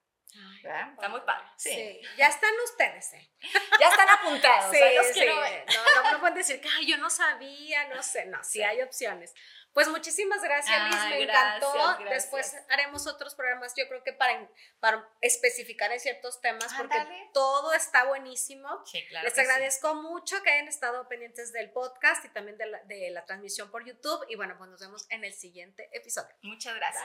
Está 0.57 1.07
muy 1.07 1.21
padre. 1.21 1.45
Sí. 1.55 2.01
Ya 2.17 2.27
están 2.27 2.51
ustedes, 2.65 3.13
¿eh? 3.13 3.31
Ya 3.79 3.87
están 3.87 4.09
apuntados. 4.09 4.75
Sí, 5.13 5.13
sí. 5.13 5.25
No, 5.25 6.11
no, 6.11 6.19
pueden 6.19 6.35
decir 6.35 6.59
que 6.59 6.67
yo 6.85 6.97
no 6.97 7.09
sabía, 7.09 7.87
no 7.87 8.03
sé. 8.03 8.25
No, 8.25 8.43
sí, 8.43 8.61
hay 8.61 8.81
opciones. 8.81 9.33
Pues 9.73 9.87
muchísimas 9.87 10.41
gracias, 10.43 10.89
Liz, 10.89 11.05
me 11.09 11.23
encantó. 11.23 11.97
Después 12.09 12.55
haremos 12.69 13.07
otros 13.07 13.33
programas, 13.33 13.73
yo 13.75 13.87
creo 13.87 14.03
que 14.03 14.13
para, 14.13 14.47
para 14.79 15.09
especificar 15.21 15.91
en 15.91 15.99
ciertos 15.99 16.41
temas, 16.41 16.71
porque 16.77 16.97
todo 17.33 17.73
está 17.73 18.03
buenísimo. 18.05 18.83
Sí, 18.85 19.03
claro 19.07 19.27
Les 19.27 19.37
agradezco 19.37 19.95
mucho 19.95 20.41
que 20.43 20.51
hayan 20.51 20.67
estado 20.67 21.07
pendientes 21.07 21.51
del 21.51 21.71
podcast 21.71 22.23
y 22.25 22.29
también 22.29 22.57
de 22.57 22.67
la, 22.67 22.83
de 22.83 23.09
la 23.09 23.25
transmisión 23.25 23.71
por 23.71 23.83
YouTube. 23.83 24.25
Y 24.29 24.35
bueno, 24.35 24.55
pues 24.57 24.69
nos 24.69 24.79
vemos 24.79 25.07
en 25.09 25.23
el 25.23 25.33
siguiente 25.33 25.89
episodio. 25.91 26.35
Muchas 26.41 26.75
gracias. 26.75 27.03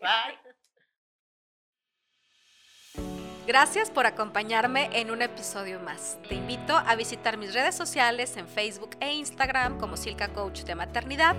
Bye. 0.00 0.42
Bye. 0.42 0.54
Gracias 3.46 3.90
por 3.90 4.06
acompañarme 4.06 4.88
en 4.94 5.10
un 5.10 5.20
episodio 5.20 5.78
más. 5.78 6.16
Te 6.26 6.34
invito 6.34 6.74
a 6.74 6.96
visitar 6.96 7.36
mis 7.36 7.52
redes 7.52 7.74
sociales 7.74 8.38
en 8.38 8.48
Facebook 8.48 8.96
e 9.00 9.12
Instagram 9.12 9.78
como 9.78 9.98
Silca 9.98 10.28
Coach 10.28 10.62
de 10.62 10.74
Maternidad, 10.74 11.36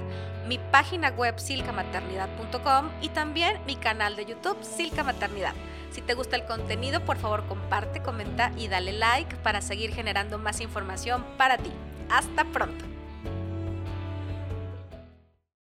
mi 0.48 0.60
página 0.60 1.10
web 1.10 1.40
silcamaternidad.com 1.40 2.92
y 3.02 3.10
también 3.10 3.60
mi 3.66 3.76
canal 3.76 4.16
de 4.16 4.26
YouTube 4.26 4.62
Silca 4.62 5.04
Maternidad. 5.04 5.56
Si 5.90 6.02
te 6.02 6.14
gusta 6.14 6.36
el 6.36 6.46
contenido, 6.46 7.04
por 7.04 7.18
favor 7.18 7.48
comparte, 7.48 8.04
comenta 8.04 8.52
y 8.56 8.68
dale 8.68 8.92
like 8.92 9.36
para 9.38 9.62
seguir 9.62 9.92
generando 9.92 10.38
más 10.38 10.62
información 10.62 11.26
para 11.38 11.58
ti. 11.58 11.72
Hasta 12.12 12.46
pronto. 12.46 12.95